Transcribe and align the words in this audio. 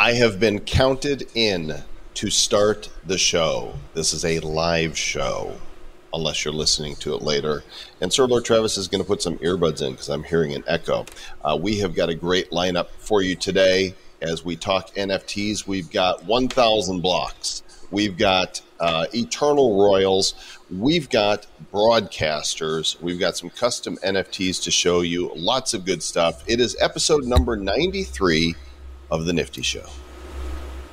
I 0.00 0.14
have 0.14 0.40
been 0.40 0.60
counted 0.60 1.28
in 1.34 1.74
to 2.14 2.30
start 2.30 2.88
the 3.04 3.18
show. 3.18 3.74
This 3.92 4.14
is 4.14 4.24
a 4.24 4.40
live 4.40 4.96
show, 4.96 5.56
unless 6.14 6.42
you're 6.42 6.54
listening 6.54 6.96
to 7.00 7.14
it 7.14 7.20
later. 7.20 7.64
And 8.00 8.10
Sir 8.10 8.24
Lord 8.24 8.46
Travis 8.46 8.78
is 8.78 8.88
going 8.88 9.02
to 9.02 9.06
put 9.06 9.20
some 9.20 9.36
earbuds 9.40 9.82
in 9.82 9.92
because 9.92 10.08
I'm 10.08 10.22
hearing 10.22 10.54
an 10.54 10.64
echo. 10.66 11.04
Uh, 11.44 11.58
we 11.60 11.80
have 11.80 11.94
got 11.94 12.08
a 12.08 12.14
great 12.14 12.50
lineup 12.50 12.88
for 12.96 13.20
you 13.20 13.36
today 13.36 13.94
as 14.22 14.42
we 14.42 14.56
talk 14.56 14.88
NFTs. 14.94 15.66
We've 15.66 15.90
got 15.90 16.24
1,000 16.24 17.02
blocks. 17.02 17.62
We've 17.90 18.16
got 18.16 18.62
uh, 18.78 19.04
Eternal 19.12 19.84
Royals. 19.84 20.32
We've 20.74 21.10
got 21.10 21.46
broadcasters. 21.74 22.98
We've 23.02 23.20
got 23.20 23.36
some 23.36 23.50
custom 23.50 23.98
NFTs 24.02 24.62
to 24.62 24.70
show 24.70 25.02
you. 25.02 25.30
Lots 25.36 25.74
of 25.74 25.84
good 25.84 26.02
stuff. 26.02 26.42
It 26.46 26.58
is 26.58 26.74
episode 26.80 27.24
number 27.24 27.54
93 27.54 28.54
of 29.10 29.26
The 29.26 29.32
Nifty 29.32 29.62
Show. 29.62 29.86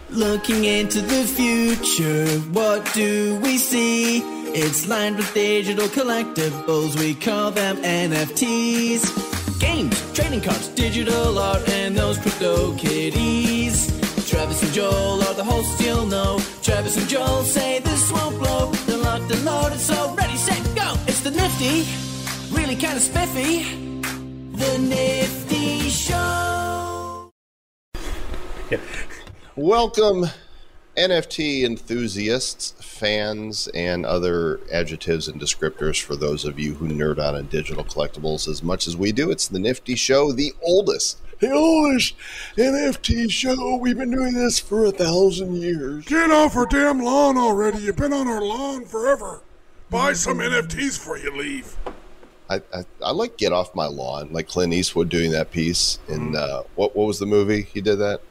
Looking 0.10 0.64
into 0.64 1.02
the 1.02 1.24
future, 1.26 2.28
what 2.52 2.92
do 2.94 3.40
we 3.42 3.58
see? 3.58 4.22
It's 4.54 4.88
lined 4.88 5.18
with 5.18 5.34
digital 5.34 5.88
collectibles, 5.88 6.98
we 6.98 7.14
call 7.14 7.52
them 7.52 7.78
NFTs. 7.78 9.60
Games, 9.60 10.14
trading 10.14 10.42
cards, 10.42 10.70
digital 10.70 11.38
art, 11.38 11.68
and 11.70 11.96
those 11.96 12.18
crypto 12.18 12.76
kitties. 12.78 13.88
Travis 14.30 14.64
and 14.64 14.72
Joel 14.72 15.22
are 15.24 15.34
the 15.34 15.44
hosts 15.44 15.80
you'll 15.86 16.06
know. 16.06 16.40
Travis 16.62 16.98
and 16.98 17.08
Joel 17.10 17.44
say 17.44 17.80
this 17.80 18.12
won't 18.12 18.38
blow. 18.40 18.72
They're 18.86 18.98
locked 18.98 19.32
and 19.32 19.44
loaded, 19.44 19.80
so 19.80 20.14
ready, 20.16 20.38
set, 20.38 20.64
go! 20.76 20.96
It's 21.08 21.22
the 21.22 21.32
Nifty, 21.32 21.86
really 22.56 22.76
kinda 22.76 23.00
spiffy. 23.00 23.64
The 24.54 24.78
Nifty 24.78 25.90
Show. 25.90 26.57
Welcome, 29.58 30.28
NFT 30.96 31.64
enthusiasts, 31.64 32.76
fans, 32.80 33.68
and 33.70 34.06
other 34.06 34.60
adjectives 34.72 35.28
and 35.28 35.42
descriptors 35.42 36.00
for 36.00 36.16
those 36.16 36.46
of 36.46 36.60
you 36.60 36.76
who 36.76 36.88
nerd 36.88 37.18
out 37.18 37.34
on 37.34 37.48
digital 37.48 37.84
collectibles 37.84 38.48
as 38.48 38.62
much 38.62 38.86
as 38.86 38.96
we 38.96 39.12
do. 39.12 39.32
It's 39.32 39.48
the 39.48 39.58
Nifty 39.58 39.96
Show, 39.96 40.32
the 40.32 40.54
oldest, 40.62 41.18
the 41.40 41.50
oldest 41.50 42.14
NFT 42.56 43.32
show. 43.32 43.78
We've 43.78 43.98
been 43.98 44.12
doing 44.12 44.36
this 44.36 44.60
for 44.60 44.86
a 44.86 44.92
thousand 44.92 45.56
years. 45.56 46.06
Get 46.06 46.30
off 46.30 46.56
our 46.56 46.68
damn 46.68 47.00
lawn 47.00 47.36
already. 47.36 47.80
You've 47.80 47.96
been 47.96 48.14
on 48.14 48.28
our 48.28 48.44
lawn 48.44 48.86
forever. 48.86 49.42
Buy 49.90 50.14
some 50.14 50.38
NFTs 50.38 51.00
before 51.00 51.18
you 51.18 51.36
leave. 51.36 51.76
I, 52.48 52.62
I, 52.72 52.86
I 53.04 53.10
like 53.10 53.38
Get 53.38 53.54
Off 53.54 53.74
My 53.74 53.88
Lawn, 53.88 54.32
like 54.32 54.48
Clint 54.48 54.72
Eastwood 54.72 55.10
doing 55.10 55.32
that 55.32 55.50
piece 55.50 55.98
in 56.08 56.36
uh, 56.36 56.62
what 56.76 56.96
what 56.96 57.08
was 57.08 57.18
the 57.18 57.26
movie 57.26 57.64
he 57.64 57.82
did 57.82 57.96
that? 57.96 58.22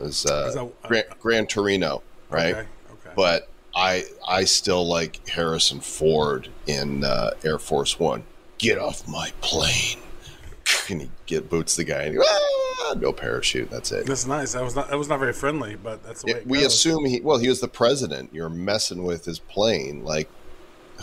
It 0.00 0.04
was 0.04 0.26
uh, 0.26 0.46
Is 0.48 0.54
that- 0.54 0.64
uh, 0.64 0.88
Gran, 0.88 1.04
Gran 1.20 1.46
Torino, 1.46 2.02
right? 2.30 2.54
Okay, 2.54 2.68
okay. 2.92 3.10
But 3.16 3.48
I 3.74 4.04
I 4.26 4.44
still 4.44 4.86
like 4.86 5.26
Harrison 5.28 5.80
Ford 5.80 6.48
in 6.66 7.04
uh, 7.04 7.30
Air 7.44 7.58
Force 7.58 7.98
One. 7.98 8.24
Get 8.58 8.78
off 8.78 9.06
my 9.08 9.32
plane, 9.40 9.98
and 10.88 11.02
he 11.02 11.10
get 11.26 11.50
boots 11.50 11.76
the 11.76 11.84
guy, 11.84 12.02
and 12.02 12.14
he, 12.14 12.20
ah, 12.24 12.94
no 12.98 13.12
parachute. 13.12 13.70
That's 13.70 13.90
it. 13.92 14.06
That's 14.06 14.26
nice. 14.26 14.52
That 14.52 14.62
was 14.62 14.76
not 14.76 14.88
that 14.90 14.98
was 14.98 15.08
not 15.08 15.18
very 15.18 15.32
friendly, 15.32 15.76
but 15.76 16.02
that's 16.04 16.22
the 16.22 16.32
way 16.32 16.38
it 16.40 16.46
we 16.46 16.58
goes. 16.60 16.66
assume 16.66 17.04
he 17.04 17.20
well 17.20 17.38
he 17.38 17.48
was 17.48 17.60
the 17.60 17.68
president. 17.68 18.30
You're 18.32 18.48
messing 18.48 19.04
with 19.04 19.24
his 19.24 19.38
plane, 19.38 20.04
like 20.04 20.28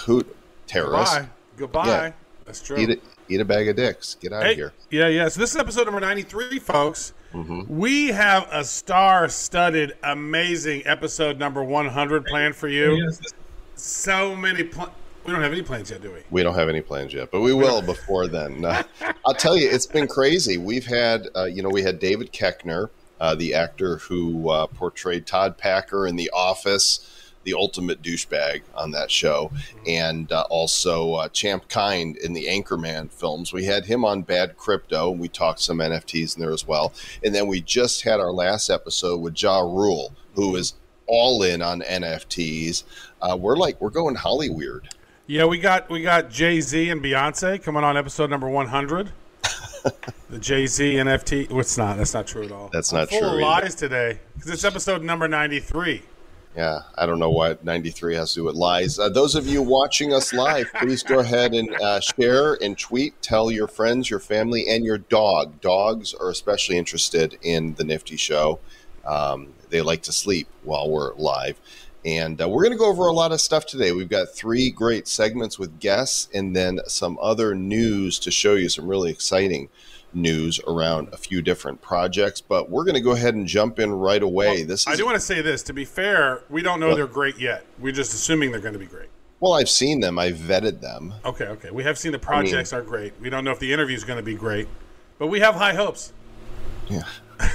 who 0.06 0.24
terrorist? 0.68 1.14
Goodbye. 1.14 1.30
Goodbye. 1.58 1.88
Yeah. 1.88 2.12
That's 2.46 2.62
true. 2.62 2.78
Eat. 2.78 3.04
Eat 3.32 3.40
a 3.40 3.46
bag 3.46 3.70
of 3.70 3.78
dicks. 3.78 4.16
Get 4.16 4.34
out 4.34 4.44
Hey, 4.44 4.52
of 4.52 4.58
here. 4.58 4.74
yeah, 4.90 5.08
yeah. 5.08 5.30
So 5.30 5.40
this 5.40 5.52
is 5.52 5.56
episode 5.58 5.86
number 5.86 6.02
ninety-three, 6.02 6.60
folks. 6.60 7.14
Mm-hmm. 7.34 7.62
We 7.80 8.08
have 8.10 8.46
a 8.52 8.62
star-studded, 8.62 9.94
amazing 10.04 10.84
episode 10.86 11.40
number 11.40 11.64
one 11.64 11.88
hundred 11.88 12.26
planned 12.26 12.58
for 12.58 12.68
you. 12.68 13.10
So 13.76 14.36
many. 14.36 14.64
Pl- 14.64 14.92
we 15.24 15.32
don't 15.32 15.42
have 15.42 15.52
any 15.54 15.62
plans 15.62 15.92
yet, 15.92 16.02
do 16.02 16.12
we? 16.12 16.20
We 16.30 16.44
don't 16.44 16.56
have 16.56 16.68
any 16.68 16.82
plans 16.82 17.14
yet, 17.14 17.32
but 17.32 17.42
we 17.42 17.54
will 17.54 17.82
before 17.94 18.28
then. 18.28 18.66
Uh, 18.66 18.84
I'll 19.26 19.34
tell 19.36 19.56
you, 19.56 19.70
it's 19.70 19.86
been 19.86 20.08
crazy. 20.08 20.58
We've 20.58 20.86
had, 20.86 21.28
uh, 21.36 21.46
you 21.46 21.62
know, 21.62 21.70
we 21.70 21.84
had 21.84 22.00
David 22.00 22.34
Koechner, 22.34 22.90
uh, 23.20 23.36
the 23.36 23.54
actor 23.54 23.98
who 23.98 24.50
uh, 24.50 24.66
portrayed 24.68 25.26
Todd 25.28 25.58
Packer 25.58 26.08
in 26.08 26.16
The 26.16 26.30
Office, 26.34 27.21
the 27.44 27.54
ultimate 27.54 28.02
douchebag 28.02 28.62
on 28.76 28.92
that 28.92 29.10
show, 29.12 29.52
and 29.88 30.32
uh, 30.32 30.46
also 30.50 31.14
uh, 31.16 31.28
Champ 31.30 31.68
Kind 31.70 32.18
in 32.18 32.34
the 32.34 32.46
Anchorman 32.48 33.12
films. 33.12 33.52
We 33.54 33.66
had 33.66 33.86
him 33.86 34.06
on 34.06 34.22
Bad 34.22 34.58
Crypto, 34.58 35.12
and 35.12 35.20
we 35.20 35.28
talked 35.28 35.60
some 35.62 35.80
NFTs 35.80 36.36
in 36.36 36.42
there 36.42 36.52
as 36.54 36.68
well. 36.68 36.94
And 37.24 37.34
then 37.34 37.48
we 37.48 37.62
just 37.62 38.04
had 38.04 38.20
our 38.20 38.32
last 38.32 38.70
episode 38.70 39.18
with 39.20 39.42
Ja 39.42 39.60
Rule, 39.62 40.14
who 40.36 40.56
is 40.56 40.74
all 41.08 41.44
in 41.44 41.62
on 41.62 41.82
NFTs. 41.82 42.84
Uh, 43.22 43.38
we're 43.40 43.58
like, 43.58 43.80
we're 43.82 43.90
going 43.90 44.16
Hollyweird. 44.16 44.86
Yeah, 45.28 45.46
we 45.46 45.60
got 45.60 45.90
we 45.90 46.02
got 46.02 46.30
Jay 46.30 46.60
Z 46.62 46.90
and 46.90 47.02
Beyonce 47.02 47.62
coming 47.64 47.84
on 47.84 47.96
episode 47.98 48.30
number 48.30 48.50
one 48.50 48.68
hundred. 48.68 49.12
the 50.30 50.38
Jay 50.40 50.68
Z 50.68 50.96
NFT. 50.96 51.50
Well, 51.50 51.66
not. 51.78 51.98
That's 51.98 52.14
not 52.14 52.28
true 52.28 52.44
at 52.44 52.52
all. 52.52 52.70
That's 52.74 52.92
I'm 52.92 53.00
not 53.00 53.10
full 53.10 53.20
true 53.20 53.28
Of 53.28 53.34
either. 53.36 53.42
lies 53.42 53.76
today 53.76 54.20
because 54.36 54.52
it's 54.52 54.64
episode 54.64 55.04
number 55.04 55.28
ninety-three. 55.28 56.02
Yeah, 56.56 56.80
I 56.98 57.06
don't 57.06 57.20
know 57.20 57.30
what 57.30 57.64
93 57.64 58.16
has 58.16 58.34
to 58.34 58.42
do 58.42 58.44
with 58.44 58.56
lies. 58.56 59.00
Uh, 59.00 59.08
those 59.08 59.36
of 59.36 59.48
you 59.48 59.62
watching 59.62 60.14
us 60.14 60.34
live, 60.34 60.70
please 60.74 61.02
go 61.02 61.20
ahead 61.20 61.54
and 61.54 61.74
uh, 61.76 62.02
share 62.02 62.62
and 62.62 62.78
tweet. 62.78 63.22
Tell 63.22 63.50
your 63.50 63.68
friends, 63.68 64.10
your 64.10 64.20
family, 64.20 64.66
and 64.68 64.84
your 64.84 64.98
dog. 64.98 65.62
Dogs 65.62 66.14
are 66.14 66.30
especially 66.30 66.78
interested 66.78 67.40
in 67.42 67.76
the 67.76 67.86
Nifty 67.86 68.18
Show. 68.18 68.60
Um, 69.06 69.54
they 69.70 69.80
like 69.80 70.02
to 70.04 70.12
sleep 70.12 70.50
while 70.64 70.90
we're 70.90 71.14
live. 71.16 71.58
And 72.04 72.42
uh, 72.42 72.50
we're 72.50 72.64
going 72.64 72.74
to 72.74 72.78
go 72.78 72.90
over 72.90 73.08
a 73.08 73.14
lot 73.14 73.32
of 73.32 73.40
stuff 73.40 73.66
today. 73.66 73.94
We've 73.94 74.10
got 74.10 74.36
three 74.36 74.72
great 74.72 75.08
segments 75.08 75.58
with 75.58 75.80
guests 75.80 76.28
and 76.34 76.54
then 76.54 76.82
some 76.88 77.18
other 77.22 77.56
news 77.56 78.20
to 78.20 78.32
show 78.32 78.56
you 78.56 78.68
some 78.68 78.88
really 78.88 79.12
exciting 79.12 79.70
news 80.14 80.60
around 80.68 81.10
a 81.14 81.18
few 81.18 81.42
different 81.42 81.82
projects. 81.82 82.42
But 82.42 82.70
we're 82.70 82.84
going 82.84 82.96
to 82.96 83.02
go 83.02 83.12
ahead 83.12 83.36
and 83.36 83.48
jump 83.48 83.80
in 83.80 83.92
right 83.92 84.22
away. 84.22 84.64
this 84.64 84.82
is 84.82 84.88
I 84.88 84.96
do 84.96 85.06
want 85.06 85.16
to 85.16 85.22
say 85.22 85.42
this. 85.42 85.64
To 85.64 85.74
be 85.74 85.86
fair, 85.86 86.44
we 86.50 86.62
don't 86.62 86.80
know 86.80 86.90
What? 86.90 86.96
they're 86.96 87.08
great 87.08 87.38
yet. 87.38 87.66
We're 87.80 87.94
just 87.94 88.14
assuming 88.14 88.52
they're 88.52 88.60
going 88.60 88.74
to 88.74 88.80
be 88.80 88.86
great. 88.86 89.10
Well, 89.40 89.54
I've 89.54 89.70
seen 89.70 90.02
them. 90.02 90.20
I've 90.20 90.36
vetted 90.38 90.82
them. 90.82 91.16
Okay, 91.26 91.46
okay. 91.46 91.72
We 91.72 91.84
have 91.84 91.98
seen 91.98 92.12
the 92.12 92.20
projects 92.20 92.74
are 92.74 92.84
great. 92.84 93.14
We 93.20 93.30
don't 93.32 93.44
know 93.44 93.52
if 93.52 93.60
the 93.60 93.74
interview 93.74 93.96
is 93.96 94.04
going 94.04 94.18
to 94.18 94.24
be 94.24 94.36
great, 94.36 94.68
but 95.18 95.28
we 95.28 95.40
have 95.40 95.56
high 95.56 95.74
hopes. 95.74 96.14
Yeah. 96.88 97.04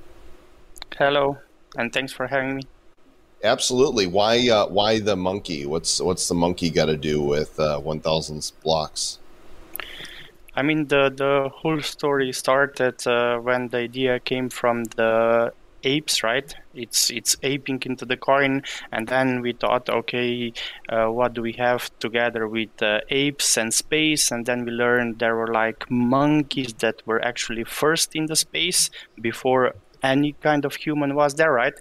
Hello, 0.97 1.39
and 1.77 1.93
thanks 1.93 2.13
for 2.13 2.27
having 2.27 2.57
me. 2.57 2.63
Absolutely. 3.43 4.07
Why? 4.07 4.49
Uh, 4.49 4.67
why 4.67 5.01
the 5.01 5.17
monkey? 5.17 5.65
What's 5.65 6.01
What's 6.01 6.29
the 6.29 6.35
monkey 6.35 6.69
got 6.69 6.87
to 6.87 6.97
do 6.97 7.23
with 7.23 7.59
uh, 7.59 7.79
one 7.81 8.01
thousand 8.01 8.53
blocks? 8.63 9.19
I 10.55 10.63
mean, 10.63 10.89
the 10.89 11.11
the 11.11 11.51
whole 11.53 11.81
story 11.81 12.33
started 12.33 13.07
uh, 13.07 13.39
when 13.39 13.69
the 13.69 13.79
idea 13.79 14.21
came 14.21 14.51
from 14.51 14.85
the 14.85 15.53
apes, 15.85 16.23
right? 16.23 16.55
It's 16.75 17.11
it's 17.11 17.37
aping 17.43 17.83
into 17.87 18.05
the 18.05 18.17
coin, 18.17 18.63
and 18.93 19.09
then 19.09 19.41
we 19.41 19.53
thought, 19.53 19.89
okay, 19.89 20.53
uh, 20.89 21.07
what 21.07 21.35
do 21.35 21.43
we 21.43 21.53
have 21.55 21.91
together 21.99 22.47
with 22.49 22.83
uh, 22.83 23.01
apes 23.09 23.57
and 23.57 23.73
space? 23.73 24.31
And 24.31 24.47
then 24.47 24.65
we 24.65 24.73
learned 24.73 25.19
there 25.19 25.37
were 25.37 25.53
like 25.53 25.91
monkeys 25.91 26.75
that 26.75 27.03
were 27.07 27.25
actually 27.25 27.65
first 27.65 28.15
in 28.15 28.27
the 28.27 28.37
space 28.37 28.91
before 29.21 29.75
any 30.03 30.33
kind 30.33 30.65
of 30.65 30.75
human 30.77 31.15
was 31.15 31.35
there, 31.35 31.53
right? 31.53 31.75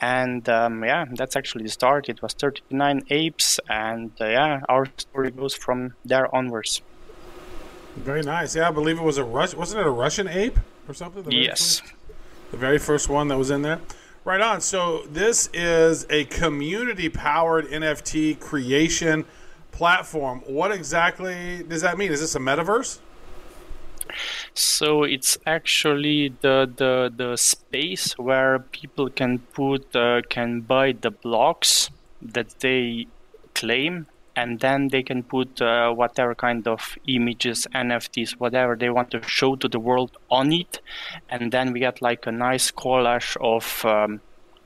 And 0.00 0.48
um, 0.48 0.84
yeah, 0.84 1.06
that's 1.12 1.36
actually 1.36 1.64
the 1.64 1.70
start. 1.70 2.08
It 2.08 2.20
was 2.20 2.34
39 2.34 3.04
apes, 3.10 3.60
and 3.68 4.10
uh, 4.20 4.26
yeah, 4.26 4.60
our 4.68 4.86
story 4.98 5.30
goes 5.30 5.54
from 5.54 5.94
there 6.04 6.34
onwards. 6.34 6.82
Very 7.96 8.22
nice. 8.22 8.54
Yeah, 8.56 8.68
I 8.68 8.70
believe 8.72 8.98
it 8.98 9.02
was 9.04 9.18
a 9.18 9.24
Rus- 9.24 9.54
Wasn't 9.54 9.80
it 9.80 9.86
a 9.86 9.90
Russian 9.90 10.28
ape 10.28 10.58
or 10.88 10.94
something? 10.94 11.22
The 11.22 11.30
very 11.30 11.44
Yes. 11.46 11.80
first- 11.80 11.92
the 12.50 12.56
very 12.56 12.78
first 12.78 13.08
one 13.08 13.28
that 13.28 13.38
was 13.38 13.50
in 13.50 13.62
there. 13.62 13.80
Right 14.24 14.40
on. 14.40 14.60
So 14.60 15.04
this 15.10 15.50
is 15.52 16.06
a 16.08 16.24
community-powered 16.24 17.66
NFT 17.70 18.34
creation 18.34 19.24
platform. 19.72 20.40
What 20.46 20.72
exactly 20.72 21.62
does 21.68 21.82
that 21.82 21.98
mean? 21.98 22.10
Is 22.12 22.20
this 22.20 22.34
a 22.34 22.38
metaverse? 22.38 22.98
So 24.54 25.02
it's 25.02 25.38
actually 25.46 26.34
the 26.40 26.70
the 26.76 27.12
the 27.14 27.36
space 27.36 28.16
where 28.18 28.58
people 28.60 29.08
can 29.10 29.38
put 29.52 29.94
uh, 29.96 30.22
can 30.28 30.60
buy 30.60 30.92
the 30.92 31.10
blocks 31.10 31.90
that 32.22 32.60
they 32.60 33.06
claim 33.54 34.06
and 34.36 34.60
then 34.60 34.88
they 34.88 35.02
can 35.02 35.22
put 35.22 35.60
uh, 35.60 35.92
whatever 35.92 36.34
kind 36.34 36.66
of 36.66 36.96
images 37.06 37.66
nfts 37.74 38.32
whatever 38.32 38.76
they 38.76 38.90
want 38.90 39.10
to 39.10 39.22
show 39.22 39.54
to 39.56 39.68
the 39.68 39.78
world 39.78 40.16
on 40.30 40.52
it 40.52 40.80
and 41.28 41.52
then 41.52 41.72
we 41.72 41.80
get 41.80 42.02
like 42.02 42.26
a 42.26 42.32
nice 42.32 42.70
collage 42.70 43.36
of 43.40 43.84
um, 43.84 44.20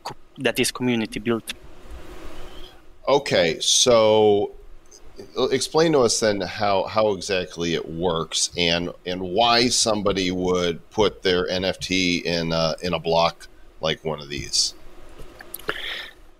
co- 0.04 0.16
that 0.38 0.58
is 0.58 0.70
community 0.70 1.20
built 1.20 1.52
Okay, 3.08 3.58
so 3.60 4.52
explain 5.50 5.92
to 5.92 6.00
us 6.00 6.20
then 6.20 6.42
how 6.42 6.84
how 6.84 7.12
exactly 7.12 7.72
it 7.72 7.88
works 7.88 8.50
and 8.56 8.90
and 9.06 9.22
why 9.22 9.68
somebody 9.68 10.30
would 10.30 10.88
put 10.90 11.22
their 11.22 11.46
NFT 11.46 12.22
in 12.22 12.52
a, 12.52 12.76
in 12.82 12.92
a 12.92 12.98
block 12.98 13.48
like 13.80 14.04
one 14.04 14.20
of 14.20 14.28
these. 14.28 14.74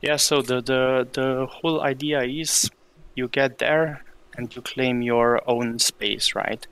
Yeah, 0.03 0.17
so 0.17 0.43
the, 0.43 0.61
the 0.61 1.09
the 1.11 1.47
whole 1.47 1.81
idea 1.81 2.23
is 2.23 2.71
you 3.19 3.29
get 3.29 3.59
there 3.59 4.03
and 4.37 4.55
you 4.55 4.63
claim 4.63 5.03
your 5.03 5.43
own 5.47 5.79
space, 5.79 6.35
right? 6.35 6.67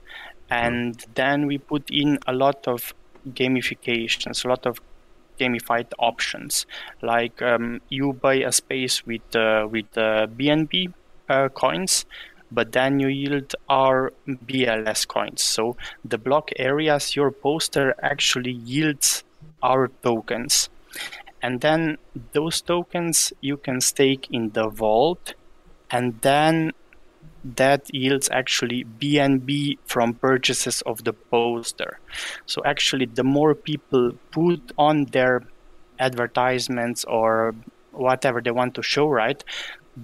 And 0.49 1.05
then 1.15 1.45
we 1.45 1.57
put 1.57 1.89
in 1.91 2.19
a 2.25 2.33
lot 2.33 2.67
of 2.67 2.93
gamifications, 3.27 4.45
a 4.45 4.47
lot 4.47 4.65
of 4.65 4.79
gamified 5.39 5.91
options. 5.99 6.65
Like 7.01 7.41
um, 7.41 7.81
you 7.89 8.13
buy 8.13 8.35
a 8.35 8.51
space 8.51 9.05
with 9.05 9.35
uh, 9.35 9.67
with 9.69 9.91
uh, 9.97 10.27
BNB 10.27 10.93
uh, 11.29 11.49
coins, 11.49 12.05
but 12.49 12.71
then 12.71 12.99
you 12.99 13.09
yield 13.09 13.53
our 13.67 14.13
BLS 14.27 15.05
coins. 15.05 15.43
So 15.43 15.75
the 16.05 16.17
block 16.17 16.51
areas 16.55 17.15
your 17.15 17.31
poster 17.31 17.93
actually 18.01 18.53
yields 18.53 19.23
our 19.61 19.89
tokens 20.01 20.69
and 21.41 21.61
then 21.61 21.97
those 22.33 22.61
tokens 22.61 23.33
you 23.41 23.57
can 23.57 23.81
stake 23.81 24.27
in 24.31 24.51
the 24.51 24.67
vault 24.69 25.33
and 25.91 26.19
then 26.21 26.71
that 27.43 27.93
yields 27.93 28.29
actually 28.31 28.83
bnb 28.83 29.77
from 29.85 30.13
purchases 30.13 30.81
of 30.81 31.03
the 31.03 31.13
poster. 31.13 31.99
So 32.45 32.61
actually 32.65 33.05
the 33.05 33.23
more 33.23 33.55
people 33.55 34.13
put 34.31 34.71
on 34.77 35.05
their 35.05 35.43
advertisements 35.99 37.05
or 37.05 37.55
whatever 37.91 38.41
they 38.41 38.51
want 38.51 38.75
to 38.75 38.83
show 38.83 39.07
right 39.07 39.43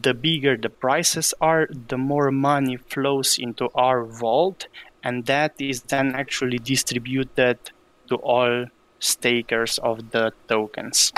the 0.01 0.13
bigger 0.13 0.57
the 0.57 0.69
prices 0.69 1.33
are 1.39 1.67
the 1.87 1.97
more 1.97 2.31
money 2.31 2.77
flows 2.77 3.37
into 3.37 3.69
our 3.75 4.03
vault 4.03 4.67
and 5.03 5.25
that 5.27 5.53
is 5.59 5.83
then 5.83 6.15
actually 6.15 6.57
distributed 6.57 7.59
to 8.07 8.15
all 8.15 8.65
stakers 8.99 9.77
of 9.79 10.09
the 10.11 10.31
tokens 10.47 11.13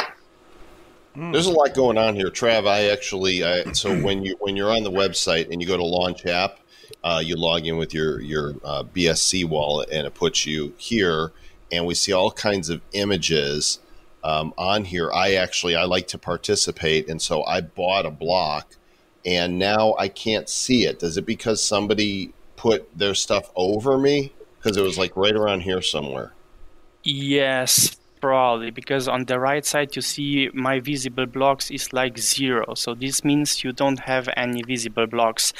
There's 1.15 1.47
a 1.47 1.51
lot 1.51 1.73
going 1.73 1.97
on 1.97 2.15
here, 2.15 2.29
Trav. 2.29 2.67
I 2.67 2.89
actually, 2.89 3.43
I, 3.43 3.71
so 3.71 3.97
when 4.01 4.23
you 4.23 4.35
when 4.39 4.55
you're 4.55 4.71
on 4.71 4.83
the 4.83 4.91
website 4.91 5.51
and 5.51 5.61
you 5.61 5.67
go 5.67 5.77
to 5.77 5.83
Launch 5.83 6.25
App, 6.25 6.59
uh, 7.03 7.21
you 7.23 7.35
log 7.35 7.65
in 7.65 7.77
with 7.77 7.93
your 7.93 8.21
your 8.21 8.55
uh, 8.63 8.83
BSC 8.83 9.47
wallet, 9.47 9.89
and 9.91 10.05
it 10.05 10.13
puts 10.13 10.45
you 10.45 10.73
here, 10.77 11.31
and 11.71 11.85
we 11.85 11.93
see 11.93 12.11
all 12.11 12.31
kinds 12.31 12.69
of 12.69 12.81
images 12.93 13.79
um, 14.23 14.53
on 14.57 14.85
here. 14.85 15.11
I 15.13 15.35
actually 15.35 15.75
I 15.75 15.83
like 15.83 16.07
to 16.09 16.17
participate, 16.17 17.09
and 17.09 17.21
so 17.21 17.43
I 17.45 17.61
bought 17.61 18.05
a 18.05 18.11
block, 18.11 18.75
and 19.25 19.57
now 19.57 19.95
I 19.97 20.07
can't 20.07 20.49
see 20.49 20.85
it. 20.85 21.01
Is 21.03 21.17
it 21.17 21.25
because 21.25 21.63
somebody 21.63 22.33
put 22.55 22.97
their 22.97 23.13
stuff 23.13 23.51
over 23.55 23.97
me? 23.97 24.33
Because 24.57 24.77
it 24.77 24.81
was 24.81 24.97
like 24.97 25.15
right 25.15 25.35
around 25.35 25.61
here 25.61 25.81
somewhere. 25.81 26.33
Yes, 27.03 27.95
probably 28.25 28.71
because 28.71 29.07
on 29.07 29.25
the 29.25 29.39
right 29.39 29.63
side 29.63 29.95
you 29.95 30.01
see 30.01 30.49
my 30.51 30.79
visible 30.79 31.27
blocks 31.27 31.69
is 31.69 31.93
like 31.93 32.17
zero. 32.17 32.73
So 32.73 32.95
this 32.95 33.23
means 33.23 33.63
you 33.63 33.71
don't 33.71 33.99
have 33.99 34.27
any 34.35 34.63
visible 34.63 35.05
blocks. 35.05 35.53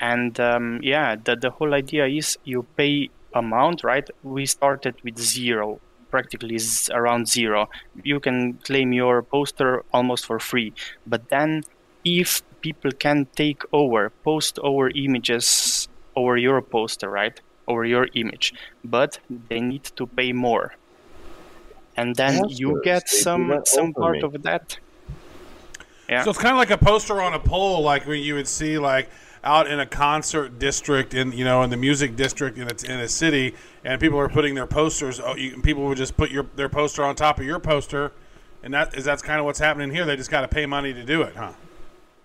And 0.00 0.40
um, 0.40 0.80
yeah, 0.82 1.14
the, 1.14 1.36
the 1.36 1.50
whole 1.50 1.74
idea 1.74 2.06
is 2.08 2.36
you 2.42 2.66
pay 2.76 3.10
amount, 3.34 3.84
right? 3.84 4.08
We 4.24 4.46
started 4.46 4.96
with 5.04 5.16
zero, 5.16 5.78
practically 6.10 6.58
z- 6.58 6.92
around 6.92 7.28
zero. 7.28 7.68
You 8.02 8.18
can 8.18 8.54
claim 8.64 8.92
your 8.92 9.22
poster 9.22 9.84
almost 9.92 10.26
for 10.26 10.40
free. 10.40 10.72
But 11.06 11.28
then 11.28 11.62
if 12.04 12.42
people 12.62 12.90
can 12.90 13.28
take 13.36 13.62
over, 13.72 14.10
post 14.24 14.58
over 14.58 14.90
images 14.90 15.88
over 16.16 16.36
your 16.36 16.62
poster, 16.62 17.08
right? 17.08 17.40
Over 17.68 17.84
your 17.84 18.08
image, 18.14 18.54
but 18.82 19.20
they 19.48 19.60
need 19.60 19.84
to 19.94 20.06
pay 20.08 20.32
more 20.32 20.72
and 21.98 22.14
then 22.16 22.34
Yes, 22.48 22.60
you 22.60 22.80
get 22.84 23.08
some 23.08 23.60
some 23.66 23.92
part 23.92 24.14
me. 24.14 24.22
of 24.22 24.42
that. 24.42 24.78
Yeah. 26.08 26.22
So 26.22 26.30
it's 26.30 26.38
kind 26.38 26.52
of 26.52 26.58
like 26.58 26.70
a 26.70 26.78
poster 26.78 27.20
on 27.20 27.34
a 27.34 27.38
pole, 27.38 27.82
like 27.82 28.06
when 28.06 28.22
you 28.22 28.34
would 28.34 28.48
see 28.48 28.78
like 28.78 29.10
out 29.44 29.66
in 29.70 29.78
a 29.78 29.86
concert 29.86 30.58
district 30.58 31.14
in 31.14 31.32
you 31.32 31.44
know 31.44 31.62
in 31.62 31.70
the 31.70 31.76
music 31.76 32.16
district 32.16 32.56
in 32.56 32.68
a, 32.68 32.92
in 32.92 33.00
a 33.00 33.08
city, 33.08 33.54
and 33.84 34.00
people 34.00 34.18
are 34.18 34.28
putting 34.28 34.54
their 34.54 34.66
posters. 34.66 35.20
Oh, 35.20 35.34
you, 35.36 35.60
people 35.60 35.84
would 35.86 35.98
just 35.98 36.16
put 36.16 36.30
your 36.30 36.46
their 36.56 36.68
poster 36.68 37.04
on 37.04 37.14
top 37.14 37.38
of 37.38 37.44
your 37.44 37.58
poster, 37.58 38.12
and 38.62 38.72
that 38.72 38.94
is 38.96 39.04
that's 39.04 39.22
kind 39.22 39.38
of 39.38 39.44
what's 39.44 39.58
happening 39.58 39.90
here. 39.90 40.04
They 40.06 40.16
just 40.16 40.30
got 40.30 40.42
to 40.42 40.48
pay 40.48 40.66
money 40.66 40.94
to 40.94 41.04
do 41.04 41.22
it, 41.22 41.36
huh? 41.36 41.52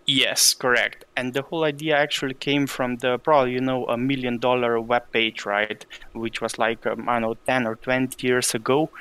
Yes, 0.05 0.53
correct. 0.53 1.05
And 1.15 1.33
the 1.33 1.44
whole 1.44 1.63
idea 1.63 1.97
actually 1.97 2.33
came 2.35 2.67
from 2.67 2.97
the 2.97 3.19
probably 3.19 3.53
you 3.53 3.61
know 3.61 3.85
a 3.85 3.97
million 3.97 4.38
dollar 4.39 4.79
web 4.81 5.03
page, 5.13 5.45
right? 5.45 5.85
Which 6.13 6.41
was 6.41 6.57
like 6.57 6.85
um, 6.85 7.07
I 7.07 7.13
don't 7.13 7.21
know 7.23 7.35
ten 7.45 7.65
or 7.67 7.75
twenty 7.77 8.27
years 8.27 8.53
ago. 8.53 8.91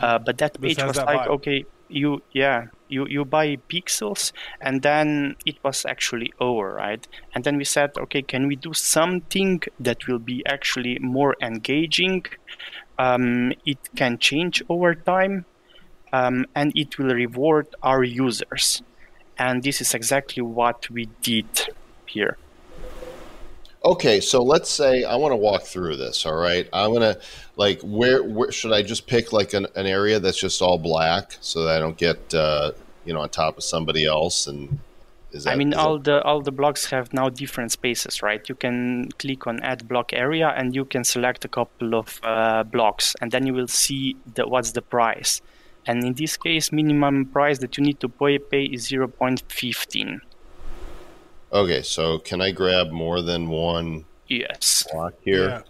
Uh, 0.00 0.18
but 0.18 0.38
that 0.38 0.58
Mm-hmm. 0.58 0.62
Page 0.62 0.84
was 0.86 0.98
that 0.98 1.06
like 1.06 1.26
vibe. 1.28 1.28
okay, 1.28 1.66
you 1.88 2.20
yeah 2.32 2.66
you 2.88 3.06
you 3.08 3.24
buy 3.24 3.56
pixels, 3.72 4.32
and 4.60 4.82
then 4.82 5.36
it 5.46 5.56
was 5.64 5.84
actually 5.86 6.32
over, 6.40 6.74
right? 6.74 7.06
And 7.34 7.44
then 7.44 7.56
we 7.58 7.64
said, 7.64 7.90
okay, 7.98 8.22
can 8.22 8.46
we 8.48 8.56
do 8.56 8.72
something 8.74 9.60
that 9.80 10.06
will 10.08 10.18
be 10.20 10.42
actually 10.46 10.98
more 11.00 11.36
engaging? 11.42 12.24
Um, 12.98 13.52
it 13.64 13.78
can 13.96 14.18
change 14.18 14.62
over 14.68 14.94
time, 14.94 15.46
um, 16.12 16.46
and 16.54 16.72
it 16.74 16.98
will 16.98 17.14
reward 17.14 17.66
our 17.82 18.02
users 18.04 18.82
and 19.38 19.62
this 19.62 19.80
is 19.80 19.94
exactly 19.94 20.42
what 20.42 20.88
we 20.90 21.08
did 21.22 21.46
here. 22.06 22.36
Okay, 23.84 24.20
so 24.20 24.42
let's 24.42 24.68
say 24.68 25.04
I 25.04 25.14
want 25.16 25.32
to 25.32 25.36
walk 25.36 25.62
through 25.62 25.96
this. 25.96 26.26
All 26.26 26.34
right, 26.34 26.68
I'm 26.72 26.92
gonna 26.92 27.18
like 27.56 27.80
where, 27.82 28.22
where 28.22 28.50
should 28.50 28.72
I 28.72 28.82
just 28.82 29.06
pick 29.06 29.32
like 29.32 29.52
an, 29.54 29.66
an 29.76 29.86
area 29.86 30.18
that's 30.18 30.40
just 30.40 30.60
all 30.60 30.78
black 30.78 31.36
so 31.40 31.64
that 31.64 31.76
I 31.76 31.78
don't 31.78 31.96
get 31.96 32.34
uh, 32.34 32.72
you 33.04 33.12
know 33.14 33.20
on 33.20 33.28
top 33.28 33.58
of 33.58 33.64
somebody 33.64 34.04
else 34.04 34.46
and 34.48 34.80
is 35.32 35.44
that, 35.44 35.52
I 35.52 35.56
mean, 35.56 35.68
is 35.68 35.76
that- 35.76 35.80
all 35.80 35.98
the 35.98 36.22
all 36.22 36.40
the 36.40 36.52
blocks 36.52 36.86
have 36.90 37.12
now 37.12 37.28
different 37.28 37.72
spaces, 37.72 38.22
right? 38.22 38.48
You 38.48 38.54
can 38.54 39.10
click 39.18 39.46
on 39.46 39.60
Add 39.62 39.86
Block 39.86 40.12
Area, 40.12 40.48
and 40.56 40.74
you 40.74 40.84
can 40.84 41.04
select 41.04 41.44
a 41.44 41.48
couple 41.48 41.94
of 41.94 42.20
uh, 42.22 42.62
blocks, 42.64 43.14
and 43.20 43.30
then 43.30 43.46
you 43.46 43.52
will 43.54 43.68
see 43.68 44.16
the, 44.34 44.48
what's 44.48 44.72
the 44.72 44.82
price. 44.82 45.42
And 45.86 46.02
in 46.04 46.14
this 46.14 46.36
case, 46.36 46.72
minimum 46.72 47.26
price 47.26 47.58
that 47.60 47.76
you 47.78 47.84
need 47.84 48.00
to 48.00 48.08
pay, 48.08 48.38
pay 48.38 48.64
is 48.64 48.88
0.15. 48.90 50.20
okay. 51.52 51.82
So 51.82 52.18
can 52.18 52.40
I 52.40 52.50
grab 52.50 52.90
more 52.90 53.22
than 53.22 53.48
one 53.48 54.04
Yes. 54.28 54.86
block 54.92 55.14
here? 55.24 55.48
Yeah. 55.48 55.62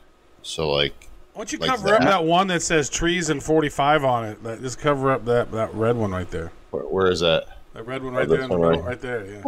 So 0.43 0.71
like 0.71 0.95
Why 1.35 1.41
don't 1.41 1.53
you 1.53 1.59
Like 1.59 1.71
cover 1.71 1.95
up 1.95 2.01
that? 2.01 2.09
that 2.09 2.25
one 2.25 2.47
that 2.49 2.63
says 2.63 2.89
trees 2.89 3.29
and 3.29 3.43
45 3.43 4.05
on 4.05 4.25
it? 4.25 4.43
That, 4.43 4.63
just 4.63 4.79
cover 4.79 5.11
up 5.13 5.25
that, 5.27 5.53
that 5.53 5.75
red 5.75 5.97
one 5.97 6.13
right 6.13 6.31
there. 6.31 6.51
where, 6.71 6.85
where 6.85 7.11
is 7.11 7.21
that? 7.21 7.45
That 7.75 7.87
red 7.87 8.03
one 8.03 8.15
oh, 8.15 8.19
right 8.21 8.29
there 8.29 8.41
in 8.41 8.49
the 8.49 8.57
middle, 8.57 8.71
right? 8.81 8.83
right 8.83 9.01
there. 9.01 9.27
Yeah. 9.27 9.43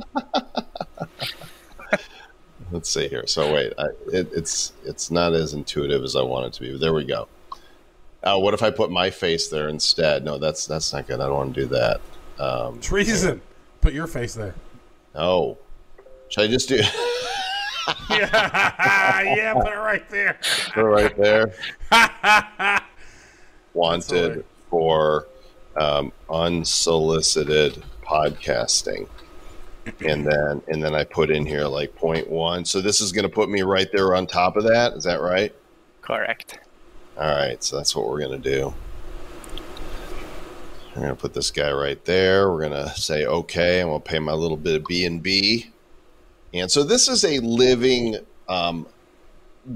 Let's 2.71 2.91
see 2.91 3.09
here. 3.09 3.27
So 3.27 3.51
wait, 3.55 3.73
I, 3.79 3.87
it, 4.13 4.29
it's 4.35 4.75
it's 4.85 5.11
not 5.11 5.33
as 5.33 5.55
intuitive 5.55 6.03
as 6.05 6.15
I 6.15 6.21
want 6.23 6.45
it 6.47 6.53
to 6.55 6.61
be. 6.61 6.73
But 6.73 6.81
there 6.81 6.93
we 6.93 7.05
go. 7.07 7.27
Uh, 8.23 8.39
what 8.39 8.53
if 8.55 8.63
I 8.63 8.71
put 8.71 8.91
my 8.91 9.11
face 9.11 9.49
there 9.49 9.69
instead? 9.69 10.25
No, 10.25 10.39
that's 10.39 10.67
that's 10.67 10.93
not 10.93 11.07
good. 11.07 11.21
I 11.21 11.27
don't 11.27 11.37
want 11.37 11.55
to 11.55 11.61
do 11.61 11.67
that. 11.69 12.01
Um, 12.39 12.81
Treason. 12.81 13.41
Put 13.81 13.93
your 13.93 14.07
face 14.07 14.35
there. 14.35 14.55
oh, 15.15 15.57
should 16.29 16.45
I 16.45 16.49
just 16.49 16.69
do 16.69 16.77
yeah, 18.11 19.23
yeah, 19.23 19.55
put 19.55 19.73
it 19.73 19.77
right 19.77 20.09
there. 20.11 20.39
put 20.75 20.81
it 20.81 20.89
right 20.89 21.17
there? 21.17 21.53
hilarious. 21.93 22.83
Wanted 23.75 24.45
for 24.69 25.29
um, 25.77 26.13
unsolicited 26.29 27.83
podcasting, 28.03 29.07
and 30.05 30.27
then 30.27 30.63
and 30.69 30.83
then 30.83 30.95
I 30.95 31.05
put 31.05 31.31
in 31.31 31.47
here 31.47 31.65
like 31.65 31.95
point 31.95 32.29
one. 32.29 32.65
So 32.65 32.81
this 32.81 33.01
is 33.01 33.13
going 33.13 33.25
to 33.25 33.29
put 33.29 33.49
me 33.49 33.63
right 33.63 33.89
there 33.93 34.15
on 34.15 34.27
top 34.27 34.57
of 34.57 34.65
that. 34.65 34.95
Is 34.95 35.05
that 35.05 35.21
right? 35.21 35.55
Correct. 36.03 36.59
All 37.19 37.35
right, 37.35 37.63
so 37.65 37.77
that's 37.77 37.97
what 37.97 38.09
we're 38.09 38.21
going 38.21 38.41
to 38.41 38.51
do. 38.51 38.75
We're 40.95 41.03
going 41.03 41.17
to 41.17 41.21
put 41.21 41.35
this 41.35 41.51
guy 41.51 41.73
right 41.73 42.03
there. 42.05 42.51
We're 42.51 42.69
going 42.69 42.85
to 42.87 42.95
say 42.95 43.27
okay, 43.27 43.81
and 43.81 43.91
we'll 43.91 44.01
pay 44.01 44.19
my 44.19 44.33
little 44.33 44.57
bit 44.57 44.77
of 44.77 44.83
BNB. 44.85 45.69
And 46.55 46.71
so 46.71 46.83
this 46.83 47.09
is 47.09 47.25
a 47.25 47.39
living. 47.41 48.17
Um, 48.49 48.87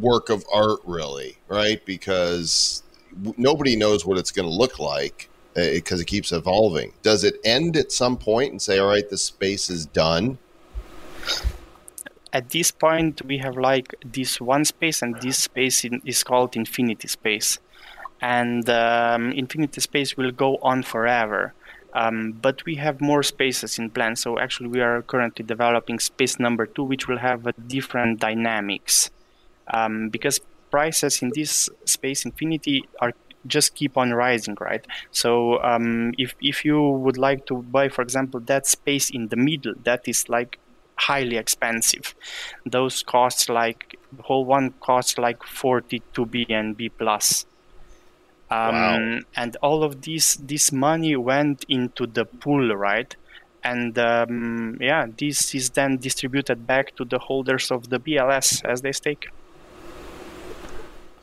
work 0.01 0.31
of 0.31 0.45
art, 0.53 0.81
really, 0.85 1.37
right? 1.49 1.85
Because 1.85 2.83
nobody 3.37 3.77
knows 3.77 4.07
what 4.07 4.19
it's 4.19 4.31
going 4.31 4.49
to 4.49 4.55
look 4.55 4.79
like 4.79 5.29
because 5.55 6.01
uh, 6.01 6.03
it 6.03 6.07
keeps 6.07 6.33
evolving. 6.33 6.95
Does 7.03 7.25
it 7.25 7.37
end 7.45 7.77
at 7.77 7.93
some 7.93 8.17
point 8.17 8.53
and 8.53 8.63
say, 8.63 8.79
"All 8.79 8.89
right, 8.89 9.09
the 9.09 9.19
space 9.19 9.69
is 9.69 9.87
done"? 9.87 10.39
At 12.33 12.51
this 12.51 12.71
point, 12.71 13.23
we 13.27 13.39
have 13.39 13.57
like 13.57 13.95
this 14.05 14.41
one 14.41 14.65
space, 14.65 15.03
and 15.03 15.21
this 15.21 15.39
space 15.39 15.85
in, 15.85 16.01
is 16.05 16.25
called 16.25 16.57
infinity 16.57 17.09
space, 17.09 17.59
and 18.21 18.69
um, 18.71 19.33
infinity 19.33 19.81
space 19.81 20.17
will 20.17 20.31
go 20.31 20.57
on 20.63 20.83
forever. 20.83 21.53
Um, 21.95 22.33
but 22.33 22.65
we 22.65 22.77
have 22.77 23.03
more 23.03 23.23
spaces 23.23 23.79
in 23.79 23.91
plan. 23.91 24.17
So 24.17 24.39
actually, 24.39 24.69
we 24.69 24.81
are 24.81 25.03
currently 25.03 25.45
developing 25.45 25.99
space 25.99 26.39
number 26.39 26.65
two, 26.65 26.85
which 26.85 27.07
will 27.07 27.19
have 27.19 27.47
a 27.47 27.53
different 27.53 28.21
dynamics, 28.21 29.11
um, 29.69 30.09
because 30.09 30.41
prices 30.71 31.21
in 31.21 31.33
this 31.35 31.69
space 31.85 32.25
infinity 32.25 32.89
are 33.01 33.13
just 33.47 33.75
keep 33.75 33.99
on 33.99 34.13
rising, 34.13 34.57
right? 34.61 34.87
So 35.11 35.63
um, 35.63 36.15
if 36.17 36.35
if 36.41 36.65
you 36.65 36.81
would 36.81 37.19
like 37.19 37.45
to 37.47 37.57
buy, 37.63 37.89
for 37.91 38.01
example, 38.01 38.41
that 38.41 38.67
space 38.67 39.11
in 39.11 39.29
the 39.29 39.37
middle, 39.37 39.75
that 39.85 40.09
is 40.09 40.29
like 40.31 40.59
highly 40.97 41.37
expensive. 41.37 42.15
Those 42.65 43.03
costs 43.03 43.49
like 43.49 43.99
the 44.17 44.23
whole 44.23 44.45
one 44.45 44.75
costs 44.81 45.19
like 45.19 45.43
42 45.43 46.27
BNB 46.27 46.91
plus. 46.99 47.47
Um, 48.51 48.75
wow. 48.75 49.21
And 49.37 49.57
all 49.63 49.83
of 49.83 50.03
this 50.03 50.37
this 50.37 50.73
money 50.73 51.17
went 51.17 51.65
into 51.69 52.07
the 52.07 52.27
pool, 52.27 52.75
right? 52.77 53.15
And 53.65 53.99
um, 53.99 54.79
yeah, 54.81 55.07
this 55.17 55.55
is 55.55 55.71
then 55.71 55.97
distributed 55.97 56.67
back 56.67 56.95
to 56.97 57.05
the 57.05 57.19
holders 57.19 57.71
of 57.71 57.89
the 57.89 57.99
BLS 57.99 58.65
as 58.65 58.83
they 58.83 58.93
stake. 58.93 59.29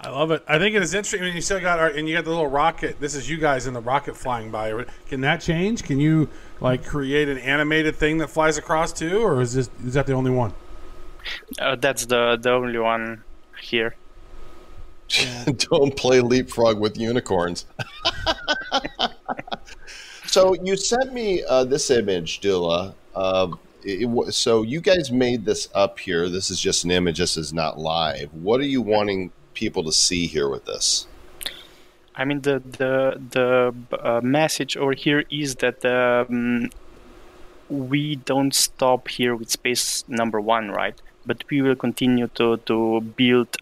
I 0.01 0.09
love 0.09 0.31
it. 0.31 0.43
I 0.47 0.57
think 0.57 0.75
it 0.75 0.81
is 0.81 0.93
interesting. 0.93 1.21
I 1.21 1.25
mean, 1.25 1.35
you 1.35 1.41
still 1.41 1.59
got 1.59 1.77
our, 1.77 1.87
and 1.87 2.07
you 2.07 2.15
got 2.15 2.23
the 2.23 2.29
little 2.29 2.47
rocket. 2.47 3.01
This 3.01 3.15
is 3.15 3.29
you 3.29 3.37
guys 3.37 3.67
in 3.67 3.73
the 3.73 3.81
rocket 3.81 4.15
flying 4.15 4.49
by. 4.49 4.85
Can 5.09 5.19
that 5.21 5.41
change? 5.41 5.83
Can 5.83 5.99
you 5.99 6.29
like 6.61 6.85
create 6.85 7.29
an 7.29 7.37
animated 7.37 7.95
thing 7.95 8.17
that 8.19 8.29
flies 8.29 8.57
across 8.57 8.93
too, 8.93 9.21
or 9.21 9.41
is 9.41 9.53
this 9.53 9.69
is 9.85 9.93
that 9.93 10.07
the 10.07 10.13
only 10.13 10.31
one? 10.31 10.53
Uh, 11.59 11.75
that's 11.75 12.05
the 12.05 12.37
the 12.41 12.51
only 12.51 12.79
one 12.79 13.23
here. 13.61 13.95
Don't 15.45 15.95
play 15.95 16.21
leapfrog 16.21 16.79
with 16.79 16.97
unicorns. 16.97 17.65
so 20.25 20.53
you 20.63 20.77
sent 20.77 21.13
me 21.13 21.43
uh, 21.43 21.63
this 21.63 21.89
image, 21.89 22.39
Dula. 22.39 22.93
Uh, 23.15 23.47
it, 23.83 24.33
so 24.33 24.61
you 24.61 24.81
guys 24.81 25.11
made 25.11 25.45
this 25.45 25.69
up 25.73 25.99
here. 25.99 26.29
This 26.29 26.51
is 26.51 26.59
just 26.59 26.83
an 26.83 26.91
image. 26.91 27.17
This 27.17 27.37
is 27.37 27.53
not 27.53 27.79
live. 27.79 28.33
What 28.33 28.59
are 28.59 28.65
you 28.65 28.81
wanting 28.81 29.31
people 29.53 29.83
to 29.83 29.91
see 29.91 30.27
here 30.27 30.49
with 30.49 30.65
this? 30.65 31.07
I 32.19 32.25
mean, 32.25 32.41
the 32.41 32.59
the 32.59 32.93
the 33.31 33.73
uh, 33.97 34.19
message 34.21 34.75
over 34.75 34.91
here 34.91 35.23
is 35.31 35.55
that 35.63 35.85
um, 35.85 36.69
we 37.69 38.17
don't 38.17 38.53
stop 38.53 39.07
here 39.07 39.33
with 39.35 39.49
space 39.49 40.03
number 40.09 40.41
one, 40.41 40.69
right? 40.69 41.01
But 41.25 41.45
we 41.49 41.61
will 41.61 41.77
continue 41.77 42.27
to 42.35 42.57
to 42.57 42.99
build 42.99 43.55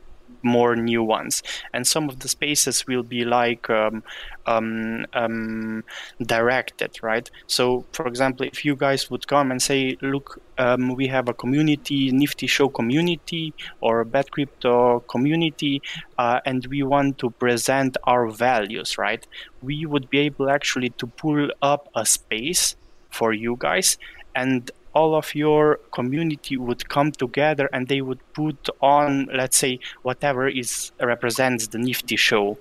more 0.47 0.75
new 0.75 1.03
ones. 1.03 1.43
And 1.73 1.85
some 1.85 2.09
of 2.09 2.19
the 2.19 2.27
spaces 2.27 2.87
will 2.87 3.03
be 3.03 3.25
like 3.25 3.69
um, 3.69 4.03
um, 4.45 5.05
um, 5.13 5.83
directed, 6.21 7.03
right? 7.03 7.29
So, 7.47 7.85
for 7.91 8.07
example, 8.07 8.45
if 8.45 8.65
you 8.65 8.75
guys 8.75 9.11
would 9.11 9.27
come 9.27 9.51
and 9.51 9.61
say, 9.61 9.97
look, 10.01 10.41
um, 10.57 10.95
we 10.95 11.07
have 11.07 11.29
a 11.29 11.33
community, 11.33 12.11
Nifty 12.11 12.47
Show 12.47 12.69
community 12.69 13.53
or 13.81 14.03
Bad 14.03 14.31
Crypto 14.31 15.01
community, 15.01 15.81
uh, 16.17 16.39
and 16.45 16.65
we 16.67 16.81
want 16.83 17.19
to 17.19 17.29
present 17.29 17.97
our 18.05 18.29
values, 18.29 18.97
right? 18.97 19.27
We 19.61 19.85
would 19.85 20.09
be 20.09 20.19
able 20.19 20.49
actually 20.49 20.89
to 20.91 21.07
pull 21.07 21.49
up 21.61 21.89
a 21.95 22.05
space 22.05 22.75
for 23.09 23.33
you 23.33 23.55
guys 23.59 23.97
and 24.37 24.69
all 24.97 25.13
of 25.13 25.27
your 25.35 25.79
community 25.91 26.55
would 26.57 26.89
come 26.89 27.11
together 27.11 27.69
and 27.73 27.87
they 27.87 28.01
would 28.07 28.21
put 28.33 28.61
on 28.81 29.07
let's 29.41 29.57
say 29.63 29.73
whatever 30.07 30.43
is 30.61 30.91
represents 31.13 31.67
the 31.67 31.77
nifty 31.77 32.15
show. 32.15 32.57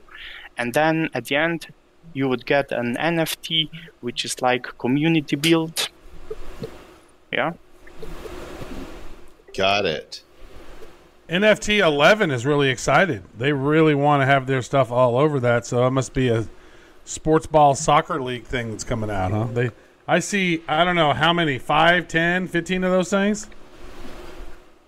And 0.58 0.74
then 0.78 0.94
at 1.14 1.24
the 1.26 1.36
end 1.36 1.60
you 2.12 2.28
would 2.30 2.44
get 2.54 2.66
an 2.72 2.88
nft 3.16 3.46
which 4.00 4.20
is 4.26 4.34
like 4.42 4.64
community 4.84 5.36
build. 5.36 5.88
Yeah? 7.32 7.52
Got 9.56 9.86
it. 9.86 10.22
Nft 11.28 11.78
11 11.78 12.30
is 12.30 12.44
really 12.44 12.68
excited. 12.68 13.22
They 13.42 13.52
really 13.52 13.94
want 13.94 14.20
to 14.22 14.26
have 14.26 14.46
their 14.46 14.62
stuff 14.62 14.88
all 14.92 15.16
over 15.24 15.40
that 15.40 15.64
so 15.66 15.86
it 15.86 15.90
must 16.00 16.12
be 16.12 16.28
a 16.28 16.46
sports 17.04 17.46
ball 17.46 17.74
soccer 17.74 18.20
league 18.20 18.44
thing 18.44 18.72
that's 18.72 18.84
coming 18.84 19.10
out 19.10 19.30
huh? 19.30 19.46
They 19.58 19.70
I 20.08 20.20
see, 20.20 20.62
I 20.68 20.84
don't 20.84 20.96
know 20.96 21.12
how 21.12 21.32
many, 21.32 21.58
5, 21.58 22.06
10, 22.06 22.48
15 22.48 22.84
of 22.84 22.92
those 22.92 23.10
things? 23.10 23.48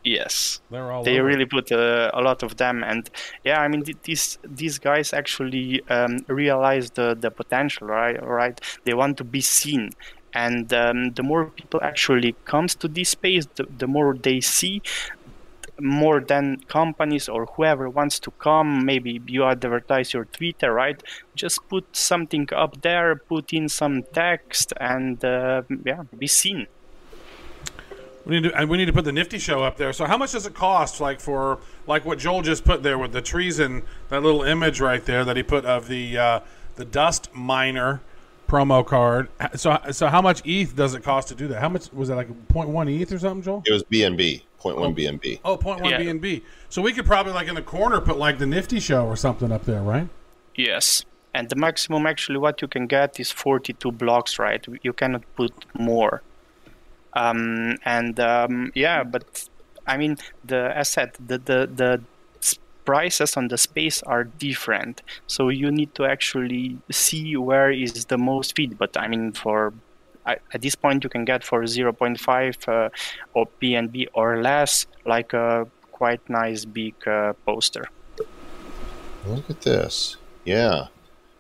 Yes, 0.05 0.61
they're 0.71 0.91
all. 0.91 1.03
They 1.03 1.19
over. 1.19 1.29
really 1.29 1.45
put 1.45 1.71
uh, 1.73 2.11
a 2.15 2.23
lot 2.23 2.43
of 2.43 2.57
them, 2.57 2.83
and 2.83 3.11
yeah, 3.45 3.61
I 3.61 3.69
mean 3.69 3.83
th- 3.83 3.99
these 4.05 4.39
these 4.43 4.79
guys 4.79 5.13
actually 5.13 5.83
um, 5.91 6.25
realize 6.29 6.93
the 6.93 7.15
the 7.15 7.31
potential, 7.31 7.89
right? 7.89 8.17
Right? 8.25 8.59
They 8.85 8.95
want 8.95 9.19
to 9.19 9.25
be 9.25 9.41
seen, 9.43 9.91
and 10.33 10.73
um, 10.73 11.13
the 11.13 11.23
more 11.23 11.47
people 11.47 11.81
actually 11.83 12.37
comes 12.45 12.75
to 12.77 12.89
this 12.89 13.11
space, 13.11 13.47
the, 13.57 13.67
the 13.77 13.87
more 13.87 14.15
they 14.15 14.41
see, 14.41 14.81
more 15.81 16.21
than 16.21 16.59
companies 16.69 17.29
or 17.29 17.47
whoever 17.47 17.89
wants 17.89 18.19
to 18.21 18.31
come. 18.33 18.85
Maybe 18.85 19.21
you 19.27 19.45
advertise 19.45 20.13
your 20.13 20.25
twitter 20.27 20.73
right? 20.73 21.03
Just 21.35 21.69
put 21.69 21.85
something 21.97 22.49
up 22.53 22.83
there 22.83 23.17
put 23.17 23.53
in 23.53 23.69
some 23.69 24.03
text 24.13 24.73
and 24.81 25.25
uh, 25.25 25.63
yeah 25.85 26.03
be 26.17 26.27
seen. 26.27 26.67
We 28.25 28.41
need 28.41 28.51
to 28.51 28.59
and 28.59 28.69
we 28.69 28.77
need 28.77 28.87
to 28.87 28.93
put 28.93 29.05
the 29.05 29.13
nifty 29.13 29.39
show 29.39 29.63
up 29.63 29.77
there. 29.77 29.93
So 29.93 30.05
how 30.05 30.19
much 30.19 30.33
does 30.33 30.47
it 30.47 30.55
cost 30.55 31.01
like 31.01 31.21
for 31.21 31.59
like 31.87 32.05
what 32.05 32.19
joel 32.19 32.43
just 32.43 32.65
put 32.65 32.83
there 32.83 32.99
with 32.99 33.13
the 33.13 33.23
trees 33.23 33.59
and 33.59 33.83
that 34.09 34.23
little 34.23 34.43
image 34.43 34.81
right 34.81 35.05
there 35.05 35.25
that 35.25 35.37
he 35.37 35.43
put 35.43 35.65
of 35.65 35.89
the 35.89 36.19
uh, 36.19 36.41
the 36.77 36.85
dust 36.85 37.31
miner 37.35 38.01
promo 38.49 38.85
card? 38.85 39.29
So 39.55 39.79
so 39.93 40.09
how 40.09 40.21
much 40.21 40.47
eth 40.47 40.77
does 40.77 40.95
it 40.95 41.03
cost 41.03 41.29
to 41.29 41.35
do 41.35 41.49
that? 41.49 41.61
How 41.61 41.69
much 41.69 41.93
was 41.93 42.09
that 42.09 42.17
like 42.17 42.29
0.1 42.49 43.01
eth 43.01 43.13
or 43.13 43.19
something 43.19 43.43
joel? 43.43 43.63
It 43.65 43.73
was 43.73 43.83
bnb 43.85 44.43
Point 44.59 44.79
one 44.79 44.95
BNB. 44.95 45.41
Oh, 45.45 45.57
point 45.57 45.81
one 45.81 45.91
yeah. 45.91 46.01
BNB. 46.01 46.43
So 46.69 46.83
we 46.83 46.93
could 46.93 47.07
probably 47.07 47.33
like 47.33 47.47
in 47.47 47.55
the 47.55 47.63
corner 47.63 48.01
put 48.01 48.19
like 48.19 48.39
the 48.39 48.47
Nifty 48.47 48.81
Show 48.81 49.07
or 49.07 49.17
something 49.17 49.53
up 49.53 49.65
there, 49.65 49.83
right? 49.83 50.09
Yes. 50.57 51.05
And 51.33 51.49
the 51.49 51.57
maximum 51.57 52.07
actually 52.07 52.39
what 52.39 52.61
you 52.61 52.69
can 52.69 52.87
get 52.87 53.21
is 53.21 53.31
42 53.31 53.93
blocks, 53.93 54.39
right? 54.39 54.65
You 54.83 54.93
cannot 54.93 55.23
put 55.37 55.53
more. 55.79 56.23
Um, 57.13 57.77
and 57.85 58.19
um, 58.19 58.73
yeah, 58.75 59.05
but 59.05 59.49
I 59.87 59.97
mean 59.97 60.17
the 60.45 60.77
asset, 60.77 61.17
the 61.25 61.39
the 61.39 61.71
the 61.73 62.03
prices 62.85 63.37
on 63.37 63.49
the 63.49 63.59
space 63.59 64.03
are 64.05 64.25
different. 64.25 65.03
So 65.27 65.51
you 65.51 65.71
need 65.71 65.95
to 65.97 66.05
actually 66.07 66.79
see 66.91 67.37
where 67.37 67.71
is 67.71 68.07
the 68.07 68.19
most 68.19 68.57
fit. 68.57 68.79
But 68.79 68.97
I 68.97 69.09
mean 69.09 69.33
for 69.33 69.73
at 70.53 70.63
this 70.63 70.75
point 70.75 71.05
you 71.05 71.11
can 71.11 71.25
get 71.25 71.45
for 71.45 71.63
0.5 71.63 72.69
uh, 72.69 72.89
or 73.35 73.49
BNB 73.61 74.07
or 74.15 74.43
less, 74.43 74.87
like 75.05 75.33
a 75.33 75.67
quite 75.93 76.29
nice 76.29 76.65
big 76.65 76.95
uh, 77.07 77.33
poster. 77.45 77.87
Look 79.27 79.51
at 79.51 79.61
this. 79.63 80.17
Yeah. 80.45 80.87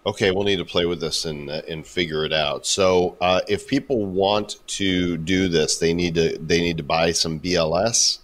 Okay, 0.07 0.31
we'll 0.31 0.45
need 0.45 0.57
to 0.57 0.65
play 0.65 0.87
with 0.87 1.01
this 1.01 1.25
and 1.25 1.51
uh, 1.51 1.63
and 1.69 1.87
figure 1.87 2.25
it 2.25 2.33
out. 2.33 2.67
So, 2.67 3.17
uh, 3.21 3.41
if 3.47 3.69
people 3.69 4.07
want 4.07 4.57
to 4.79 5.17
do 5.19 5.49
this, 5.49 5.79
they 5.79 5.93
need 5.93 6.15
to 6.15 6.39
they 6.39 6.61
need 6.61 6.79
to 6.79 6.83
buy 6.83 7.13
some 7.13 7.39
BLS 7.39 8.21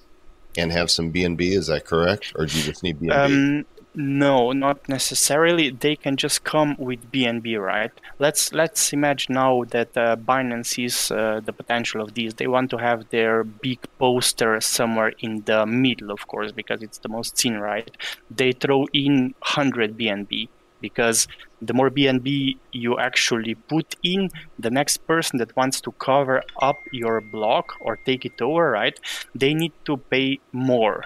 and 0.57 0.73
have 0.73 0.91
some 0.91 1.13
BNB. 1.13 1.43
Is 1.53 1.67
that 1.67 1.85
correct, 1.85 2.33
or 2.37 2.47
do 2.47 2.57
you 2.57 2.65
just 2.65 2.83
need 2.83 3.01
BNB? 3.01 3.13
Um, 3.13 3.67
no, 3.95 4.53
not 4.53 4.89
necessarily. 4.89 5.71
They 5.71 5.97
can 5.97 6.17
just 6.17 6.45
come 6.45 6.75
with 6.79 7.13
BNB, 7.13 7.61
right? 7.61 7.93
Let's 8.19 8.53
let's 8.53 8.93
imagine 8.93 9.35
now 9.35 9.65
that 9.71 9.97
uh, 9.97 10.17
Binance 10.17 10.67
sees 10.67 11.11
uh, 11.11 11.41
the 11.45 11.53
potential 11.53 12.01
of 12.01 12.15
these. 12.15 12.35
They 12.35 12.49
want 12.49 12.71
to 12.71 12.79
have 12.79 13.09
their 13.11 13.45
big 13.45 13.79
poster 13.99 14.61
somewhere 14.61 15.13
in 15.21 15.43
the 15.45 15.65
middle, 15.67 16.11
of 16.11 16.27
course, 16.27 16.51
because 16.51 16.83
it's 16.83 16.99
the 16.99 17.09
most 17.09 17.39
seen, 17.39 17.57
right? 17.57 17.97
They 18.31 18.53
throw 18.53 18.87
in 18.93 19.35
100 19.39 19.97
BNB 19.97 20.49
because 20.81 21.29
the 21.63 21.73
more 21.73 21.89
BNB 21.89 22.59
you 22.73 22.99
actually 22.99 23.55
put 23.55 23.97
in, 24.03 24.31
the 24.59 24.71
next 24.71 24.99
person 25.07 25.39
that 25.39 25.57
wants 25.57 25.81
to 25.83 25.93
cover 25.93 26.43
up 26.61 26.77
your 26.93 27.21
block 27.21 27.75
or 27.81 27.97
take 27.97 28.25
it 28.27 28.43
over, 28.43 28.71
right? 28.71 28.99
They 29.35 29.55
need 29.55 29.73
to 29.87 29.97
pay 29.97 30.41
more 30.53 31.05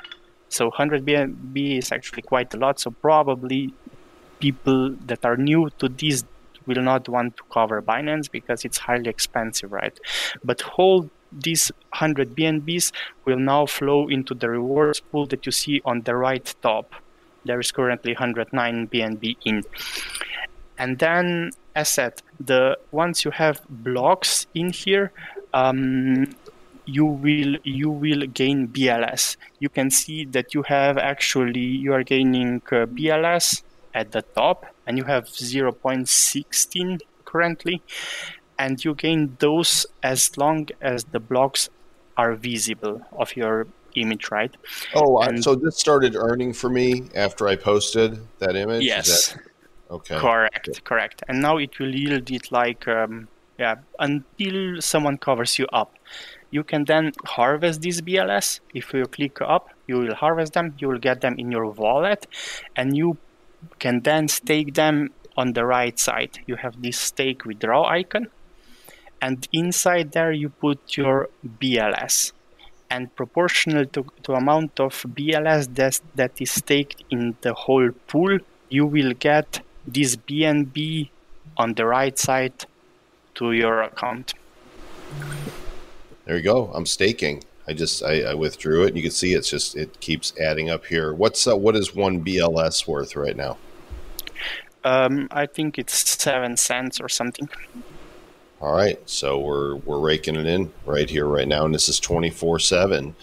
so 0.48 0.66
100 0.66 1.04
BNB 1.04 1.78
is 1.78 1.92
actually 1.92 2.22
quite 2.22 2.52
a 2.54 2.56
lot. 2.56 2.80
So 2.80 2.90
probably 2.90 3.72
people 4.40 4.90
that 5.06 5.24
are 5.24 5.36
new 5.36 5.70
to 5.78 5.88
this 5.88 6.24
will 6.66 6.82
not 6.82 7.08
want 7.08 7.36
to 7.36 7.42
cover 7.50 7.80
Binance 7.82 8.30
because 8.30 8.64
it's 8.64 8.78
highly 8.78 9.08
expensive, 9.08 9.72
right? 9.72 9.98
But 10.44 10.60
whole 10.60 11.10
these 11.32 11.70
100 11.90 12.34
BNBs 12.34 12.92
will 13.24 13.38
now 13.38 13.66
flow 13.66 14.08
into 14.08 14.34
the 14.34 14.48
rewards 14.48 15.00
pool 15.00 15.26
that 15.26 15.44
you 15.44 15.52
see 15.52 15.80
on 15.84 16.02
the 16.02 16.14
right 16.14 16.54
top. 16.62 16.94
There 17.44 17.60
is 17.60 17.70
currently 17.72 18.12
109 18.12 18.88
BNB 18.88 19.36
in. 19.44 19.64
And 20.78 20.98
then, 20.98 21.50
as 21.74 21.88
said, 21.88 22.22
the 22.38 22.78
once 22.92 23.24
you 23.24 23.30
have 23.32 23.60
blocks 23.68 24.46
in 24.54 24.70
here, 24.70 25.12
um, 25.52 26.34
you 26.88 27.04
will 27.04 27.56
you 27.64 27.90
will 27.90 28.26
gain 28.26 28.68
BLS. 28.68 29.36
You 29.60 29.68
can 29.68 29.90
see 29.90 30.24
that 30.26 30.54
you 30.54 30.62
have 30.62 30.96
actually 30.96 31.60
you 31.84 31.92
are 31.92 32.02
gaining 32.02 32.62
uh, 32.72 32.86
BLS 32.86 33.62
at 33.94 34.12
the 34.12 34.22
top, 34.34 34.64
and 34.86 34.96
you 34.96 35.04
have 35.04 35.24
0.16 35.24 37.00
currently, 37.24 37.82
and 38.58 38.82
you 38.84 38.94
gain 38.94 39.36
those 39.38 39.86
as 40.02 40.36
long 40.38 40.68
as 40.80 41.04
the 41.04 41.20
blocks 41.20 41.68
are 42.16 42.34
visible 42.34 43.00
of 43.12 43.36
your 43.36 43.66
image, 43.94 44.30
right? 44.30 44.54
Oh, 44.94 45.20
And- 45.20 45.42
so 45.42 45.54
this 45.54 45.78
started 45.78 46.16
earning 46.16 46.52
for 46.52 46.70
me 46.70 47.04
after 47.14 47.48
I 47.48 47.56
posted 47.56 48.18
that 48.38 48.56
image. 48.56 48.84
Yes. 48.84 49.32
that- 49.32 49.42
okay. 49.90 50.16
Correct, 50.18 50.84
correct. 50.84 51.22
And 51.28 51.42
now 51.42 51.58
it 51.58 51.78
will 51.78 51.94
yield 51.94 52.30
it 52.30 52.50
like 52.50 52.88
um, 52.88 53.28
yeah 53.58 53.76
until 53.98 54.80
someone 54.80 55.18
covers 55.18 55.58
you 55.58 55.66
up. 55.72 55.97
You 56.50 56.64
can 56.64 56.84
then 56.84 57.12
harvest 57.24 57.82
these 57.82 58.00
BLS. 58.00 58.60
If 58.74 58.92
you 58.94 59.04
click 59.04 59.40
up, 59.40 59.70
you 59.86 59.98
will 59.98 60.14
harvest 60.14 60.54
them. 60.54 60.74
You 60.78 60.88
will 60.88 60.98
get 60.98 61.20
them 61.20 61.34
in 61.38 61.52
your 61.52 61.66
wallet, 61.66 62.26
and 62.74 62.96
you 62.96 63.18
can 63.78 64.00
then 64.00 64.28
stake 64.28 64.74
them 64.74 65.10
on 65.36 65.52
the 65.52 65.64
right 65.64 65.98
side. 65.98 66.40
You 66.46 66.56
have 66.56 66.80
this 66.82 66.98
stake 66.98 67.44
withdraw 67.44 67.84
icon, 67.86 68.28
and 69.20 69.46
inside 69.52 70.12
there 70.12 70.32
you 70.32 70.48
put 70.48 70.96
your 70.96 71.28
BLS. 71.44 72.32
And 72.90 73.14
proportional 73.14 73.84
to, 73.84 74.06
to 74.22 74.32
amount 74.32 74.80
of 74.80 74.94
BLS 75.02 75.74
that, 75.74 76.00
that 76.14 76.40
is 76.40 76.52
staked 76.52 77.04
in 77.10 77.36
the 77.42 77.52
whole 77.52 77.90
pool, 78.06 78.38
you 78.70 78.86
will 78.86 79.12
get 79.12 79.60
this 79.86 80.16
BNB 80.16 81.10
on 81.58 81.74
the 81.74 81.84
right 81.84 82.18
side 82.18 82.64
to 83.34 83.52
your 83.52 83.82
account. 83.82 84.34
There 86.28 86.36
you 86.36 86.42
go. 86.42 86.70
I'm 86.74 86.84
staking. 86.84 87.42
I 87.66 87.72
just 87.72 88.02
I, 88.02 88.20
I 88.20 88.34
withdrew 88.34 88.84
it. 88.84 88.88
and 88.88 88.96
You 88.98 89.02
can 89.02 89.10
see 89.10 89.32
it's 89.32 89.48
just 89.48 89.74
it 89.76 89.98
keeps 90.00 90.34
adding 90.38 90.68
up 90.68 90.84
here. 90.84 91.14
What's 91.14 91.46
uh, 91.46 91.56
what 91.56 91.74
is 91.74 91.94
one 91.94 92.22
BLS 92.22 92.86
worth 92.86 93.16
right 93.16 93.34
now? 93.34 93.56
Um, 94.84 95.28
I 95.30 95.46
think 95.46 95.78
it's 95.78 96.06
seven 96.22 96.58
cents 96.58 97.00
or 97.00 97.08
something. 97.08 97.48
All 98.60 98.74
right, 98.74 98.98
so 99.08 99.38
we're 99.38 99.76
we're 99.76 100.00
raking 100.00 100.36
it 100.36 100.44
in 100.44 100.70
right 100.84 101.08
here 101.08 101.26
right 101.26 101.48
now, 101.48 101.64
and 101.64 101.74
this 101.74 101.88
is 101.88 101.98
twenty 101.98 102.28
four 102.28 102.58
seven, 102.58 103.16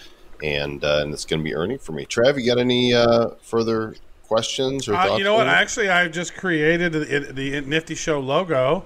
and 0.43 0.83
uh, 0.83 1.01
and 1.03 1.13
it's 1.13 1.25
going 1.25 1.41
to 1.41 1.43
be 1.43 1.53
earning 1.53 1.77
for 1.77 1.91
me. 1.91 2.05
Trav, 2.07 2.39
you 2.41 2.45
got 2.47 2.59
any 2.59 2.91
uh, 2.95 3.29
further 3.41 3.93
questions 4.23 4.87
or 4.87 4.95
Uh, 4.95 5.05
thoughts? 5.05 5.19
you 5.19 5.25
know 5.25 5.35
what? 5.35 5.45
it? 5.45 5.51
Actually, 5.51 5.89
I 5.89 6.07
just 6.07 6.35
created 6.35 6.93
the, 6.93 7.19
the 7.31 7.61
Nifty 7.61 7.93
Show 7.93 8.19
logo, 8.19 8.83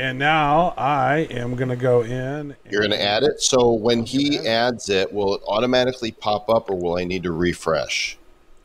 and 0.00 0.18
now 0.18 0.72
I 0.78 1.28
am 1.30 1.54
going 1.56 1.68
to 1.68 1.76
go 1.76 2.02
in. 2.02 2.56
You're 2.70 2.80
going 2.80 2.92
to 2.92 3.02
add 3.02 3.22
it. 3.22 3.40
So 3.40 3.70
when 3.72 4.04
he 4.04 4.38
adds 4.48 4.88
it, 4.88 5.12
will 5.12 5.34
it 5.34 5.42
automatically 5.46 6.10
pop 6.10 6.48
up, 6.48 6.70
or 6.70 6.76
will 6.76 6.96
I 6.96 7.04
need 7.04 7.22
to 7.24 7.32
refresh? 7.32 8.16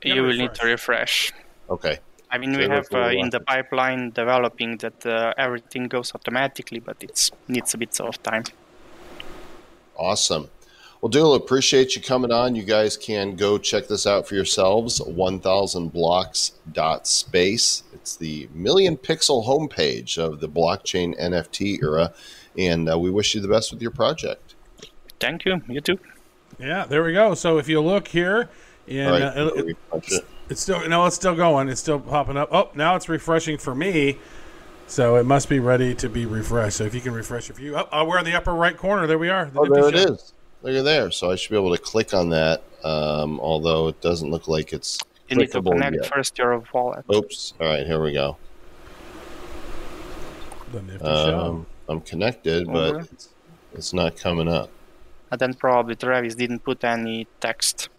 Yeah, 0.01 0.15
you 0.15 0.23
will 0.23 0.37
need 0.37 0.53
to 0.55 0.65
refresh. 0.65 1.33
Okay. 1.69 1.99
I 2.31 2.37
mean, 2.37 2.57
we 2.57 2.63
have 2.63 2.87
uh, 2.93 3.09
in 3.09 3.29
the 3.29 3.39
pipeline 3.39 4.11
developing 4.11 4.77
that 4.77 5.05
uh, 5.05 5.33
everything 5.37 5.87
goes 5.87 6.13
automatically, 6.15 6.79
but 6.79 7.03
it 7.03 7.29
needs 7.47 7.73
a 7.73 7.77
bit 7.77 7.99
of 7.99 8.21
time. 8.23 8.43
Awesome. 9.97 10.49
Well, 11.05 11.11
Dula, 11.11 11.35
appreciate 11.35 11.95
you 11.95 12.01
coming 12.01 12.31
on. 12.31 12.55
You 12.55 12.63
guys 12.63 12.97
can 12.97 13.35
go 13.35 13.59
check 13.59 13.87
this 13.87 14.07
out 14.07 14.27
for 14.27 14.33
yourselves. 14.33 14.99
1000blocks.space. 14.99 17.83
It's 17.93 18.15
the 18.15 18.49
million 18.55 18.97
pixel 18.97 19.45
homepage 19.45 20.17
of 20.17 20.39
the 20.39 20.49
blockchain 20.49 21.15
NFT 21.21 21.83
era. 21.83 22.11
And 22.57 22.89
uh, 22.89 22.97
we 22.97 23.11
wish 23.11 23.35
you 23.35 23.41
the 23.41 23.47
best 23.47 23.71
with 23.71 23.83
your 23.83 23.91
project. 23.91 24.55
Thank 25.19 25.45
you. 25.45 25.61
You 25.69 25.79
too. 25.79 25.99
Yeah, 26.57 26.85
there 26.85 27.03
we 27.03 27.13
go. 27.13 27.35
So 27.35 27.59
if 27.59 27.69
you 27.69 27.81
look 27.81 28.07
here, 28.07 28.49
in, 28.87 29.05
All 29.05 29.11
right. 29.11 29.21
uh, 29.21 29.51
it- 29.57 29.63
refresh 29.63 30.11
it. 30.11 30.25
it's 30.49 30.61
still 30.61 30.89
no, 30.89 31.05
it's 31.05 31.15
still 31.15 31.35
going. 31.35 31.69
It's 31.69 31.81
still 31.81 31.99
popping 31.99 32.35
up. 32.35 32.49
Oh, 32.51 32.71
now 32.73 32.95
it's 32.95 33.07
refreshing 33.07 33.59
for 33.59 33.75
me. 33.75 34.17
So 34.87 35.17
it 35.17 35.25
must 35.27 35.49
be 35.49 35.59
ready 35.59 35.93
to 35.93 36.09
be 36.09 36.25
refreshed. 36.25 36.77
So 36.77 36.83
if 36.85 36.95
you 36.95 37.01
can 37.01 37.13
refresh 37.13 37.47
it 37.51 37.57
for 37.57 37.61
you, 37.61 37.77
oh, 37.77 37.87
oh, 37.91 38.05
we're 38.05 38.17
in 38.17 38.25
the 38.25 38.33
upper 38.33 38.55
right 38.55 38.75
corner. 38.75 39.05
There 39.05 39.19
we 39.19 39.29
are. 39.29 39.45
The 39.45 39.59
Oh, 39.59 39.65
there 39.71 39.89
it 39.89 39.97
Show. 39.97 40.13
is. 40.13 40.31
Look 40.65 40.73
at 40.77 40.83
there. 40.83 41.11
So 41.11 41.29
I 41.29 41.35
should 41.35 41.51
be 41.51 41.57
able 41.57 41.75
to 41.75 41.81
click 41.81 42.15
on 42.15 42.29
that, 42.29 42.63
um, 42.83 43.39
although 43.39 43.87
it 43.87 44.01
doesn't 44.01 44.31
look 44.31 44.47
like 44.47 44.73
it's 44.73 44.97
You 45.29 45.35
need 45.35 45.51
to 45.51 45.61
clickable 45.61 45.73
connect 45.73 45.97
yet. 45.97 46.05
first 46.07 46.35
your 46.39 46.63
wallet. 46.73 47.05
Oops. 47.13 47.53
All 47.61 47.67
right, 47.67 47.85
here 47.85 48.01
we 48.01 48.13
go. 48.13 48.35
The 50.71 50.81
Nifty 50.81 51.05
Um, 51.05 51.67
I'm 51.87 52.01
connected, 52.01 52.65
but 52.65 52.95
Okay. 52.95 53.05
it's, 53.11 53.29
it's 53.73 53.93
not 53.93 54.17
coming 54.17 54.47
up. 54.47 54.71
And 55.29 55.39
then 55.39 55.53
probably 55.53 55.95
Travis 55.95 56.33
didn't 56.33 56.63
put 56.63 56.83
any 56.83 57.27
text. 57.39 57.89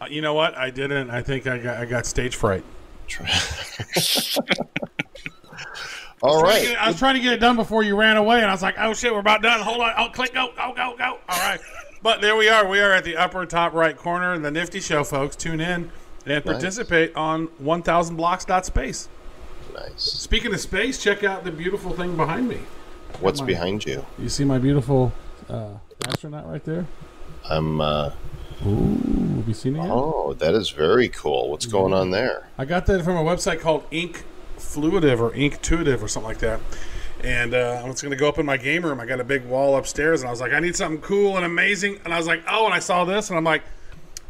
Uh, 0.00 0.06
you 0.10 0.22
know 0.22 0.34
what? 0.34 0.56
I 0.56 0.70
didn't. 0.70 1.10
I 1.10 1.22
think 1.22 1.46
I 1.46 1.58
got 1.58 1.76
I 1.76 1.84
got 1.84 2.04
stage 2.04 2.34
fright. 2.34 2.64
All 6.22 6.42
right. 6.42 6.62
get 6.62 6.78
I 6.80 6.88
was 6.88 6.98
trying 6.98 7.14
to 7.14 7.20
get 7.20 7.32
it 7.32 7.40
done 7.40 7.56
before 7.56 7.82
you 7.82 7.96
ran 7.96 8.16
away, 8.16 8.40
and 8.40 8.46
I 8.46 8.52
was 8.52 8.62
like, 8.62 8.74
"Oh 8.78 8.92
shit, 8.92 9.12
we're 9.12 9.20
about 9.20 9.42
done." 9.42 9.60
Hold 9.60 9.80
on, 9.80 9.94
oh 9.96 10.08
click, 10.10 10.34
go, 10.34 10.52
go, 10.56 10.72
go, 10.74 10.94
go. 10.96 11.18
All 11.28 11.38
right, 11.38 11.60
but 12.02 12.20
there 12.20 12.36
we 12.36 12.48
are. 12.48 12.68
We 12.68 12.80
are 12.80 12.92
at 12.92 13.04
the 13.04 13.16
upper 13.16 13.46
top 13.46 13.72
right 13.72 13.96
corner, 13.96 14.34
in 14.34 14.42
the 14.42 14.50
Nifty 14.50 14.80
Show, 14.80 15.02
folks. 15.04 15.34
Tune 15.34 15.60
in 15.60 15.90
and 16.26 16.44
participate 16.44 17.16
on 17.16 17.48
1000blocks.space. 17.62 19.08
Nice. 19.74 20.02
Speaking 20.02 20.52
of 20.52 20.60
space, 20.60 21.02
check 21.02 21.24
out 21.24 21.44
the 21.44 21.52
beautiful 21.52 21.92
thing 21.92 22.16
behind 22.16 22.48
me. 22.48 22.60
What's 23.20 23.40
on. 23.40 23.46
behind 23.46 23.86
you? 23.86 24.04
You 24.18 24.28
see 24.28 24.44
my 24.44 24.58
beautiful 24.58 25.12
uh, 25.48 25.74
astronaut 26.06 26.48
right 26.48 26.64
there? 26.64 26.86
I'm. 27.48 27.80
Uh, 27.80 28.10
Ooh, 28.66 29.36
have 29.36 29.48
you 29.48 29.54
seen 29.54 29.76
it 29.76 29.82
yet? 29.82 29.90
oh, 29.90 30.34
that 30.34 30.54
is 30.54 30.68
very 30.68 31.08
cool. 31.08 31.48
What's 31.48 31.64
going 31.64 31.94
on 31.94 32.10
there? 32.10 32.48
I 32.58 32.66
got 32.66 32.84
that 32.86 33.02
from 33.04 33.16
a 33.16 33.22
website 33.22 33.60
called 33.60 33.86
Ink 33.90 34.24
Fluitive 34.60 35.20
or 35.20 35.30
Inktuitive 35.32 36.02
or 36.02 36.08
something 36.08 36.28
like 36.28 36.38
that. 36.38 36.60
And 37.24 37.52
uh, 37.52 37.82
I 37.84 37.88
was 37.88 38.00
going 38.00 38.12
to 38.12 38.16
go 38.16 38.28
up 38.28 38.38
in 38.38 38.46
my 38.46 38.56
game 38.56 38.82
room. 38.84 38.98
I 39.00 39.04
got 39.06 39.20
a 39.20 39.24
big 39.24 39.44
wall 39.44 39.76
upstairs, 39.76 40.22
and 40.22 40.28
I 40.28 40.30
was 40.30 40.40
like, 40.40 40.52
I 40.52 40.60
need 40.60 40.74
something 40.74 41.02
cool 41.02 41.36
and 41.36 41.44
amazing. 41.44 41.98
And 42.04 42.14
I 42.14 42.16
was 42.16 42.26
like, 42.26 42.42
oh, 42.48 42.64
and 42.64 42.72
I 42.72 42.78
saw 42.78 43.04
this, 43.04 43.28
and 43.28 43.36
I'm 43.36 43.44
like, 43.44 43.62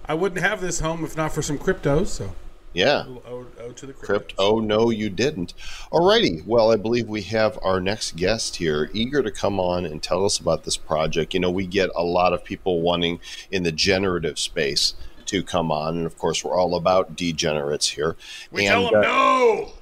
I 0.06 0.14
wouldn't 0.14 0.40
have 0.40 0.60
this 0.60 0.80
home 0.80 1.04
if 1.04 1.16
not 1.16 1.32
for 1.32 1.40
some 1.40 1.56
cryptos. 1.56 2.08
So, 2.08 2.34
Yeah. 2.72 3.04
ode 3.26 3.76
to 3.76 3.86
the. 3.86 3.92
Crypt. 3.92 4.34
Oh 4.38 4.58
no, 4.58 4.90
you 4.90 5.08
didn't. 5.08 5.54
Alrighty. 5.92 6.44
Well, 6.44 6.72
I 6.72 6.76
believe 6.76 7.08
we 7.08 7.22
have 7.22 7.56
our 7.62 7.80
next 7.80 8.16
guest 8.16 8.56
here, 8.56 8.90
eager 8.92 9.22
to 9.22 9.30
come 9.30 9.60
on 9.60 9.86
and 9.86 10.02
tell 10.02 10.24
us 10.24 10.38
about 10.38 10.64
this 10.64 10.76
project. 10.76 11.32
You 11.32 11.38
know, 11.38 11.50
we 11.50 11.66
get 11.66 11.90
a 11.94 12.02
lot 12.02 12.32
of 12.32 12.42
people 12.42 12.80
wanting 12.80 13.20
in 13.52 13.62
the 13.62 13.70
generative 13.70 14.36
space 14.36 14.94
to 15.26 15.44
come 15.44 15.70
on, 15.70 15.96
and 15.98 16.06
of 16.06 16.18
course, 16.18 16.42
we're 16.44 16.58
all 16.58 16.74
about 16.74 17.14
degenerates 17.14 17.86
here. 17.90 18.16
We 18.50 18.66
and, 18.66 18.72
tell 18.72 18.90
them 18.90 19.00
uh, 19.00 19.02
no. 19.02 19.72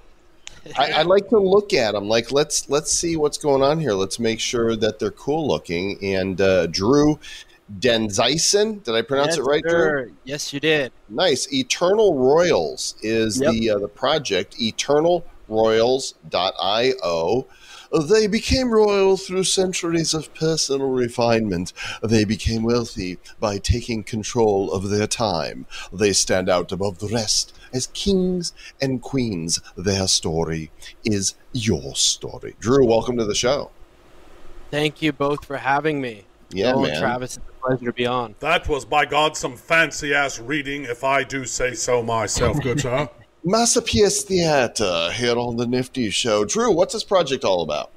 I, 0.77 0.93
I 0.93 1.03
like 1.03 1.29
to 1.31 1.39
look 1.39 1.73
at 1.73 1.93
them. 1.93 2.09
Like 2.09 2.33
let's 2.33 2.69
let's 2.69 2.93
see 2.93 3.17
what's 3.17 3.39
going 3.39 3.63
on 3.63 3.79
here. 3.81 3.93
Let's 3.93 4.19
make 4.19 4.41
sure 4.41 4.77
that 4.77 4.99
they're 4.99 5.11
cool 5.11 5.47
looking. 5.47 5.99
And 6.03 6.41
uh, 6.41 6.67
Drew 6.69 7.19
Denzyson, 7.81 8.83
did 8.83 8.95
I 8.95 9.03
pronounce 9.03 9.37
Yes, 9.37 9.39
it 9.39 9.43
right, 9.43 9.63
Drew? 9.63 10.13
Yes, 10.25 10.53
you 10.53 10.61
did. 10.61 10.93
Nice. 11.09 11.53
Eternal 11.53 12.17
Royals 12.17 12.95
is 13.03 13.41
Yep. 13.41 13.53
the 13.53 13.71
uh, 13.71 13.79
the 13.79 13.89
project. 13.89 14.57
EternalRoyals.io. 14.59 17.47
Uh, 17.93 18.03
they 18.03 18.27
became 18.27 18.71
royal 18.71 19.17
through 19.17 19.45
centuries 19.45 20.15
of 20.15 20.33
personal 20.35 20.91
refinement. 20.91 21.73
They 22.03 22.25
became 22.25 22.63
wealthy 22.63 23.19
by 23.41 23.59
taking 23.59 24.05
control 24.05 24.73
of 24.73 24.91
their 24.91 25.07
time. 25.07 25.67
They 25.93 26.13
stand 26.13 26.49
out 26.49 26.73
above 26.73 26.99
the 26.99 27.09
rest 27.09 27.55
as 27.73 27.89
kings 27.89 28.53
and 28.81 29.01
queens. 29.01 29.61
Their 29.77 30.09
story 30.09 30.71
is 31.05 31.35
your 31.53 31.95
story. 31.95 32.57
Drew, 32.61 32.87
welcome 32.87 33.17
to 33.17 33.25
the 33.25 33.35
show. 33.35 33.71
Thank 34.71 35.01
you 35.01 35.13
both 35.13 35.45
for 35.45 35.57
having 35.57 36.01
me. 36.01 36.25
Yeah, 36.51 36.73
Joel 36.73 36.83
man. 36.83 37.01
Travis, 37.01 37.37
it's 37.37 37.47
a 37.47 37.67
pleasure 37.67 37.87
to 37.87 37.93
be 37.93 38.07
on. 38.07 38.35
That 38.41 38.69
was, 38.69 38.85
by 38.85 39.05
God, 39.05 39.37
some 39.37 39.57
fancy 39.57 40.15
ass 40.15 40.39
reading, 40.39 40.85
if 40.85 41.05
I 41.05 41.25
do 41.25 41.45
say 41.45 41.75
so 41.75 42.03
myself, 42.03 42.61
good 42.63 42.81
sir. 42.81 43.09
Masterpiece 43.45 44.25
Theater 44.25 45.11
here 45.13 45.39
on 45.39 45.57
the 45.57 45.67
Nifty 45.67 46.11
Show. 46.11 46.45
Drew, 46.45 46.73
what's 46.73 46.93
this 46.93 47.05
project 47.05 47.45
all 47.45 47.63
about? 47.63 47.93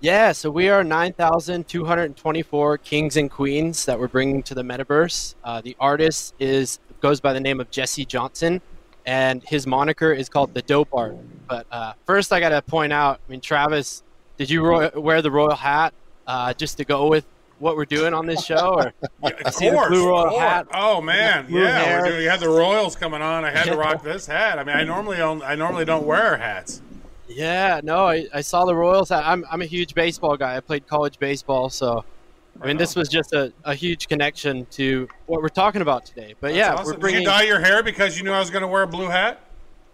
Yeah, 0.00 0.32
so 0.32 0.50
we 0.50 0.68
are 0.70 0.82
9,224 0.82 2.78
kings 2.78 3.16
and 3.16 3.30
queens 3.30 3.84
that 3.84 3.98
we're 3.98 4.08
bringing 4.08 4.42
to 4.44 4.54
the 4.54 4.62
metaverse. 4.62 5.34
Uh, 5.44 5.60
the 5.60 5.76
artist 5.78 6.34
is 6.38 6.78
goes 7.00 7.20
by 7.20 7.34
the 7.34 7.40
name 7.40 7.60
of 7.60 7.70
Jesse 7.70 8.06
Johnson, 8.06 8.62
and 9.04 9.42
his 9.44 9.66
moniker 9.66 10.12
is 10.12 10.30
called 10.30 10.54
the 10.54 10.62
Dope 10.62 10.88
Art. 10.92 11.16
But 11.46 11.66
uh, 11.70 11.92
first, 12.06 12.32
I 12.32 12.40
got 12.40 12.48
to 12.50 12.62
point 12.62 12.92
out, 12.92 13.20
I 13.26 13.30
mean, 13.30 13.40
Travis, 13.40 14.02
did 14.38 14.48
you 14.48 14.64
ro- 14.64 14.90
wear 14.96 15.20
the 15.20 15.30
royal 15.30 15.54
hat 15.54 15.92
uh, 16.26 16.54
just 16.54 16.78
to 16.78 16.84
go 16.84 17.08
with 17.08 17.26
what 17.58 17.76
we're 17.76 17.84
doing 17.84 18.12
on 18.14 18.26
this 18.26 18.44
show? 18.44 18.74
Or 18.74 18.92
of 19.22 19.54
course, 19.54 19.88
blue 19.88 20.08
royal 20.08 20.38
hat? 20.38 20.66
Oh 20.72 21.00
man, 21.00 21.46
yeah. 21.48 22.00
We're 22.02 22.08
doing, 22.10 22.22
you 22.22 22.28
had 22.30 22.40
the 22.40 22.48
Royals 22.48 22.96
coming 22.96 23.22
on. 23.22 23.44
I 23.44 23.50
had 23.50 23.64
to 23.64 23.76
rock 23.76 24.02
this 24.04 24.26
hat. 24.26 24.58
I 24.58 24.64
mean, 24.64 24.76
I 24.76 24.84
normally 24.84 25.16
don't, 25.16 25.42
I 25.42 25.54
normally 25.54 25.84
don't 25.84 26.06
wear 26.06 26.36
hats. 26.36 26.82
yeah, 27.28 27.80
no, 27.82 28.06
I, 28.06 28.26
I 28.34 28.40
saw 28.40 28.64
the 28.64 28.74
Royals. 28.74 29.08
hat. 29.08 29.22
I'm 29.26 29.44
I'm 29.50 29.62
a 29.62 29.66
huge 29.66 29.94
baseball 29.94 30.36
guy. 30.36 30.56
I 30.56 30.60
played 30.60 30.86
college 30.86 31.18
baseball, 31.18 31.70
so 31.70 32.04
I 32.60 32.66
mean, 32.66 32.76
this 32.78 32.96
was 32.96 33.08
just 33.08 33.32
a, 33.34 33.52
a 33.64 33.74
huge 33.74 34.08
connection 34.08 34.66
to 34.72 35.08
what 35.26 35.42
we're 35.42 35.48
talking 35.48 35.82
about 35.82 36.06
today. 36.06 36.34
But 36.40 36.54
yeah, 36.54 36.72
Awesome. 36.74 36.86
we're 36.86 36.92
Did 36.92 37.00
bringing. 37.00 37.20
you 37.22 37.26
dye 37.26 37.42
your 37.42 37.60
hair 37.60 37.82
because 37.82 38.16
you 38.16 38.24
knew 38.24 38.32
I 38.32 38.38
was 38.38 38.48
going 38.50 38.62
to 38.62 38.68
wear 38.68 38.82
a 38.82 38.86
blue 38.86 39.08
hat? 39.08 39.40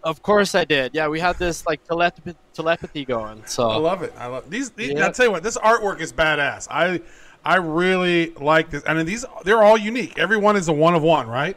Of 0.05 0.22
course 0.22 0.55
I 0.55 0.64
did. 0.64 0.94
Yeah, 0.94 1.07
we 1.09 1.18
had 1.20 1.38
this 1.38 1.64
like 1.66 1.83
telepathy, 1.85 2.35
telepathy 2.55 3.05
going. 3.05 3.42
So 3.46 3.68
I 3.70 3.77
love 3.77 4.03
it. 4.03 4.12
I 4.18 4.27
love 4.27 4.48
these. 4.51 4.70
these 4.70 4.90
Yeah. 4.92 5.07
I'll 5.07 5.12
tell 5.12 5.27
you 5.27 5.33
what, 5.33 5.42
this 5.44 5.57
artwork 5.59 6.01
is 6.01 6.12
badass. 6.12 6.66
I 6.70 7.01
I 7.44 7.57
really 7.57 8.31
like 8.40 8.70
this. 8.70 8.83
I 8.87 8.94
mean, 8.94 9.07
these 9.07 9.24
they're 9.44 9.62
all 9.62 9.76
unique. 9.78 10.18
Every 10.18 10.37
one 10.37 10.57
is 10.57 10.68
a 10.68 10.72
one 10.72 10.94
of 10.94 11.02
one, 11.02 11.28
right? 11.28 11.57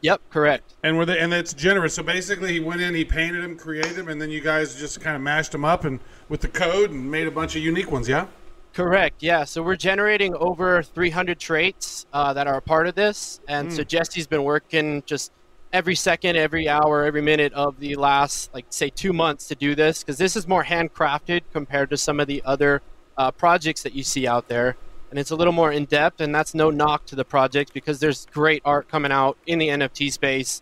yep, 0.00 0.20
correct. 0.30 0.74
And 0.82 0.98
where 0.98 1.06
they, 1.06 1.18
and 1.18 1.32
it's 1.32 1.54
generous. 1.54 1.94
So 1.94 2.02
basically, 2.02 2.52
he 2.52 2.60
went 2.60 2.80
in, 2.82 2.94
he 2.94 3.04
painted 3.06 3.42
them, 3.42 3.56
created 3.56 3.96
them, 3.96 4.08
and 4.08 4.20
then 4.20 4.28
you 4.30 4.40
guys 4.42 4.78
just 4.78 5.00
kind 5.00 5.16
of 5.16 5.22
mashed 5.22 5.52
them 5.52 5.64
up 5.64 5.84
and 5.84 5.98
with 6.28 6.42
the 6.42 6.48
code 6.48 6.90
and 6.90 7.10
made 7.10 7.26
a 7.26 7.30
bunch 7.30 7.56
of 7.56 7.62
unique 7.62 7.90
ones. 7.90 8.06
Yeah. 8.08 8.26
Correct. 8.74 9.22
Yeah. 9.22 9.44
So 9.44 9.62
we're 9.62 9.76
generating 9.76 10.34
over 10.34 10.82
300 10.82 11.38
traits 11.38 12.04
uh, 12.12 12.32
that 12.34 12.46
are 12.46 12.56
a 12.56 12.60
part 12.62 12.86
of 12.86 12.94
this, 12.94 13.40
and 13.48 13.68
Hmm. 13.68 13.74
so 13.76 13.82
Jesse's 13.84 14.26
been 14.26 14.42
working 14.44 15.02
just 15.06 15.32
every 15.72 15.94
second, 15.94 16.36
every 16.36 16.68
hour, 16.68 17.04
every 17.04 17.22
minute 17.22 17.52
of 17.54 17.80
the 17.80 17.94
last, 17.96 18.52
like 18.52 18.66
say, 18.70 18.90
two 18.90 19.12
months 19.12 19.48
to 19.48 19.54
do 19.54 19.74
this 19.74 20.02
because 20.04 20.18
this 20.18 20.36
is 20.36 20.46
more 20.46 20.64
handcrafted 20.64 21.42
compared 21.52 21.88
to 21.90 21.96
some 21.96 22.20
of 22.20 22.26
the 22.28 22.42
other 22.44 22.82
uh, 23.16 23.30
projects 23.30 23.82
that 23.82 23.92
you 23.94 24.02
see 24.02 24.26
out 24.26 24.48
there, 24.48 24.76
and 25.14 25.20
it's 25.20 25.30
a 25.30 25.36
little 25.36 25.52
more 25.52 25.70
in 25.70 25.84
depth. 25.84 26.20
And 26.20 26.34
that's 26.34 26.54
no 26.54 26.70
knock 26.70 27.06
to 27.06 27.14
the 27.14 27.24
project 27.24 27.72
because 27.72 28.00
there's 28.00 28.26
great 28.32 28.60
art 28.64 28.88
coming 28.88 29.12
out 29.12 29.38
in 29.46 29.60
the 29.60 29.68
NFT 29.68 30.12
space 30.12 30.60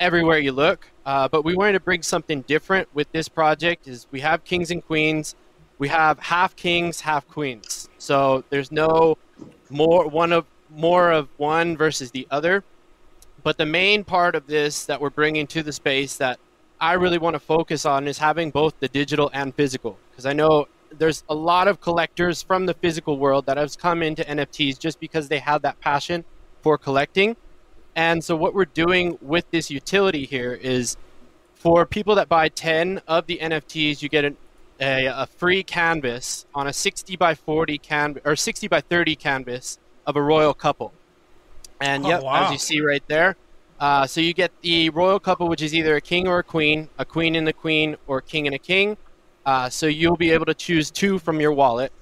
everywhere 0.00 0.38
you 0.38 0.50
look. 0.50 0.90
Uh, 1.06 1.28
but 1.28 1.44
we 1.44 1.54
wanted 1.54 1.74
to 1.74 1.80
bring 1.80 2.02
something 2.02 2.42
different 2.42 2.92
with 2.92 3.12
this 3.12 3.28
project. 3.28 3.86
Is 3.86 4.08
we 4.10 4.18
have 4.18 4.42
kings 4.42 4.72
and 4.72 4.84
queens, 4.84 5.36
we 5.78 5.86
have 5.86 6.18
half 6.18 6.56
kings, 6.56 7.02
half 7.02 7.28
queens. 7.28 7.88
So 7.98 8.42
there's 8.50 8.72
no 8.72 9.18
more 9.70 10.08
one 10.08 10.32
of 10.32 10.46
more 10.68 11.12
of 11.12 11.28
one 11.36 11.76
versus 11.76 12.10
the 12.10 12.26
other. 12.28 12.64
But 13.44 13.56
the 13.56 13.66
main 13.66 14.02
part 14.02 14.34
of 14.34 14.48
this 14.48 14.84
that 14.86 15.00
we're 15.00 15.10
bringing 15.10 15.46
to 15.46 15.62
the 15.62 15.72
space 15.72 16.16
that 16.16 16.40
I 16.80 16.94
really 16.94 17.18
want 17.18 17.34
to 17.34 17.40
focus 17.40 17.86
on 17.86 18.08
is 18.08 18.18
having 18.18 18.50
both 18.50 18.80
the 18.80 18.88
digital 18.88 19.30
and 19.32 19.54
physical 19.54 19.96
because 20.10 20.26
I 20.26 20.32
know 20.32 20.66
there's 20.98 21.24
a 21.28 21.34
lot 21.34 21.68
of 21.68 21.80
collectors 21.80 22.42
from 22.42 22.66
the 22.66 22.74
physical 22.74 23.18
world 23.18 23.46
that 23.46 23.56
have 23.56 23.76
come 23.78 24.02
into 24.02 24.22
NFTs 24.24 24.78
just 24.78 25.00
because 25.00 25.28
they 25.28 25.38
have 25.38 25.62
that 25.62 25.80
passion 25.80 26.24
for 26.62 26.78
collecting. 26.78 27.36
And 27.94 28.22
so 28.24 28.36
what 28.36 28.54
we're 28.54 28.64
doing 28.64 29.18
with 29.20 29.50
this 29.50 29.70
utility 29.70 30.24
here 30.24 30.54
is 30.54 30.96
for 31.54 31.84
people 31.86 32.14
that 32.16 32.28
buy 32.28 32.48
10 32.48 33.02
of 33.06 33.26
the 33.26 33.38
NFTs, 33.38 34.02
you 34.02 34.08
get 34.08 34.24
an, 34.24 34.36
a, 34.80 35.06
a 35.06 35.26
free 35.26 35.62
canvas 35.62 36.46
on 36.54 36.66
a 36.66 36.72
60 36.72 37.16
by 37.16 37.34
40 37.34 37.78
canvas 37.78 38.22
or 38.24 38.34
60 38.34 38.68
by 38.68 38.80
30 38.80 39.14
canvas 39.16 39.78
of 40.06 40.16
a 40.16 40.22
royal 40.22 40.54
couple. 40.54 40.92
And 41.80 42.04
Oh, 42.06 42.08
yep, 42.08 42.22
wow. 42.22 42.44
as 42.46 42.52
you 42.52 42.58
see 42.58 42.80
right 42.80 43.02
there. 43.08 43.36
Uh, 43.78 44.06
so 44.06 44.20
you 44.20 44.32
get 44.32 44.52
the 44.62 44.90
royal 44.90 45.18
couple, 45.18 45.48
which 45.48 45.60
is 45.60 45.74
either 45.74 45.96
a 45.96 46.00
king 46.00 46.28
or 46.28 46.38
a 46.38 46.42
queen, 46.44 46.88
a 46.98 47.04
queen 47.04 47.34
and 47.34 47.48
a 47.48 47.52
queen, 47.52 47.96
or 48.06 48.20
king 48.20 48.46
and 48.46 48.54
a 48.54 48.58
king. 48.58 48.96
Uh, 49.44 49.68
so 49.68 49.86
you'll 49.86 50.16
be 50.16 50.30
able 50.30 50.46
to 50.46 50.54
choose 50.54 50.90
two 50.90 51.18
from 51.18 51.40
your 51.40 51.52
wallet. 51.52 51.92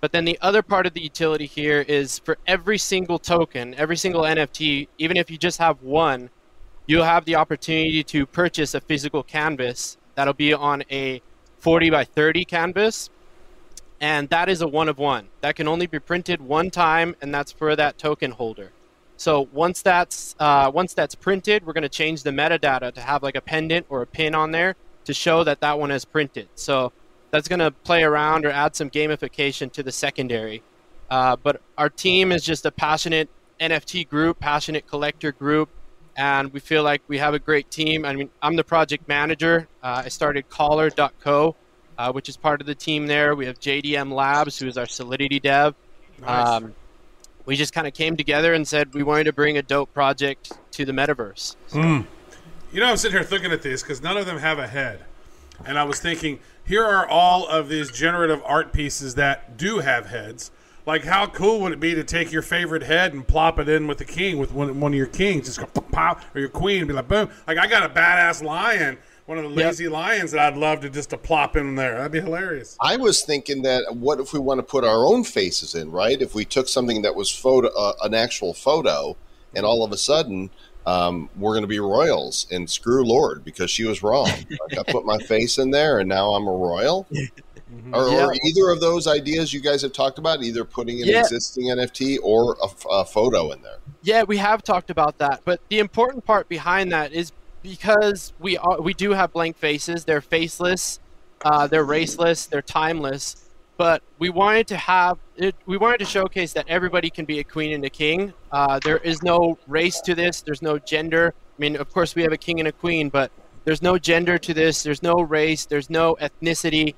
But 0.00 0.12
then 0.12 0.24
the 0.24 0.38
other 0.40 0.62
part 0.62 0.86
of 0.86 0.94
the 0.94 1.02
utility 1.02 1.46
here 1.46 1.80
is 1.80 2.20
for 2.20 2.38
every 2.46 2.78
single 2.78 3.18
token, 3.18 3.74
every 3.74 3.96
single 3.96 4.22
NFT, 4.22 4.88
even 4.98 5.16
if 5.16 5.30
you 5.30 5.38
just 5.38 5.58
have 5.58 5.82
one, 5.82 6.30
you'll 6.86 7.04
have 7.04 7.24
the 7.24 7.34
opportunity 7.34 8.04
to 8.04 8.26
purchase 8.26 8.74
a 8.74 8.80
physical 8.80 9.22
canvas 9.22 9.96
that'll 10.14 10.34
be 10.34 10.52
on 10.54 10.84
a 10.90 11.20
40 11.58 11.90
by 11.90 12.04
30 12.04 12.44
canvas. 12.44 13.10
And 14.00 14.28
that 14.28 14.48
is 14.48 14.60
a 14.60 14.68
one 14.68 14.88
of 14.88 14.98
one. 14.98 15.28
That 15.40 15.56
can 15.56 15.66
only 15.66 15.86
be 15.86 15.98
printed 15.98 16.40
one 16.40 16.70
time, 16.70 17.16
and 17.20 17.34
that's 17.34 17.50
for 17.50 17.74
that 17.74 17.98
token 17.98 18.30
holder. 18.30 18.70
So 19.16 19.48
once 19.52 19.82
that's 19.82 20.36
uh, 20.38 20.70
once 20.72 20.94
that's 20.94 21.16
printed, 21.16 21.66
we're 21.66 21.72
going 21.72 21.82
to 21.82 21.88
change 21.88 22.22
the 22.22 22.30
metadata 22.30 22.94
to 22.94 23.00
have 23.00 23.24
like 23.24 23.34
a 23.34 23.40
pendant 23.40 23.86
or 23.88 24.02
a 24.02 24.06
pin 24.06 24.36
on 24.36 24.52
there 24.52 24.76
to 25.08 25.14
show 25.14 25.42
that 25.42 25.62
that 25.62 25.78
one 25.78 25.90
is 25.90 26.04
printed. 26.04 26.50
So 26.54 26.92
that's 27.30 27.48
going 27.48 27.60
to 27.60 27.70
play 27.70 28.04
around 28.04 28.44
or 28.44 28.50
add 28.50 28.76
some 28.76 28.90
gamification 28.90 29.72
to 29.72 29.82
the 29.82 29.90
secondary. 29.90 30.62
Uh, 31.08 31.34
but 31.34 31.62
our 31.78 31.88
team 31.88 32.30
is 32.30 32.44
just 32.44 32.66
a 32.66 32.70
passionate 32.70 33.30
NFT 33.58 34.06
group, 34.06 34.38
passionate 34.38 34.86
collector 34.86 35.32
group, 35.32 35.70
and 36.14 36.52
we 36.52 36.60
feel 36.60 36.82
like 36.82 37.00
we 37.08 37.16
have 37.16 37.32
a 37.32 37.38
great 37.38 37.70
team. 37.70 38.04
I 38.04 38.14
mean, 38.14 38.28
I'm 38.42 38.54
the 38.56 38.64
project 38.64 39.08
manager. 39.08 39.66
Uh, 39.82 40.02
I 40.04 40.08
started 40.08 40.50
Caller.co, 40.50 41.56
uh, 41.96 42.12
which 42.12 42.28
is 42.28 42.36
part 42.36 42.60
of 42.60 42.66
the 42.66 42.74
team 42.74 43.06
there. 43.06 43.34
We 43.34 43.46
have 43.46 43.58
JDM 43.58 44.12
Labs, 44.12 44.58
who 44.58 44.66
is 44.66 44.76
our 44.76 44.86
Solidity 44.86 45.40
dev. 45.40 45.74
Nice. 46.20 46.48
Um, 46.48 46.74
we 47.46 47.56
just 47.56 47.72
kind 47.72 47.86
of 47.86 47.94
came 47.94 48.14
together 48.14 48.52
and 48.52 48.68
said 48.68 48.92
we 48.92 49.02
wanted 49.02 49.24
to 49.24 49.32
bring 49.32 49.56
a 49.56 49.62
dope 49.62 49.94
project 49.94 50.52
to 50.72 50.84
the 50.84 50.92
metaverse. 50.92 51.56
You 52.70 52.80
know, 52.80 52.86
I'm 52.86 52.96
sitting 52.98 53.16
here 53.16 53.24
thinking 53.24 53.50
at 53.50 53.62
this 53.62 53.82
because 53.82 54.02
none 54.02 54.16
of 54.18 54.26
them 54.26 54.38
have 54.38 54.58
a 54.58 54.66
head. 54.66 55.04
And 55.64 55.78
I 55.78 55.84
was 55.84 56.00
thinking, 56.00 56.38
here 56.64 56.84
are 56.84 57.06
all 57.08 57.46
of 57.48 57.68
these 57.68 57.90
generative 57.90 58.42
art 58.44 58.72
pieces 58.72 59.14
that 59.14 59.56
do 59.56 59.78
have 59.78 60.06
heads. 60.06 60.50
Like, 60.84 61.04
how 61.04 61.26
cool 61.26 61.60
would 61.60 61.72
it 61.72 61.80
be 61.80 61.94
to 61.94 62.04
take 62.04 62.30
your 62.30 62.42
favorite 62.42 62.82
head 62.82 63.12
and 63.12 63.26
plop 63.26 63.58
it 63.58 63.68
in 63.68 63.86
with 63.86 63.98
the 63.98 64.04
king, 64.04 64.38
with 64.38 64.52
one, 64.52 64.80
one 64.80 64.92
of 64.92 64.96
your 64.96 65.06
kings, 65.06 65.46
just 65.46 65.58
go 65.60 65.66
pop, 65.80 66.22
or 66.34 66.40
your 66.40 66.48
queen, 66.48 66.78
and 66.78 66.88
be 66.88 66.94
like, 66.94 67.08
boom. 67.08 67.30
Like, 67.46 67.58
I 67.58 67.66
got 67.66 67.82
a 67.84 67.88
badass 67.88 68.42
lion, 68.42 68.98
one 69.26 69.38
of 69.38 69.44
the 69.44 69.50
Yep. 69.50 69.66
lazy 69.66 69.88
lions 69.88 70.30
that 70.32 70.40
I'd 70.40 70.56
love 70.58 70.80
to 70.80 70.90
just 70.90 71.10
to 71.10 71.18
plop 71.18 71.56
in 71.56 71.74
there. 71.74 71.96
That'd 71.96 72.12
be 72.12 72.20
hilarious. 72.20 72.76
I 72.80 72.96
was 72.96 73.22
thinking 73.22 73.62
that 73.62 73.96
what 73.96 74.20
if 74.20 74.32
we 74.32 74.38
want 74.38 74.58
to 74.58 74.62
put 74.62 74.84
our 74.84 75.04
own 75.06 75.24
faces 75.24 75.74
in, 75.74 75.90
right? 75.90 76.20
If 76.20 76.34
we 76.34 76.44
took 76.44 76.68
something 76.68 77.02
that 77.02 77.14
was 77.14 77.30
photo, 77.30 77.68
uh, 77.68 77.94
an 78.02 78.14
actual 78.14 78.54
photo, 78.54 79.16
and 79.54 79.64
all 79.66 79.82
of 79.82 79.92
a 79.92 79.96
sudden 79.96 80.50
um, 80.88 81.28
we're 81.36 81.52
going 81.52 81.62
to 81.62 81.68
be 81.68 81.80
royals 81.80 82.46
and 82.50 82.68
screw 82.68 83.04
Lorde 83.04 83.44
because 83.44 83.70
she 83.70 83.84
was 83.84 84.02
wrong. 84.02 84.26
like 84.70 84.78
I 84.78 84.90
put 84.90 85.04
my 85.04 85.18
face 85.18 85.58
in 85.58 85.70
there, 85.70 85.98
and 85.98 86.08
now 86.08 86.30
I'm 86.30 86.46
a 86.46 86.52
royal. 86.52 87.06
Or, 87.92 88.08
Yeah. 88.08 88.26
or 88.26 88.34
either 88.46 88.70
of 88.70 88.80
those 88.80 89.06
ideas 89.06 89.52
you 89.52 89.60
guys 89.60 89.82
have 89.82 89.92
talked 89.92 90.18
about, 90.18 90.42
either 90.42 90.64
putting 90.64 91.02
an 91.02 91.08
Yeah. 91.08 91.20
existing 91.20 91.64
NFT 91.70 92.18
or 92.22 92.56
a 92.90 93.04
photo 93.04 93.50
in 93.52 93.60
there. 93.60 93.78
Yeah, 94.02 94.22
we 94.22 94.38
have 94.38 94.62
talked 94.62 94.88
about 94.88 95.18
that, 95.18 95.42
but 95.44 95.60
the 95.68 95.78
important 95.78 96.24
part 96.24 96.48
behind 96.48 96.90
that 96.92 97.12
is 97.12 97.32
because 97.62 98.32
we 98.38 98.56
are 98.56 98.80
we 98.80 98.94
do 98.94 99.10
have 99.10 99.32
blank 99.32 99.58
faces. 99.58 100.06
They're 100.06 100.22
faceless, 100.22 100.98
uh, 101.42 101.66
they're 101.66 101.84
raceless, 101.84 102.48
they're 102.48 102.62
timeless. 102.62 103.36
But 103.78 104.02
we 104.18 104.28
wanted 104.28 104.66
to 104.68 104.76
have 104.76 105.18
it, 105.36 105.54
we 105.64 105.76
wanted 105.76 105.98
to 105.98 106.04
showcase 106.04 106.52
that 106.52 106.66
everybody 106.68 107.08
can 107.10 107.24
be 107.24 107.38
a 107.38 107.44
queen 107.44 107.72
and 107.72 107.84
a 107.84 107.90
king. 107.90 108.34
Uh, 108.52 108.80
there 108.80 108.98
is 108.98 109.22
no 109.22 109.56
race 109.68 110.00
to 110.02 110.14
this. 110.16 110.42
There's 110.42 110.60
no 110.62 110.78
gender. 110.80 111.32
I 111.32 111.60
mean, 111.60 111.76
of 111.76 111.90
course, 111.92 112.16
we 112.16 112.22
have 112.22 112.32
a 112.32 112.36
king 112.36 112.58
and 112.58 112.68
a 112.68 112.72
queen, 112.72 113.08
but 113.08 113.30
there's 113.64 113.80
no 113.80 113.96
gender 113.96 114.36
to 114.36 114.52
this. 114.52 114.82
There's 114.82 115.02
no 115.02 115.14
race. 115.14 115.64
There's 115.64 115.88
no 115.90 116.16
ethnicity. 116.20 116.94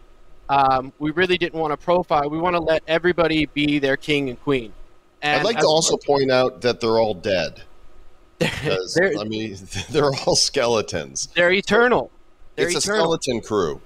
Um, 0.49 0.93
we 0.99 1.11
really 1.11 1.37
didn't 1.37 1.61
want 1.61 1.73
to 1.73 1.77
profile. 1.77 2.31
We 2.31 2.39
want 2.39 2.57
to 2.57 2.61
let 2.63 2.83
everybody 2.89 3.45
be 3.47 3.79
their 3.79 3.99
king 3.99 4.31
and 4.31 4.43
queen. 4.43 4.73
And 5.21 5.41
I'd 5.41 5.45
like 5.45 5.59
to 5.59 5.67
a 5.67 5.69
also 5.69 5.99
point 5.99 6.31
out 6.31 6.63
that 6.63 6.81
they're 6.81 6.99
all 6.99 7.15
dead. 7.15 7.63
Because, 8.41 8.95
They're- 8.95 9.19
I 9.21 9.25
mean, 9.25 9.55
they're 9.91 10.11
all 10.27 10.35
skeletons. 10.35 11.29
They're 11.35 11.53
eternal. 11.53 12.11
They're 12.57 12.69
it's 12.69 12.77
a 12.77 12.81
skeleton 12.81 13.43
crew. 13.43 13.83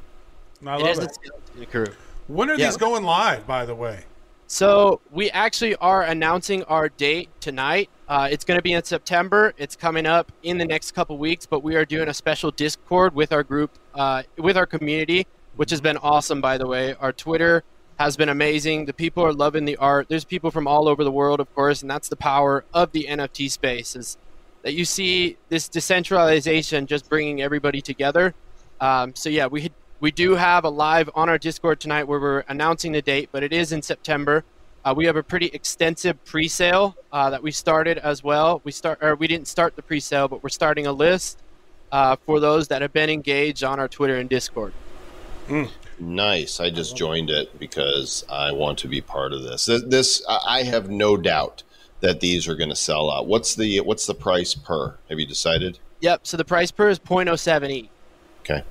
I 0.65 0.77
love 0.77 0.91
is 0.91 0.99
it. 0.99 1.11
a 1.11 1.15
skeleton 1.15 1.67
crew. 1.67 1.87
When 2.27 2.51
are 2.51 2.55
Yeah. 2.55 2.67
these 2.67 2.77
going 2.77 3.05
live, 3.05 3.47
by 3.47 3.67
the 3.67 3.75
way? 3.75 4.05
So 4.47 5.01
we 5.11 5.31
actually 5.31 5.75
are 5.77 6.03
announcing 6.03 6.63
our 6.65 6.89
date 6.89 7.29
tonight. 7.41 7.89
Uh, 8.09 8.29
it's 8.31 8.45
going 8.45 8.59
to 8.59 8.63
be 8.63 8.73
in 8.73 8.85
September. 8.85 9.55
It's 9.57 9.75
coming 9.75 10.07
up 10.07 10.31
in 10.43 10.59
the 10.59 10.65
next 10.67 10.93
couple 10.93 11.17
weeks, 11.19 11.47
but 11.47 11.63
we 11.63 11.77
are 11.77 11.85
doing 11.85 12.09
a 12.09 12.15
special 12.15 12.51
Discord 12.51 13.15
with 13.15 13.33
our 13.33 13.43
group, 13.43 13.71
uh, 13.95 14.23
with 14.37 14.57
our 14.57 14.67
community, 14.67 15.27
which 15.57 15.71
has 15.71 15.81
been 15.81 15.97
awesome. 15.99 16.41
By 16.41 16.59
the 16.59 16.67
way, 16.67 16.95
our 17.01 17.13
Twitter 17.13 17.65
has 17.99 18.17
been 18.17 18.29
amazing. 18.29 18.85
The 18.87 18.93
people 18.93 19.25
are 19.25 19.33
loving 19.33 19.65
the 19.65 19.77
art. 19.77 20.09
There's 20.09 20.25
people 20.25 20.51
from 20.51 20.67
all 20.67 20.89
over 20.89 21.05
the 21.05 21.13
world, 21.13 21.41
of 21.41 21.53
course, 21.55 21.81
and 21.81 21.91
that's 21.91 22.09
the 22.09 22.17
power 22.17 22.65
of 22.75 22.93
the 22.93 23.07
NFT 23.09 23.49
space 23.51 23.97
is 23.97 24.19
that 24.63 24.73
you 24.75 24.85
see 24.85 25.37
this 25.49 25.69
decentralization 25.69 26.87
just 26.87 27.09
bringing 27.09 27.41
everybody 27.43 27.81
together. 27.81 28.35
Um, 28.81 29.15
so 29.15 29.29
yeah, 29.29 29.47
we 29.47 29.71
we 30.05 30.11
do 30.11 30.35
have 30.35 30.65
a 30.65 30.69
live 30.69 31.09
on 31.15 31.31
our 31.31 31.39
Discord 31.39 31.81
tonight 31.81 32.05
where 32.05 32.21
we're 32.21 32.45
announcing 32.47 32.93
the 32.93 33.01
date, 33.01 33.31
but 33.33 33.43
it 33.43 33.55
is 33.55 33.73
in 33.73 33.81
September. 33.81 34.45
Uh, 34.85 34.93
we 34.95 35.07
have 35.07 35.17
a 35.17 35.23
pretty 35.23 35.47
extensive 35.47 36.23
pre-sale 36.27 36.95
uh, 37.11 37.31
that 37.31 37.43
we 37.43 37.51
started 37.51 37.97
as 37.97 38.23
well. 38.23 38.61
We 38.65 38.71
start, 38.71 38.99
or 39.01 39.15
we 39.15 39.27
didn't 39.27 39.49
start 39.49 39.77
the 39.77 39.83
pre-sale, 39.83 40.29
but 40.29 40.43
we're 40.43 40.51
starting 40.51 40.87
a 40.87 40.93
list 40.93 41.39
uh, 41.91 42.17
for 42.27 42.39
those 42.39 42.69
that 42.69 42.83
have 42.83 42.93
been 42.93 43.09
engaged 43.09 43.65
on 43.65 43.81
our 43.81 43.89
Twitter 43.89 44.17
and 44.17 44.29
Discord. 44.29 44.75
Nice. 45.99 46.61
I 46.61 46.69
just 46.69 46.99
joined 46.99 47.31
it 47.31 47.59
because 47.59 48.27
I 48.29 48.53
want 48.53 48.77
to 48.81 48.89
be 48.89 49.01
part 49.01 49.33
of 49.33 49.43
this. 49.43 49.65
This, 49.65 49.85
this 49.85 50.23
I 50.29 50.39
I 50.47 50.63
have 50.65 50.91
no 50.91 51.17
doubt 51.17 51.63
that 52.01 52.21
these 52.21 52.47
are 52.47 52.57
going 52.57 52.69
to 52.69 52.77
sell 52.77 53.11
out. 53.11 53.27
What's 53.27 53.55
the 53.55 53.81
what's 53.81 54.05
the 54.05 54.15
price 54.15 54.55
per? 54.55 54.99
Have 55.09 55.19
you 55.19 55.27
decided? 55.27 55.79
Yep. 56.01 56.27
So 56.27 56.37
the 56.37 56.45
price 56.45 56.71
per 56.71 56.91
is 56.91 56.99
0.07 56.99 57.89
Okay. 58.41 58.63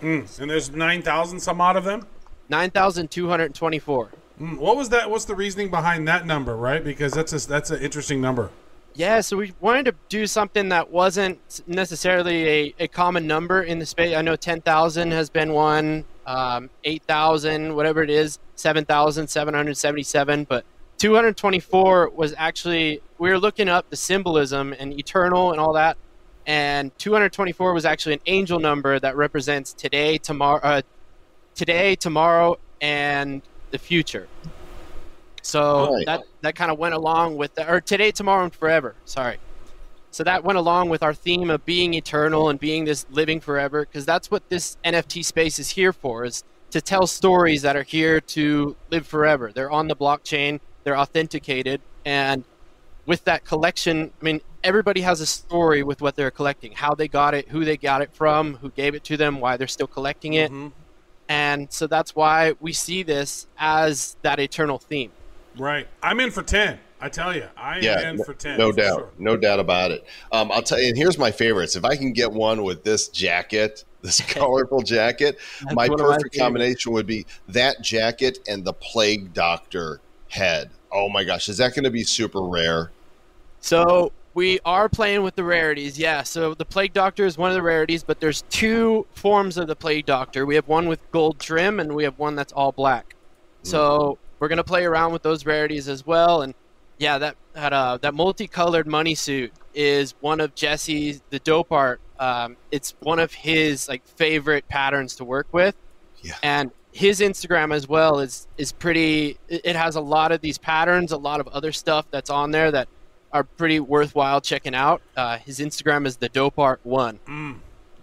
Mm. 0.00 0.40
And 0.40 0.50
there's 0.50 0.70
nine 0.70 1.02
thousand 1.02 1.40
some 1.40 1.60
odd 1.60 1.76
of 1.76 1.84
them. 1.84 2.06
9,224. 2.48 4.10
Mm. 4.40 4.58
What 4.58 4.76
was 4.76 4.88
that? 4.90 5.10
What's 5.10 5.24
the 5.24 5.34
reasoning 5.34 5.70
behind 5.70 6.06
that 6.08 6.26
number? 6.26 6.56
Right, 6.56 6.84
because 6.84 7.12
that's 7.12 7.32
a, 7.32 7.48
that's 7.48 7.70
an 7.70 7.82
interesting 7.82 8.20
number. 8.20 8.50
Yeah, 8.94 9.20
so 9.20 9.36
we 9.36 9.52
wanted 9.60 9.84
to 9.86 9.94
do 10.08 10.26
something 10.26 10.70
that 10.70 10.90
wasn't 10.90 11.62
necessarily 11.66 12.48
a, 12.48 12.74
a 12.80 12.88
common 12.88 13.26
number 13.26 13.62
in 13.62 13.78
the 13.78 13.84
space. 13.84 14.16
I 14.16 14.22
know 14.22 14.36
10,000 14.36 15.10
has 15.10 15.28
been 15.28 15.52
one, 15.52 16.06
um, 16.26 16.70
8,000, 16.82 17.76
whatever 17.76 18.02
it 18.02 18.08
is, 18.08 18.38
7,777, 18.54 20.44
but 20.44 20.64
224 20.96 22.08
was 22.08 22.34
actually, 22.38 23.02
we 23.18 23.28
were 23.28 23.38
looking 23.38 23.68
up 23.68 23.90
the 23.90 23.96
symbolism 23.96 24.74
and 24.78 24.98
eternal 24.98 25.50
and 25.52 25.60
all 25.60 25.74
that, 25.74 25.98
and 26.46 26.96
224 26.98 27.74
was 27.74 27.84
actually 27.84 28.14
an 28.14 28.20
angel 28.26 28.58
number 28.60 28.98
that 29.00 29.16
represents 29.16 29.72
today, 29.72 30.16
tomorrow, 30.18 30.60
uh, 30.62 30.82
today, 31.54 31.96
tomorrow, 31.96 32.56
and 32.80 33.42
the 33.70 33.78
future. 33.78 34.28
So 35.42 35.94
Right. 35.94 36.06
that 36.06 36.22
that 36.42 36.54
kind 36.56 36.70
of 36.70 36.78
went 36.78 36.94
along 36.94 37.36
with 37.36 37.54
the, 37.54 37.70
or 37.70 37.80
today, 37.80 38.10
tomorrow, 38.10 38.44
and 38.44 38.54
forever. 38.54 38.94
Sorry. 39.04 39.38
So 40.10 40.24
that 40.24 40.44
went 40.44 40.58
along 40.58 40.88
with 40.88 41.02
our 41.02 41.12
theme 41.14 41.50
of 41.50 41.64
being 41.66 41.94
eternal 41.94 42.48
and 42.48 42.58
being 42.58 42.84
this 42.84 43.06
living 43.10 43.40
forever, 43.40 43.82
because 43.82 44.06
that's 44.06 44.30
what 44.30 44.48
this 44.48 44.76
NFT 44.84 45.24
space 45.24 45.58
is 45.58 45.70
here 45.70 45.92
for: 45.92 46.24
is 46.24 46.42
to 46.70 46.80
tell 46.80 47.06
stories 47.06 47.62
that 47.62 47.76
are 47.76 47.82
here 47.82 48.20
to 48.20 48.76
live 48.90 49.06
forever. 49.06 49.52
They're 49.52 49.70
on 49.70 49.88
the 49.88 49.96
blockchain, 49.96 50.60
they're 50.84 50.98
authenticated, 50.98 51.80
and 52.04 52.44
with 53.06 53.24
that 53.24 53.44
collection, 53.44 54.10
I 54.20 54.24
mean, 54.24 54.40
everybody 54.64 55.00
has 55.02 55.20
a 55.20 55.26
story 55.26 55.82
with 55.82 56.02
what 56.02 56.16
they're 56.16 56.30
collecting, 56.30 56.72
how 56.72 56.94
they 56.94 57.08
got 57.08 57.34
it, 57.34 57.48
who 57.48 57.64
they 57.64 57.76
got 57.76 58.02
it 58.02 58.10
from, 58.12 58.54
who 58.56 58.70
gave 58.70 58.94
it 58.94 59.04
to 59.04 59.16
them, 59.16 59.40
why 59.40 59.56
they're 59.56 59.66
still 59.68 59.86
collecting 59.86 60.34
it, 60.34 60.50
Mhm. 60.50 60.72
and 61.28 61.72
so 61.72 61.86
that's 61.86 62.14
why 62.16 62.54
we 62.60 62.72
see 62.72 63.02
this 63.02 63.46
as 63.58 64.16
that 64.22 64.38
eternal 64.40 64.78
theme. 64.78 65.12
Right. 65.56 65.86
I'm 66.02 66.20
in 66.20 66.30
for 66.30 66.42
ten. 66.42 66.80
I 67.00 67.08
tell 67.10 67.34
you, 67.34 67.46
I 67.56 67.78
am 67.78 68.08
in 68.10 68.16
no, 68.16 68.24
for 68.24 68.34
ten. 68.34 68.58
no 68.58 68.70
for 68.72 68.76
doubt, 68.78 68.98
sure. 68.98 69.08
no 69.18 69.36
doubt 69.36 69.60
about 69.60 69.90
it. 69.90 70.04
Um, 70.32 70.50
I'll 70.50 70.62
tell 70.62 70.80
you. 70.80 70.88
And 70.88 70.96
here's 70.96 71.18
my 71.18 71.30
favorites. 71.30 71.76
If 71.76 71.84
I 71.84 71.94
can 71.94 72.12
get 72.12 72.32
one 72.32 72.62
with 72.62 72.84
this 72.84 73.08
jacket, 73.08 73.84
this 74.02 74.20
colorful 74.20 74.80
jacket, 74.82 75.38
my 75.72 75.88
one 75.88 76.00
of 76.00 76.06
my 76.06 76.14
perfect 76.16 76.38
combination 76.38 76.92
would 76.92 77.06
be 77.06 77.26
that 77.48 77.82
jacket 77.82 78.38
and 78.48 78.64
the 78.64 78.72
plague 78.72 79.32
doctor 79.34 80.00
head. 80.28 80.70
Oh 80.90 81.08
my 81.08 81.24
gosh, 81.24 81.48
is 81.48 81.58
that 81.58 81.74
going 81.74 81.84
to 81.84 81.90
be 81.90 82.02
super 82.04 82.40
rare? 82.40 82.90
So 83.66 84.12
we 84.34 84.60
are 84.64 84.88
playing 84.88 85.24
with 85.24 85.34
the 85.34 85.42
rarities, 85.42 85.98
yeah. 85.98 86.22
So 86.22 86.54
the 86.54 86.64
Plague 86.64 86.92
Doctor 86.92 87.26
is 87.26 87.36
one 87.36 87.50
of 87.50 87.56
the 87.56 87.62
rarities, 87.62 88.04
but 88.04 88.20
there's 88.20 88.42
two 88.42 89.06
forms 89.12 89.56
of 89.56 89.66
the 89.66 89.74
Plague 89.74 90.06
Doctor. 90.06 90.46
We 90.46 90.54
have 90.54 90.68
one 90.68 90.86
with 90.86 91.00
gold 91.10 91.40
trim, 91.40 91.80
and 91.80 91.92
we 91.92 92.04
have 92.04 92.16
one 92.16 92.36
that's 92.36 92.52
all 92.52 92.70
black. 92.70 93.16
So 93.64 94.18
we're 94.38 94.46
gonna 94.46 94.62
play 94.62 94.84
around 94.84 95.12
with 95.12 95.22
those 95.22 95.44
rarities 95.44 95.88
as 95.88 96.06
well. 96.06 96.42
And 96.42 96.54
yeah, 96.98 97.18
that 97.18 97.36
that 97.54 97.72
uh, 97.72 97.98
that 98.02 98.14
multicolored 98.14 98.86
money 98.86 99.16
suit 99.16 99.52
is 99.74 100.14
one 100.20 100.38
of 100.38 100.54
Jesse's 100.54 101.20
the 101.30 101.40
dope 101.40 101.72
art. 101.72 102.00
Um, 102.20 102.56
it's 102.70 102.94
one 103.00 103.18
of 103.18 103.32
his 103.32 103.88
like 103.88 104.06
favorite 104.06 104.68
patterns 104.68 105.16
to 105.16 105.24
work 105.24 105.48
with. 105.50 105.74
Yeah. 106.22 106.34
And 106.44 106.70
his 106.92 107.18
Instagram 107.18 107.74
as 107.74 107.88
well 107.88 108.20
is 108.20 108.46
is 108.58 108.70
pretty. 108.70 109.38
It 109.48 109.62
it 109.64 109.74
has 109.74 109.96
a 109.96 110.00
lot 110.00 110.30
of 110.30 110.40
these 110.40 110.56
patterns, 110.56 111.10
a 111.10 111.16
lot 111.16 111.40
of 111.40 111.48
other 111.48 111.72
stuff 111.72 112.06
that's 112.12 112.30
on 112.30 112.52
there 112.52 112.70
that 112.70 112.86
are 113.32 113.44
pretty 113.44 113.80
worthwhile 113.80 114.40
checking 114.40 114.74
out. 114.74 115.02
Uh, 115.16 115.38
his 115.38 115.58
Instagram 115.58 116.06
is 116.06 116.16
the 116.16 116.28
dope 116.28 116.58
art 116.58 116.80
one. 116.84 117.18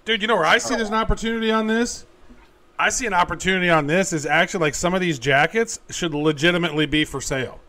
Dude, 0.05 0.21
you 0.21 0.27
know 0.27 0.35
where 0.35 0.45
I 0.45 0.57
see 0.57 0.75
there's 0.75 0.89
an 0.89 0.95
opportunity 0.95 1.51
on 1.51 1.67
this? 1.67 2.05
I 2.77 2.89
see 2.89 3.05
an 3.05 3.13
opportunity 3.13 3.69
on 3.69 3.87
this 3.87 4.11
is 4.13 4.25
actually 4.25 4.61
like 4.61 4.75
some 4.75 4.93
of 4.93 5.01
these 5.01 5.19
jackets 5.19 5.79
should 5.89 6.13
legitimately 6.13 6.85
be 6.85 7.05
for 7.05 7.21
sale. 7.21 7.59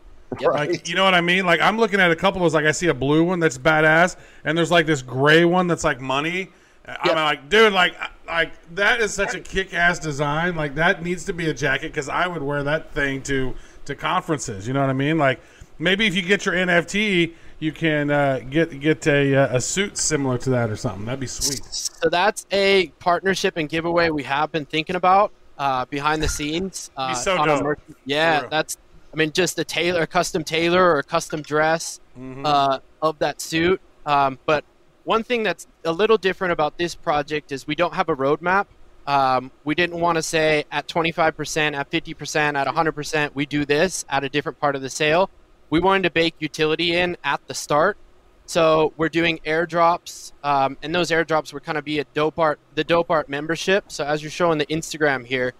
Like, 0.41 0.87
you 0.89 0.95
know 0.95 1.03
what 1.05 1.13
I 1.13 1.21
mean? 1.21 1.45
Like, 1.45 1.61
I'm 1.61 1.77
looking 1.77 1.99
at 1.99 2.11
a 2.11 2.15
couple 2.15 2.41
of 2.41 2.45
those. 2.45 2.53
Like, 2.53 2.65
I 2.65 2.71
see 2.71 2.87
a 2.87 2.93
blue 2.93 3.23
one 3.23 3.39
that's 3.39 3.57
badass, 3.57 4.17
and 4.43 4.57
there's 4.57 4.71
like 4.71 4.85
this 4.85 5.01
gray 5.01 5.45
one 5.45 5.67
that's 5.67 5.83
like 5.83 6.01
money. 6.01 6.49
I'm 6.87 7.15
like, 7.15 7.49
dude, 7.49 7.73
like, 7.73 7.95
like 8.27 8.51
that 8.75 9.01
is 9.01 9.13
such 9.13 9.33
a 9.33 9.39
kick-ass 9.39 9.99
design. 9.99 10.55
Like, 10.55 10.75
that 10.75 11.03
needs 11.03 11.25
to 11.25 11.33
be 11.33 11.49
a 11.49 11.53
jacket 11.53 11.87
because 11.87 12.09
I 12.09 12.27
would 12.27 12.43
wear 12.43 12.63
that 12.63 12.91
thing 12.91 13.21
to 13.23 13.55
to 13.85 13.95
conferences. 13.95 14.67
You 14.67 14.73
know 14.73 14.81
what 14.81 14.89
I 14.89 14.93
mean? 14.93 15.17
Like, 15.17 15.39
maybe 15.79 16.07
if 16.07 16.15
you 16.15 16.21
get 16.21 16.45
your 16.45 16.55
NFT, 16.55 17.33
you 17.65 17.71
can 17.71 18.11
uh, 18.11 18.39
get 18.49 18.79
get 18.79 19.05
a 19.07 19.35
uh, 19.35 19.57
a 19.57 19.61
suit 19.61 19.97
similar 19.97 20.37
to 20.37 20.49
that 20.51 20.69
or 20.69 20.75
something. 20.75 21.05
That'd 21.05 21.19
be 21.19 21.27
sweet. 21.27 21.63
So 21.65 22.09
that's 22.09 22.45
a 22.51 22.87
partnership 22.99 23.57
and 23.57 23.67
giveaway 23.67 24.09
we 24.09 24.23
have 24.23 24.51
been 24.51 24.65
thinking 24.65 24.95
about 24.95 25.31
uh, 25.57 25.85
behind 25.85 26.21
the 26.23 26.27
scenes. 26.29 26.91
Uh, 26.95 27.13
so 27.13 27.43
dope. 27.43 27.79
yeah, 28.05 28.47
that's. 28.49 28.77
I 29.13 29.17
mean, 29.17 29.31
just 29.31 29.57
a 29.59 29.63
tailor, 29.63 30.01
a 30.01 30.07
custom 30.07 30.43
tailor 30.43 30.83
or 30.83 30.99
a 30.99 31.03
custom 31.03 31.41
dress 31.41 31.99
Mm-hmm. 32.17 32.45
uh, 32.45 32.79
of 33.01 33.19
that 33.19 33.41
suit. 33.41 33.81
Um, 34.05 34.39
but 34.45 34.63
one 35.03 35.23
thing 35.23 35.43
that's 35.43 35.67
a 35.83 35.91
little 35.91 36.17
different 36.17 36.53
about 36.53 36.77
this 36.77 36.95
project 36.95 37.51
is 37.51 37.67
we 37.67 37.75
don't 37.75 37.93
have 37.93 38.07
a 38.09 38.15
roadmap. 38.15 38.67
Um, 39.05 39.51
we 39.65 39.75
didn't 39.75 39.99
want 39.99 40.15
to 40.15 40.21
say 40.21 40.63
at 40.71 40.87
25%, 40.87 41.75
at 41.75 41.91
50%, 41.91 42.55
at 42.55 42.67
100%, 42.67 43.35
we 43.35 43.45
do 43.45 43.65
this 43.65 44.05
at 44.09 44.23
a 44.23 44.29
different 44.29 44.59
part 44.59 44.75
of 44.75 44.81
the 44.81 44.89
sale. 44.89 45.29
We 45.75 45.81
wanted 45.81 46.03
to 46.03 46.09
bake 46.09 46.35
utility 46.39 46.95
in 46.95 47.17
at 47.25 47.45
the 47.47 47.53
start. 47.53 47.97
So 48.45 48.93
we're 48.95 49.09
doing 49.09 49.41
airdrops, 49.45 50.31
um, 50.41 50.77
and 50.81 50.95
those 50.95 51.11
airdrops 51.11 51.51
would 51.51 51.65
kind 51.65 51.77
of 51.77 51.83
be 51.83 51.99
a 51.99 52.05
dope 52.13 52.39
art, 52.39 52.61
the 52.75 52.85
dope 52.85 53.11
art 53.11 53.27
membership. 53.27 53.91
So 53.91 54.05
as 54.05 54.21
you're 54.23 54.31
showing 54.31 54.57
the 54.57 54.65
Instagram 54.67 55.25
here, 55.25 55.51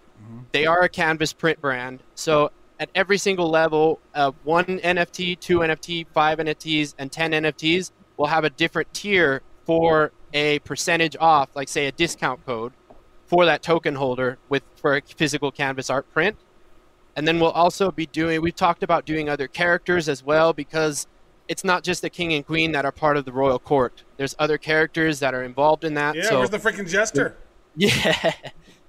they 0.52 0.64
are 0.64 0.80
a 0.80 0.88
canvas 0.88 1.34
print 1.34 1.60
brand. 1.60 2.02
So 2.14 2.50
at 2.80 2.88
every 2.94 3.18
single 3.18 3.50
level, 3.50 4.00
uh, 4.14 4.32
one 4.42 4.64
NFT, 4.64 5.38
two 5.38 5.58
NFT, 5.58 6.06
five 6.14 6.38
NFTs, 6.38 6.94
and 6.96 7.12
ten 7.12 7.32
NFTs 7.32 7.90
will 8.16 8.28
have 8.28 8.44
a 8.44 8.50
different 8.50 8.94
tier 8.94 9.42
for 9.66 10.12
a 10.32 10.60
percentage 10.60 11.14
off, 11.20 11.50
like 11.54 11.68
say 11.68 11.88
a 11.88 11.92
discount 11.92 12.46
code 12.46 12.72
for 13.26 13.44
that 13.44 13.62
token 13.62 13.96
holder 13.96 14.38
with 14.48 14.62
for 14.76 14.96
a 14.96 15.02
physical 15.02 15.52
canvas 15.52 15.90
art 15.90 16.10
print. 16.14 16.38
And 17.16 17.26
then 17.26 17.40
we'll 17.40 17.50
also 17.50 17.90
be 17.90 18.06
doing. 18.06 18.40
We've 18.42 18.54
talked 18.54 18.82
about 18.82 19.06
doing 19.06 19.28
other 19.28 19.48
characters 19.48 20.08
as 20.08 20.22
well 20.22 20.52
because 20.52 21.06
it's 21.48 21.64
not 21.64 21.82
just 21.82 22.02
the 22.02 22.10
king 22.10 22.34
and 22.34 22.46
queen 22.46 22.72
that 22.72 22.84
are 22.84 22.92
part 22.92 23.16
of 23.16 23.24
the 23.24 23.32
royal 23.32 23.58
court. 23.58 24.04
There's 24.16 24.36
other 24.38 24.58
characters 24.58 25.18
that 25.20 25.34
are 25.34 25.42
involved 25.42 25.84
in 25.84 25.94
that. 25.94 26.14
Yeah, 26.14 26.28
so 26.28 26.38
where's 26.38 26.50
the 26.50 26.58
freaking 26.58 26.88
jester? 26.88 27.36
yeah, 27.76 28.32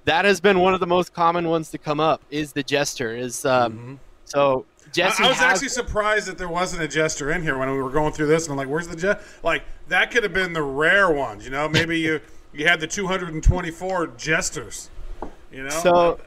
that 0.06 0.26
has 0.26 0.40
been 0.42 0.60
one 0.60 0.74
of 0.74 0.80
the 0.80 0.88
most 0.88 1.14
common 1.14 1.48
ones 1.48 1.72
to 1.72 1.78
come 1.78 2.00
up. 2.00 2.22
Is 2.30 2.54
the 2.54 2.64
jester? 2.64 3.16
Is 3.16 3.46
um, 3.46 4.00
so 4.26 4.66
Jesse 4.92 5.16
Mm-hmm. 5.16 5.24
I, 5.24 5.26
I 5.26 5.30
was 5.30 5.38
has- 5.38 5.54
actually 5.54 5.70
surprised 5.70 6.28
that 6.28 6.38
there 6.38 6.50
wasn't 6.50 6.84
a 6.84 6.88
jester 6.88 7.32
in 7.32 7.42
here 7.44 7.58
when 7.58 7.70
we 7.72 7.82
were 7.82 7.90
going 7.90 8.14
through 8.14 8.28
this, 8.28 8.46
and 8.46 8.52
I'm 8.52 8.58
like, 8.58 8.70
"Where's 8.70 8.88
the 8.88 8.96
jester?" 8.96 9.24
Like 9.44 9.64
that 9.88 10.12
could 10.12 10.24
have 10.24 10.34
been 10.34 10.54
the 10.54 10.64
rare 10.64 11.12
ones, 11.12 11.46
you 11.46 11.52
know? 11.52 11.68
Maybe 11.70 12.00
you 12.00 12.20
you 12.54 12.68
had 12.68 12.80
the 12.80 12.88
224 12.88 14.08
jesters, 14.18 14.90
you 15.52 15.64
know? 15.64 15.70
So, 15.70 16.20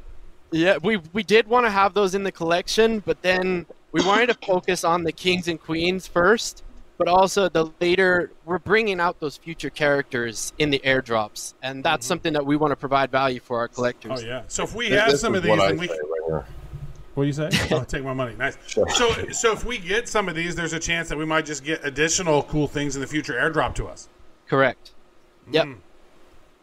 yeah, 0.53 0.79
we 0.83 0.99
we 1.13 1.23
did 1.23 1.47
want 1.49 1.67
to 1.67 1.71
have 1.71 1.95
those 1.95 2.15
in 2.15 2.23
the 2.25 2.33
collection, 2.33 3.01
but 3.01 3.23
then 3.23 3.67
we 3.93 4.05
wanted 4.05 4.27
to 4.29 4.35
focus 4.47 4.85
on 4.85 5.05
the 5.05 5.13
kings 5.13 5.49
and 5.49 5.61
queens 5.61 6.07
first, 6.07 6.63
but 6.99 7.09
also 7.09 7.49
the 7.49 7.71
later 7.81 8.31
we're 8.45 8.59
bringing 8.59 9.01
out 9.01 9.21
those 9.21 9.37
future 9.37 9.71
characters 9.71 10.53
in 10.59 10.71
the 10.71 10.81
airdrops, 10.81 11.55
and 11.63 11.85
that's 11.85 12.07
something 12.07 12.33
that 12.33 12.45
we 12.45 12.57
want 12.57 12.73
to 12.73 12.77
provide 12.77 13.11
value 13.11 13.41
for 13.41 13.59
our 13.59 13.69
collectors. 13.69 14.21
Mm-hmm. 14.21 14.27
oh 14.29 14.33
yeah. 14.33 14.43
So 14.49 14.65
if 14.65 14.75
we 14.75 14.89
This- 14.89 15.01
have 15.01 15.11
this 15.13 15.21
some 15.21 15.35
of 15.35 15.43
these, 15.43 15.51
what 15.51 15.69
then 15.69 15.79
we. 15.79 15.89
right 15.89 15.99
here. 16.27 16.47
What 17.15 17.25
do 17.25 17.27
you 17.27 17.33
say? 17.33 17.51
oh, 17.73 17.83
take 17.85 18.05
my 18.05 18.13
money. 18.15 18.35
Nice. 18.37 18.57
Sure. 18.67 18.89
So 18.91 19.11
so 19.31 19.53
if 19.53 19.65
we 19.65 19.79
get 19.79 20.09
some 20.09 20.29
of 20.29 20.35
these, 20.37 20.55
there's 20.55 20.73
a 20.73 20.79
chance 20.79 21.09
that 21.09 21.19
we 21.19 21.25
might 21.25 21.45
just 21.45 21.65
get 21.65 21.85
additional 21.85 22.45
cool 22.45 22.69
things 22.69 22.95
in 22.95 23.01
the 23.03 23.07
future 23.09 23.35
airdrop 23.35 23.75
to 23.77 23.87
us. 23.89 24.09
Correct. 24.47 24.93
Yep. 25.51 25.67
Mm. 25.67 25.77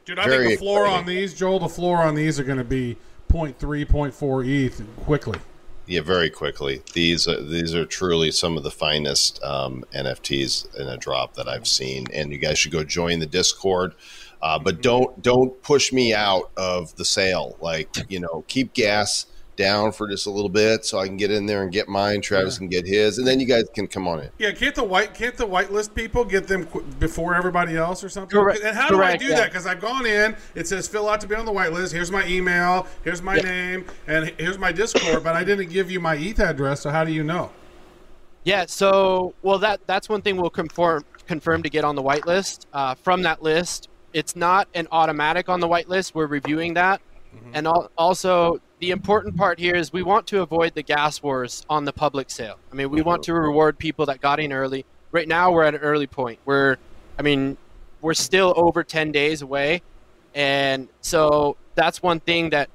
Dude, 0.06 0.20
I 0.20 0.26
Very 0.26 0.48
think 0.48 0.60
the 0.60 0.66
floor 0.66 0.84
exciting. 0.86 1.00
on 1.00 1.06
these, 1.06 1.34
Joel, 1.34 1.60
the 1.60 1.68
floor 1.68 1.98
on 1.98 2.16
these 2.16 2.40
are 2.40 2.46
going 2.46 2.58
to 2.60 2.64
be 2.64 2.96
0.3, 3.30 3.86
0.4 3.86 4.48
ETH 4.48 4.82
quickly. 5.06 5.40
Yeah, 5.86 6.02
very 6.02 6.30
quickly. 6.30 6.82
These 6.94 7.30
uh, 7.30 7.46
these 7.48 7.74
are 7.74 7.86
truly 7.86 8.30
some 8.32 8.58
of 8.58 8.64
the 8.64 8.72
finest 8.72 9.42
um, 9.42 9.86
NFTs 9.94 10.76
in 10.76 10.88
a 10.88 10.98
drop 10.98 11.36
that 11.36 11.48
I've 11.48 11.68
seen, 11.68 12.08
and 12.14 12.32
you 12.32 12.38
guys 12.38 12.60
should 12.60 12.74
go 12.74 12.84
join 12.84 13.20
the 13.20 13.26
Discord. 13.26 13.96
Uh, 14.42 14.60
but 14.60 14.82
don't 14.82 15.22
don't 15.22 15.62
push 15.64 15.94
me 15.94 16.14
out 16.14 16.52
of 16.58 16.94
the 16.98 17.06
sale. 17.06 17.58
Like 17.62 17.90
you 18.10 18.20
know, 18.20 18.44
keep 18.48 18.74
gas 18.74 19.28
down 19.58 19.92
for 19.92 20.08
just 20.08 20.28
a 20.28 20.30
little 20.30 20.50
bit 20.50 20.86
so 20.86 21.00
I 21.00 21.08
can 21.08 21.18
get 21.18 21.32
in 21.32 21.46
there 21.46 21.64
and 21.64 21.72
get 21.72 21.90
mine. 21.90 22.22
Travis 22.22 22.58
can 22.58 22.68
get 22.70 22.88
his, 22.88 23.18
and 23.18 23.28
then 23.28 23.40
you 23.42 23.46
guys 23.46 23.66
can 23.74 23.88
come 23.88 24.08
on 24.08 24.20
in. 24.22 24.30
Yeah, 24.38 24.52
can't 24.52 24.76
the 24.76 24.84
white 24.84 25.14
can't 25.14 25.36
the 25.36 25.48
whitelist 25.48 25.94
people 25.94 26.24
get 26.24 26.48
them 26.48 26.66
qu- 26.68 26.84
before 27.00 27.36
everybody 27.36 27.76
else 27.76 28.04
or 28.04 28.10
something? 28.10 28.40
Correct- 28.40 28.62
And 28.64 28.78
how 28.78 28.88
correct, 28.88 29.20
do 29.20 29.26
I 29.26 29.28
do 29.28 29.34
yeah. 29.34 29.42
that? 29.42 29.50
Because 29.52 29.66
I've 29.68 29.82
gone 29.82 30.06
in, 30.06 30.36
it 30.56 30.68
says 30.68 30.88
fill 30.88 31.10
out 31.10 31.20
to 31.22 31.28
be 31.28 31.36
on 31.36 31.46
the 31.46 31.52
whitelist. 31.52 31.92
Here's 31.92 32.12
my 32.12 32.26
email, 32.28 32.88
here's 33.04 33.22
my 33.22 33.36
Yeah. 33.36 33.42
name, 33.42 33.86
and 34.08 34.32
here's 34.38 34.58
my 34.58 34.72
Discord. 34.72 35.24
but 35.24 35.36
I 35.36 35.44
didn't 35.44 35.70
give 35.70 35.92
you 35.92 36.00
my 36.00 36.16
ETH 36.16 36.40
address, 36.40 36.82
so 36.82 36.90
how 36.92 37.04
do 37.04 37.12
you 37.12 37.24
know? 37.24 37.50
Yeah, 38.44 38.66
so 38.68 39.34
well 39.42 39.60
that 39.60 39.82
that's 39.88 40.08
one 40.08 40.22
thing 40.22 40.38
we'll 40.38 40.50
confirm 40.50 41.04
confirm 41.28 41.64
to 41.64 41.70
get 41.70 41.84
on 41.84 41.96
the 41.96 42.04
whitelist. 42.04 42.66
Uh, 42.72 42.96
from 42.96 43.24
that 43.24 43.44
list, 43.44 43.90
it's 44.14 44.36
not 44.36 44.68
an 44.74 44.88
automatic 44.92 45.50
on 45.50 45.60
the 45.60 45.68
whitelist. 45.68 46.14
We're 46.16 46.28
reviewing 46.28 46.76
that, 46.76 47.02
and 47.54 47.68
al- 47.68 47.92
also 47.98 48.60
the 48.80 48.92
important 48.92 49.36
part 49.36 49.60
here 49.60 49.76
is 49.76 49.92
we 49.92 50.04
want 50.04 50.28
to 50.28 50.42
avoid 50.42 50.76
the 50.76 50.84
gas 50.84 51.22
wars 51.24 51.66
on 51.70 51.86
the 51.86 51.94
public 51.94 52.30
sale. 52.30 52.58
I 52.72 52.76
mean, 52.76 52.90
we 52.90 53.02
want 53.02 53.24
to 53.24 53.34
reward 53.34 53.78
people 53.78 54.06
that 54.08 54.22
got 54.22 54.40
in 54.40 54.54
early. 54.54 54.86
Right 55.12 55.28
now, 55.28 55.52
we're 55.52 55.64
at 55.64 55.74
an 55.74 55.82
early 55.82 56.08
point. 56.08 56.40
We're, 56.46 56.78
I 57.18 57.22
mean, 57.22 57.58
we're 58.02 58.14
still 58.14 58.54
over 58.56 58.84
ten 58.84 59.12
days 59.12 59.42
away, 59.42 59.82
and 60.36 60.88
so 61.02 61.58
that's 61.76 62.04
one 62.04 62.20
thing 62.20 62.52
that 62.52 62.70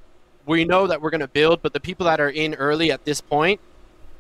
we 0.47 0.65
know 0.65 0.89
that 0.89 1.01
we're 1.01 1.11
going 1.11 1.21
to 1.21 1.29
build. 1.29 1.63
But 1.63 1.73
the 1.73 1.81
people 1.81 2.07
that 2.07 2.21
are 2.21 2.31
in 2.31 2.55
early 2.55 2.91
at 2.91 3.05
this 3.05 3.21
point 3.21 3.61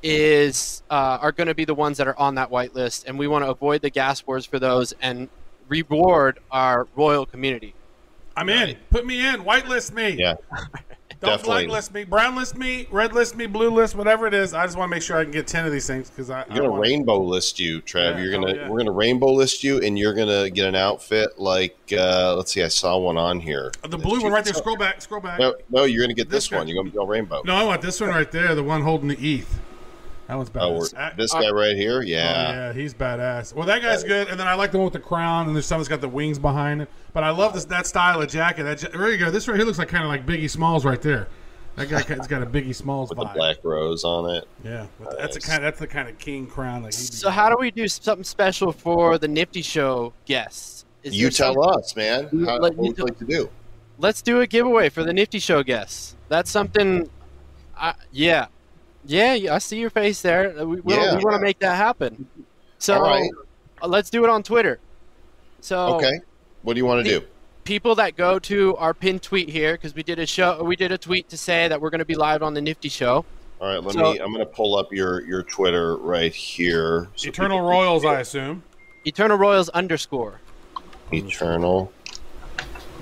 is 0.02 0.82
uh, 0.90 1.18
are 1.20 1.32
going 1.32 1.48
to 1.48 1.54
be 1.54 1.64
the 1.64 1.74
ones 1.74 1.98
that 1.98 2.06
are 2.06 2.18
on 2.18 2.36
that 2.36 2.50
whitelist, 2.50 3.06
and 3.06 3.18
we 3.18 3.26
want 3.26 3.44
to 3.44 3.50
avoid 3.50 3.82
the 3.82 3.90
gas 3.90 4.24
wars 4.26 4.46
for 4.46 4.60
those 4.60 4.92
and 5.00 5.28
reward 5.68 6.38
our 6.50 6.86
royal 6.94 7.26
community. 7.26 7.74
I'm 8.36 8.48
in. 8.48 8.76
Put 8.90 9.04
me 9.04 9.26
in. 9.26 9.42
Whitelist 9.42 9.92
me. 9.92 10.10
Yeah, 10.10 10.34
Don't 11.22 11.30
definitely. 11.38 11.66
blacklist 11.66 11.94
me. 11.94 12.04
Brown 12.04 12.34
list 12.36 12.56
me. 12.56 12.88
Red 12.90 13.12
list 13.14 13.36
me. 13.36 13.46
Blue 13.46 13.70
list. 13.70 13.94
Whatever 13.94 14.26
it 14.26 14.34
is. 14.34 14.52
I 14.54 14.66
just 14.66 14.76
want 14.76 14.90
to 14.90 14.96
make 14.96 15.02
sure 15.02 15.16
I 15.16 15.22
can 15.22 15.32
get 15.32 15.46
ten 15.46 15.64
of 15.64 15.70
these 15.72 15.86
things 15.86 16.10
because 16.10 16.30
I. 16.30 16.44
You're 16.52 16.64
I 16.64 16.66
gonna 16.68 16.80
rainbow 16.80 17.22
list 17.22 17.60
you, 17.60 17.80
Trev. 17.80 18.16
Yeah, 18.16 18.22
you're 18.24 18.32
gonna 18.32 18.52
oh, 18.52 18.54
yeah. 18.54 18.68
we're 18.68 18.78
gonna 18.78 18.90
rainbow 18.92 19.32
list 19.32 19.62
you, 19.62 19.78
and 19.80 19.98
you're 19.98 20.14
gonna 20.14 20.50
get 20.50 20.66
an 20.66 20.74
outfit 20.74 21.38
like 21.38 21.76
uh, 21.96 22.34
let's 22.36 22.52
see, 22.52 22.62
I 22.62 22.68
saw 22.68 22.98
one 22.98 23.16
on 23.16 23.38
here. 23.40 23.70
the 23.88 23.96
blue 23.96 24.20
one 24.20 24.32
right 24.32 24.44
there. 24.44 24.52
Scroll 24.54 24.76
back. 24.76 25.00
Scroll 25.00 25.20
back. 25.20 25.38
No, 25.38 25.54
no, 25.70 25.84
you're 25.84 26.02
gonna 26.02 26.12
get 26.14 26.28
This 26.28 26.48
this, 26.48 26.58
one. 26.58 26.66
You're 26.66 26.76
gonna 26.76 26.90
be 26.90 26.98
all 26.98 27.06
rainbow. 27.06 27.42
No, 27.44 27.54
I 27.54 27.62
want 27.64 27.82
this 27.82 28.00
one 28.00 28.10
right 28.10 28.30
there. 28.30 28.54
The 28.54 28.64
one 28.64 28.82
holding 28.82 29.08
the 29.08 29.16
ETH. 29.34 29.60
That 30.28 30.36
one's 30.36 30.50
Oh, 30.54 30.80
badass. 30.80 31.16
this 31.16 31.34
Uh, 31.34 31.40
guy 31.42 31.50
right 31.50 31.76
here, 31.76 31.98
Oh, 31.98 32.00
yeah. 32.00 32.68
yeah, 32.68 32.72
he's 32.72 32.94
badass. 32.94 33.54
Well, 33.54 33.66
that 33.66 33.82
guy's 33.82 34.02
good, 34.02 34.28
and 34.28 34.40
then 34.40 34.46
I 34.48 34.54
like 34.54 34.70
the 34.72 34.78
one 34.78 34.84
with 34.84 34.94
the 34.94 34.98
crown, 35.00 35.46
and 35.46 35.54
there's 35.54 35.66
some 35.66 35.78
that's 35.78 35.88
got 35.88 36.00
the 36.00 36.08
wings 36.08 36.38
behind 36.38 36.82
it. 36.82 36.88
But 37.12 37.24
I 37.24 37.30
love 37.30 37.52
this 37.54 37.64
that 37.66 37.86
style 37.86 38.22
of 38.22 38.28
jacket. 38.28 38.62
That 38.64 38.92
there 38.92 39.10
you 39.10 39.18
go. 39.18 39.30
This 39.30 39.46
right 39.48 39.56
here 39.56 39.66
looks 39.66 39.78
like 39.78 39.88
kind 39.88 40.04
of 40.04 40.08
like 40.08 40.24
Biggie 40.26 40.48
Smalls 40.50 40.84
right 40.84 41.00
there. 41.02 41.28
That 41.76 41.88
guy 41.88 42.00
has 42.02 42.26
got 42.26 42.42
a 42.42 42.46
Biggie 42.46 42.74
Smalls 42.74 43.08
with 43.10 43.18
the 43.18 43.24
black 43.34 43.58
rose 43.62 44.04
on 44.04 44.30
it. 44.34 44.46
Yeah, 44.64 44.86
with 44.98 45.10
the- 45.10 45.16
that's 45.16 45.34
the 45.34 45.40
kind. 45.40 45.62
That's 45.64 45.78
the 45.78 45.86
kind 45.86 46.08
of 46.08 46.18
king 46.18 46.46
crown. 46.46 46.82
Like 46.82 46.94
he'd 46.94 47.12
So, 47.12 47.30
how 47.30 47.48
do 47.50 47.56
we 47.58 47.70
do 47.70 47.86
something 47.88 48.24
special 48.24 48.72
for 48.72 49.18
the 49.18 49.28
Nifty 49.28 49.62
Show 49.62 50.12
guests? 50.26 50.84
Is 51.02 51.14
You 51.18 51.30
tell 51.30 51.54
some- 51.54 51.78
us, 51.78 51.96
man. 51.96 52.24
How, 52.46 52.56
let 52.58 52.60
what 52.60 52.72
you 52.76 52.82
would 52.90 52.98
you 52.98 53.04
like 53.04 53.18
to 53.18 53.24
do? 53.24 53.50
Let's 53.98 54.22
do 54.22 54.40
a 54.40 54.46
giveaway 54.46 54.88
for 54.88 55.02
the 55.04 55.12
Nifty 55.12 55.38
Show 55.38 55.62
guests. 55.62 56.16
That's 56.28 56.50
something. 56.50 57.08
I, 57.76 57.94
yeah, 58.12 58.46
yeah, 59.04 59.34
yeah, 59.34 59.54
I 59.54 59.58
see 59.58 59.78
your 59.78 59.90
face 59.90 60.22
there. 60.22 60.54
We, 60.64 60.80
we, 60.80 60.94
Yeah. 60.94 61.16
we 61.16 61.24
want 61.24 61.36
to 61.36 61.42
make 61.42 61.58
that 61.60 61.76
happen. 61.76 62.26
So, 62.78 62.94
All 62.94 63.02
right. 63.02 63.30
uh, 63.82 63.86
let's 63.88 64.10
do 64.10 64.24
it 64.24 64.30
on 64.30 64.42
Twitter. 64.42 64.78
So, 65.60 65.96
Okay. 65.96 66.20
What 66.62 66.74
do 66.74 66.78
you 66.78 66.86
want 66.86 67.04
to 67.04 67.10
The- 67.12 67.20
do? 67.20 67.26
people 67.64 67.94
that 67.94 68.16
go 68.16 68.40
to 68.40 68.76
our 68.76 68.92
pinned 68.92 69.22
tweet 69.22 69.48
here 69.48 69.74
because 69.74 69.94
we 69.94 70.02
did 70.02 70.18
a 70.18 70.26
show, 70.26 70.62
we 70.64 70.74
did 70.74 70.90
a 70.90 70.98
tweet 70.98 71.28
to 71.28 71.36
say 71.38 71.68
that 71.68 71.80
we're 71.80 71.90
going 71.90 72.00
to 72.00 72.04
be 72.04 72.16
live 72.16 72.42
on 72.42 72.54
the 72.54 72.60
Nifty 72.60 72.88
Show. 72.88 73.24
All 73.60 73.68
right, 73.68 73.80
let 73.82 73.94
so- 73.94 74.12
me. 74.14 74.18
I'm 74.18 74.32
gonna 74.32 74.44
pull 74.44 74.74
up 74.76 74.92
your 74.92 75.24
your 75.24 75.44
Twitter 75.44 75.96
right 75.96 76.34
here. 76.34 77.06
So 77.14 77.28
Eternal 77.28 77.60
Royals, 77.60 78.04
I 78.04 78.18
assume. 78.20 78.64
Eternal 79.04 79.36
Royals 79.38 79.68
underscore. 79.68 80.40
Eternal. 81.12 81.92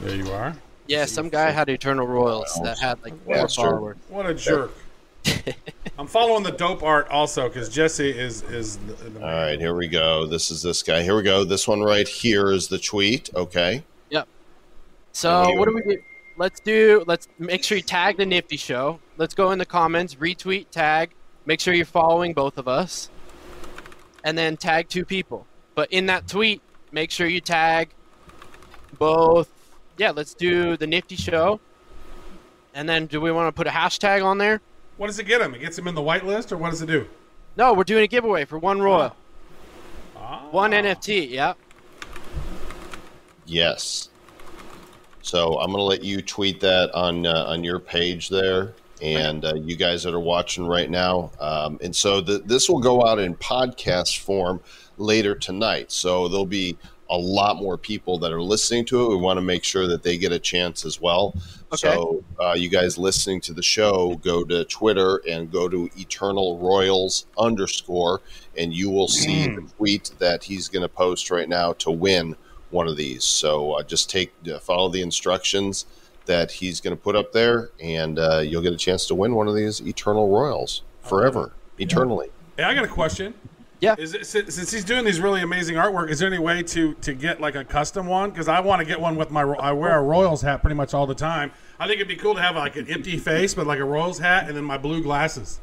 There 0.02 0.16
you 0.16 0.30
are. 0.32 0.54
Yeah, 0.86 1.06
some 1.06 1.30
guy 1.30 1.50
had 1.50 1.70
Eternal 1.70 2.06
Royals 2.06 2.58
that 2.64 2.78
had 2.78 3.02
like 3.02 3.14
four 3.24 3.34
Bastard. 3.36 3.64
followers. 3.64 3.96
What 4.08 4.26
a 4.26 4.34
jerk. 4.34 4.74
I'm 5.98 6.06
following 6.06 6.42
the 6.42 6.52
dope 6.52 6.82
art 6.82 7.08
also 7.08 7.48
because 7.48 7.68
Jesse 7.68 8.10
is 8.10 8.42
is. 8.44 8.78
The, 8.78 8.92
the 9.10 9.20
All 9.20 9.32
right, 9.32 9.58
here 9.58 9.74
we 9.74 9.88
go. 9.88 10.26
This 10.26 10.50
is 10.50 10.62
this 10.62 10.82
guy. 10.82 11.02
Here 11.02 11.16
we 11.16 11.22
go. 11.22 11.44
This 11.44 11.68
one 11.68 11.80
right 11.80 12.08
here 12.08 12.52
is 12.52 12.68
the 12.68 12.78
tweet. 12.78 13.30
Okay. 13.34 13.84
Yep. 14.10 14.26
So 15.12 15.40
What 15.40 15.50
do 15.50 15.58
what 15.58 15.68
do 15.68 15.74
we 15.74 15.96
do? 15.96 16.02
Let's 16.36 16.60
do. 16.60 17.04
Let's 17.06 17.28
make 17.38 17.62
sure 17.62 17.76
you 17.76 17.82
tag 17.82 18.16
the 18.16 18.24
Nifty 18.24 18.56
Show. 18.56 18.98
Let's 19.18 19.34
go 19.34 19.50
in 19.50 19.58
the 19.58 19.66
comments, 19.66 20.14
retweet, 20.14 20.70
tag. 20.70 21.10
Make 21.44 21.60
sure 21.60 21.74
you're 21.74 21.84
following 21.84 22.32
both 22.32 22.56
of 22.56 22.66
us, 22.66 23.10
and 24.24 24.38
then 24.38 24.56
tag 24.56 24.88
two 24.88 25.04
people. 25.04 25.46
But 25.74 25.92
in 25.92 26.06
that 26.06 26.28
tweet, 26.28 26.62
make 26.92 27.10
sure 27.10 27.26
you 27.26 27.42
tag 27.42 27.90
both. 28.98 29.50
Yeah, 29.98 30.12
let's 30.12 30.32
do 30.32 30.78
the 30.78 30.86
Nifty 30.86 31.16
Show. 31.16 31.60
And 32.72 32.88
then, 32.88 33.06
do 33.06 33.20
we 33.20 33.32
want 33.32 33.48
to 33.48 33.52
put 33.52 33.66
a 33.66 33.70
hashtag 33.70 34.24
on 34.24 34.38
there? 34.38 34.60
What 35.00 35.06
does 35.06 35.18
it 35.18 35.24
get 35.24 35.40
him? 35.40 35.54
It 35.54 35.60
gets 35.60 35.78
him 35.78 35.88
in 35.88 35.94
the 35.94 36.02
whitelist, 36.02 36.52
or 36.52 36.58
what 36.58 36.68
does 36.72 36.82
it 36.82 36.86
do? 36.86 37.08
No, 37.56 37.72
we're 37.72 37.84
doing 37.84 38.04
a 38.04 38.06
giveaway 38.06 38.44
for 38.44 38.58
one 38.58 38.82
Royal, 38.82 39.16
Ah. 40.14 40.46
one 40.50 40.72
NFT. 40.72 41.30
Yeah. 41.30 41.54
Yes. 43.46 44.10
So 45.22 45.58
I'm 45.58 45.70
gonna 45.70 45.84
let 45.84 46.04
you 46.04 46.20
tweet 46.20 46.60
that 46.60 46.90
on 46.92 47.24
uh, 47.24 47.46
on 47.48 47.64
your 47.64 47.78
page 47.78 48.28
there, 48.28 48.74
and 49.00 49.42
uh, 49.42 49.54
you 49.54 49.74
guys 49.74 50.02
that 50.02 50.12
are 50.12 50.20
watching 50.20 50.66
right 50.66 50.90
now. 50.90 51.32
Um, 51.40 51.78
and 51.82 51.96
so 51.96 52.20
the, 52.20 52.40
this 52.40 52.68
will 52.68 52.80
go 52.80 53.06
out 53.06 53.18
in 53.18 53.34
podcast 53.36 54.18
form 54.18 54.60
later 54.98 55.34
tonight. 55.34 55.92
So 55.92 56.28
there'll 56.28 56.44
be 56.44 56.76
a 57.10 57.18
lot 57.18 57.56
more 57.56 57.76
people 57.76 58.18
that 58.18 58.32
are 58.32 58.40
listening 58.40 58.84
to 58.86 59.04
it. 59.04 59.08
We 59.08 59.16
want 59.16 59.36
to 59.36 59.42
make 59.42 59.64
sure 59.64 59.86
that 59.88 60.02
they 60.02 60.16
get 60.16 60.32
a 60.32 60.38
chance 60.38 60.84
as 60.84 61.00
well. 61.00 61.34
Okay. 61.72 61.76
So 61.76 62.24
uh, 62.40 62.52
you 62.52 62.68
guys 62.68 62.96
listening 62.96 63.40
to 63.42 63.52
the 63.52 63.62
show, 63.62 64.14
go 64.22 64.44
to 64.44 64.64
Twitter 64.64 65.20
and 65.28 65.50
go 65.50 65.68
to 65.68 65.90
Eternal 65.96 66.58
Royals 66.58 67.26
underscore, 67.36 68.20
and 68.56 68.72
you 68.72 68.90
will 68.90 69.08
see 69.08 69.48
the 69.48 69.66
tweet 69.76 70.12
that 70.18 70.44
he's 70.44 70.68
going 70.68 70.82
to 70.82 70.88
post 70.88 71.30
right 71.30 71.48
now 71.48 71.72
to 71.74 71.90
win 71.90 72.36
one 72.70 72.86
of 72.86 72.96
these. 72.96 73.24
So 73.24 73.72
uh, 73.72 73.82
just 73.82 74.08
take 74.08 74.32
uh, 74.52 74.58
follow 74.60 74.88
the 74.88 75.02
instructions 75.02 75.86
that 76.26 76.52
he's 76.52 76.80
going 76.80 76.96
to 76.96 77.02
put 77.02 77.16
up 77.16 77.32
there, 77.32 77.70
and 77.80 78.18
uh, 78.18 78.38
you'll 78.38 78.62
get 78.62 78.72
a 78.72 78.76
chance 78.76 79.06
to 79.06 79.14
win 79.16 79.34
one 79.34 79.48
of 79.48 79.56
these 79.56 79.80
Eternal 79.80 80.28
Royals 80.28 80.82
forever, 81.02 81.52
eternally. 81.78 82.30
Hey, 82.56 82.64
I 82.64 82.74
got 82.74 82.84
a 82.84 82.88
question. 82.88 83.34
Yeah. 83.80 83.94
Is 83.98 84.14
it 84.14 84.26
since, 84.26 84.54
since 84.54 84.70
he's 84.70 84.84
doing 84.84 85.04
these 85.04 85.20
really 85.20 85.40
amazing 85.40 85.76
artwork? 85.76 86.10
Is 86.10 86.18
there 86.18 86.28
any 86.28 86.38
way 86.38 86.62
to 86.62 86.94
to 86.94 87.14
get 87.14 87.40
like 87.40 87.54
a 87.54 87.64
custom 87.64 88.06
one? 88.06 88.30
Because 88.30 88.46
I 88.46 88.60
want 88.60 88.80
to 88.80 88.84
get 88.84 89.00
one 89.00 89.16
with 89.16 89.30
my. 89.30 89.42
I 89.42 89.72
wear 89.72 89.98
a 89.98 90.02
Royals 90.02 90.42
hat 90.42 90.60
pretty 90.60 90.76
much 90.76 90.92
all 90.92 91.06
the 91.06 91.14
time. 91.14 91.50
I 91.78 91.86
think 91.86 91.96
it'd 91.96 92.08
be 92.08 92.16
cool 92.16 92.34
to 92.34 92.42
have 92.42 92.56
like 92.56 92.76
an 92.76 92.88
empty 92.88 93.16
face, 93.16 93.54
but 93.54 93.66
like 93.66 93.78
a 93.78 93.84
Royals 93.84 94.18
hat, 94.18 94.48
and 94.48 94.56
then 94.56 94.64
my 94.64 94.76
blue 94.76 95.02
glasses. 95.02 95.60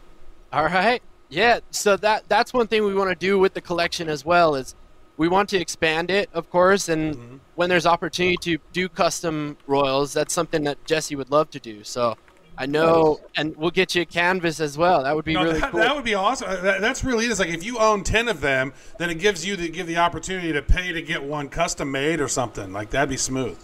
All 0.52 0.66
right. 0.66 1.02
Yeah. 1.30 1.60
So 1.70 1.96
that 1.98 2.28
that's 2.28 2.54
one 2.54 2.68
thing 2.68 2.86
we 2.86 2.96
want 2.96 3.10
to 3.12 3.16
do 3.16 3.38
with 3.38 3.54
the 3.54 3.62
collection 3.62 4.10
as 4.10 4.26
well 4.26 4.56
is 4.56 4.74
we 5.18 5.28
want 5.28 5.50
to 5.50 5.58
expand 5.58 6.10
it, 6.10 6.30
of 6.34 6.50
course, 6.50 6.90
and 6.90 7.16
mm-hmm. 7.16 7.38
when 7.56 7.70
there's 7.70 7.86
opportunity 7.86 8.38
to 8.38 8.58
do 8.72 8.90
custom 8.90 9.58
royals, 9.68 10.14
that's 10.14 10.34
something 10.34 10.64
that 10.64 10.84
Jesse 10.86 11.16
would 11.16 11.30
love 11.30 11.50
to 11.52 11.60
do. 11.60 11.84
So 11.84 12.18
I 12.60 12.66
know, 12.66 13.20
and 13.36 13.56
we'll 13.56 13.72
get 13.72 13.94
you 13.96 14.02
a 14.02 14.06
canvas 14.06 14.60
as 14.60 14.78
well. 14.78 15.04
That 15.04 15.16
would 15.16 15.26
be 15.26 15.34
No, 15.34 15.44
really 15.44 15.60
that, 15.60 15.72
cool. 15.72 15.80
that 15.80 15.96
would 15.96 16.04
be 16.06 16.16
awesome. 16.16 16.50
Uh, 16.50 16.56
That, 16.58 16.82
that's 16.82 17.04
really 17.04 17.26
it. 17.26 17.32
It's 17.32 17.40
like 17.40 17.50
if 17.50 17.64
you 17.64 17.78
own 17.78 18.04
ten 18.04 18.28
of 18.28 18.42
them, 18.42 18.74
then 18.98 19.10
it 19.10 19.20
gives 19.20 19.46
you 19.46 19.56
the 19.56 19.70
give 19.70 19.86
the 19.88 19.98
opportunity 19.98 20.52
to 20.54 20.62
pay 20.62 20.92
to 20.92 21.02
get 21.02 21.24
one 21.24 21.50
custom 21.50 21.92
made 21.92 22.20
or 22.20 22.28
something. 22.28 22.74
Like 22.74 22.90
that'd 22.90 23.10
be 23.10 23.18
smooth. 23.18 23.58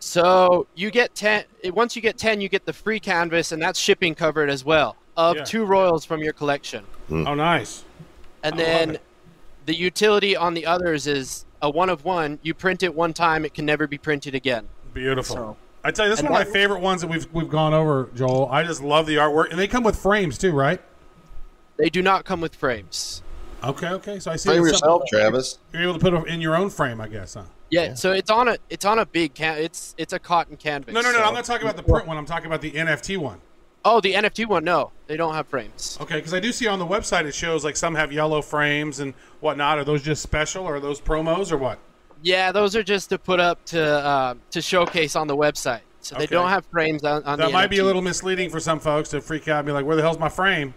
So 0.00 0.66
you 0.74 0.90
get 0.90 1.14
ten. 1.14 1.44
Once 1.66 1.94
you 1.96 2.02
get 2.02 2.16
ten, 2.16 2.40
you 2.40 2.48
get 2.48 2.64
the 2.64 2.72
free 2.72 3.00
canvas, 3.00 3.52
and 3.52 3.60
that's 3.60 3.78
shipping 3.78 4.14
covered 4.14 4.48
as 4.48 4.64
well 4.64 4.96
of 5.16 5.36
Yeah. 5.36 5.44
two 5.44 5.64
royals 5.64 6.04
from 6.04 6.22
your 6.22 6.32
collection. 6.32 6.84
Oh, 7.10 7.34
nice. 7.34 7.84
And 8.44 8.54
I 8.54 8.58
then 8.58 8.98
the 9.66 9.74
utility 9.74 10.36
on 10.36 10.54
the 10.54 10.64
others 10.64 11.06
is 11.06 11.44
a 11.60 11.68
one 11.68 11.90
of 11.90 12.04
one. 12.04 12.38
You 12.42 12.54
print 12.54 12.82
it 12.82 12.94
one 12.94 13.12
time, 13.12 13.44
it 13.44 13.52
can 13.52 13.66
never 13.66 13.86
be 13.86 13.98
printed 13.98 14.34
again. 14.34 14.68
Beautiful. 14.94 15.36
So- 15.36 15.56
I 15.88 15.90
tell 15.90 16.04
you, 16.04 16.10
this 16.10 16.18
is 16.18 16.24
and 16.24 16.30
one 16.30 16.42
of 16.42 16.48
my 16.48 16.52
favorite 16.52 16.80
ones 16.80 17.00
that 17.00 17.08
we've 17.08 17.26
we've 17.32 17.48
gone 17.48 17.72
over, 17.72 18.10
Joel. 18.14 18.46
I 18.52 18.62
just 18.62 18.82
love 18.82 19.06
the 19.06 19.16
artwork, 19.16 19.48
and 19.50 19.58
they 19.58 19.66
come 19.66 19.82
with 19.82 19.98
frames 19.98 20.36
too, 20.36 20.52
right? 20.52 20.82
They 21.78 21.88
do 21.88 22.02
not 22.02 22.26
come 22.26 22.42
with 22.42 22.54
frames. 22.54 23.22
Okay, 23.64 23.88
okay. 23.88 24.18
So 24.18 24.30
I 24.30 24.36
see 24.36 24.50
Frame 24.50 24.64
it's 24.64 24.72
yourself, 24.72 25.02
something- 25.02 25.08
Travis. 25.10 25.58
You're 25.72 25.84
able 25.84 25.94
to 25.94 25.98
put 25.98 26.12
it 26.12 26.26
in 26.28 26.42
your 26.42 26.56
own 26.56 26.68
frame, 26.68 27.00
I 27.00 27.08
guess, 27.08 27.34
huh? 27.34 27.44
Yeah, 27.70 27.94
so 27.94 28.12
it's 28.12 28.30
on 28.30 28.48
a 28.48 28.58
it's 28.68 28.84
on 28.84 28.98
a 28.98 29.06
big 29.06 29.32
can 29.32 29.56
it's 29.56 29.94
it's 29.96 30.12
a 30.12 30.18
cotton 30.18 30.58
canvas. 30.58 30.92
No, 30.92 31.00
no, 31.00 31.10
no. 31.10 31.18
so- 31.18 31.24
I'm 31.24 31.32
not 31.32 31.46
talking 31.46 31.66
about 31.66 31.78
the 31.78 31.90
print 31.90 32.06
one. 32.06 32.18
I'm 32.18 32.26
talking 32.26 32.46
about 32.48 32.60
the 32.60 32.72
NFT 32.72 33.16
one. 33.16 33.40
Oh, 33.82 34.02
the 34.02 34.12
NFT 34.12 34.44
one. 34.46 34.64
No, 34.64 34.92
they 35.06 35.16
don't 35.16 35.32
have 35.32 35.46
frames. 35.46 35.96
Okay, 36.02 36.16
because 36.16 36.34
I 36.34 36.40
do 36.40 36.52
see 36.52 36.66
on 36.66 36.78
the 36.78 36.86
website 36.86 37.24
it 37.24 37.34
shows 37.34 37.64
like 37.64 37.76
some 37.78 37.94
have 37.94 38.12
yellow 38.12 38.42
frames 38.42 39.00
and 39.00 39.14
whatnot. 39.40 39.78
Are 39.78 39.84
those 39.84 40.02
just 40.02 40.22
special, 40.22 40.66
or 40.66 40.76
are 40.76 40.80
those 40.80 41.00
promos, 41.00 41.50
or 41.50 41.56
what? 41.56 41.78
Yeah, 42.20 42.50
those 42.50 42.74
are 42.74 42.82
just 42.82 43.10
to 43.10 43.18
put 43.18 43.38
up 43.38 43.64
to 43.66 43.80
uh, 43.82 44.34
to 44.50 44.60
showcase 44.60 45.14
on 45.14 45.26
the 45.28 45.36
website. 45.36 45.80
So 46.08 46.16
they 46.16 46.26
don't 46.26 46.48
have 46.48 46.64
frames 46.66 47.04
on, 47.04 47.22
on 47.24 47.38
That 47.38 47.46
the 47.48 47.52
might 47.52 47.68
be 47.68 47.78
a 47.78 47.84
little 47.84 48.00
misleading 48.00 48.48
for 48.48 48.60
some 48.60 48.80
folks 48.80 49.10
to 49.10 49.20
freak 49.20 49.46
out 49.48 49.58
and 49.58 49.66
be 49.66 49.72
like, 49.72 49.84
"Where 49.84 49.94
the 49.96 50.00
hell's 50.02 50.18
my 50.18 50.28
frame?" 50.30 50.72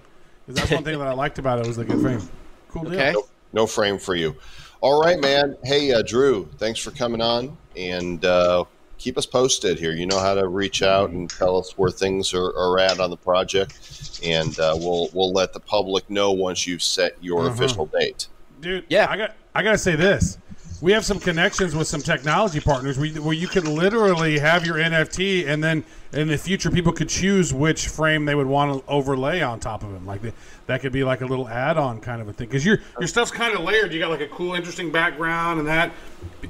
Because 0.45 0.59
that's 0.61 0.71
one 0.71 0.83
thing 0.83 0.97
that 0.99 1.07
I 1.07 1.13
liked 1.13 1.39
about 1.39 1.59
it 1.59 1.67
was 1.67 1.77
the 1.77 1.85
good 1.85 2.01
frame. 2.01 2.21
Cool 2.69 2.83
deal. 2.83 2.93
Okay. 2.99 3.15
No 3.53 3.65
frame 3.65 3.97
for 3.97 4.13
you. 4.15 4.35
All 4.81 5.01
right, 5.01 5.19
man. 5.21 5.55
Hey, 5.63 5.93
uh, 5.93 6.01
Drew, 6.01 6.49
thanks 6.57 6.79
for 6.79 6.91
coming 6.91 7.21
on 7.21 7.55
and 7.77 8.25
uh, 8.25 8.65
keep 8.97 9.17
us 9.17 9.25
posted 9.25 9.77
here. 9.79 9.91
You 9.93 10.05
know 10.05 10.19
how 10.19 10.33
to 10.33 10.47
reach 10.47 10.81
out 10.81 11.11
and 11.11 11.29
tell 11.29 11.57
us 11.57 11.77
where 11.77 11.91
things 11.91 12.33
are, 12.33 12.47
are 12.57 12.79
at 12.79 12.99
on 12.99 13.09
the 13.09 13.17
project, 13.17 14.19
and 14.23 14.59
uh, 14.59 14.75
we'll 14.77 15.09
we'll 15.13 15.31
let 15.31 15.53
the 15.53 15.59
public 15.61 16.09
know 16.09 16.31
once 16.33 16.67
you've 16.67 16.83
set 16.83 17.15
your 17.23 17.43
Mhm. 17.43 17.51
official 17.53 17.85
date. 17.85 18.27
dude. 18.59 18.85
Yeah. 18.89 19.07
I 19.09 19.15
got. 19.17 19.35
I 19.55 19.63
gotta 19.63 19.77
say 19.77 19.95
this. 19.95 20.37
We 20.81 20.93
have 20.93 21.05
some 21.05 21.19
connections 21.19 21.75
with 21.75 21.87
some 21.87 22.01
technology 22.01 22.59
partners 22.59 22.97
where 22.97 23.05
you, 23.05 23.21
where 23.21 23.35
you 23.35 23.47
could 23.47 23.67
literally 23.67 24.39
have 24.39 24.65
your 24.65 24.77
NFT, 24.77 25.47
and 25.47 25.63
then 25.63 25.85
in 26.11 26.27
the 26.27 26.39
future, 26.39 26.71
people 26.71 26.91
could 26.91 27.07
choose 27.07 27.53
which 27.53 27.87
frame 27.87 28.25
they 28.25 28.33
would 28.33 28.47
want 28.47 28.83
to 28.83 28.89
overlay 28.89 29.41
on 29.41 29.59
top 29.59 29.83
of 29.83 29.91
them. 29.93 30.07
Like 30.07 30.23
the, 30.23 30.33
that 30.65 30.81
could 30.81 30.91
be 30.91 31.03
like 31.03 31.21
a 31.21 31.27
little 31.27 31.47
add-on 31.47 32.01
kind 32.01 32.19
of 32.19 32.27
a 32.27 32.33
thing. 32.33 32.47
Because 32.47 32.65
your 32.65 32.79
your 32.99 33.07
stuff's 33.07 33.29
kind 33.29 33.53
of 33.53 33.61
layered. 33.61 33.93
You 33.93 33.99
got 33.99 34.09
like 34.09 34.21
a 34.21 34.27
cool, 34.27 34.55
interesting 34.55 34.91
background 34.91 35.59
and 35.59 35.67
that, 35.67 35.91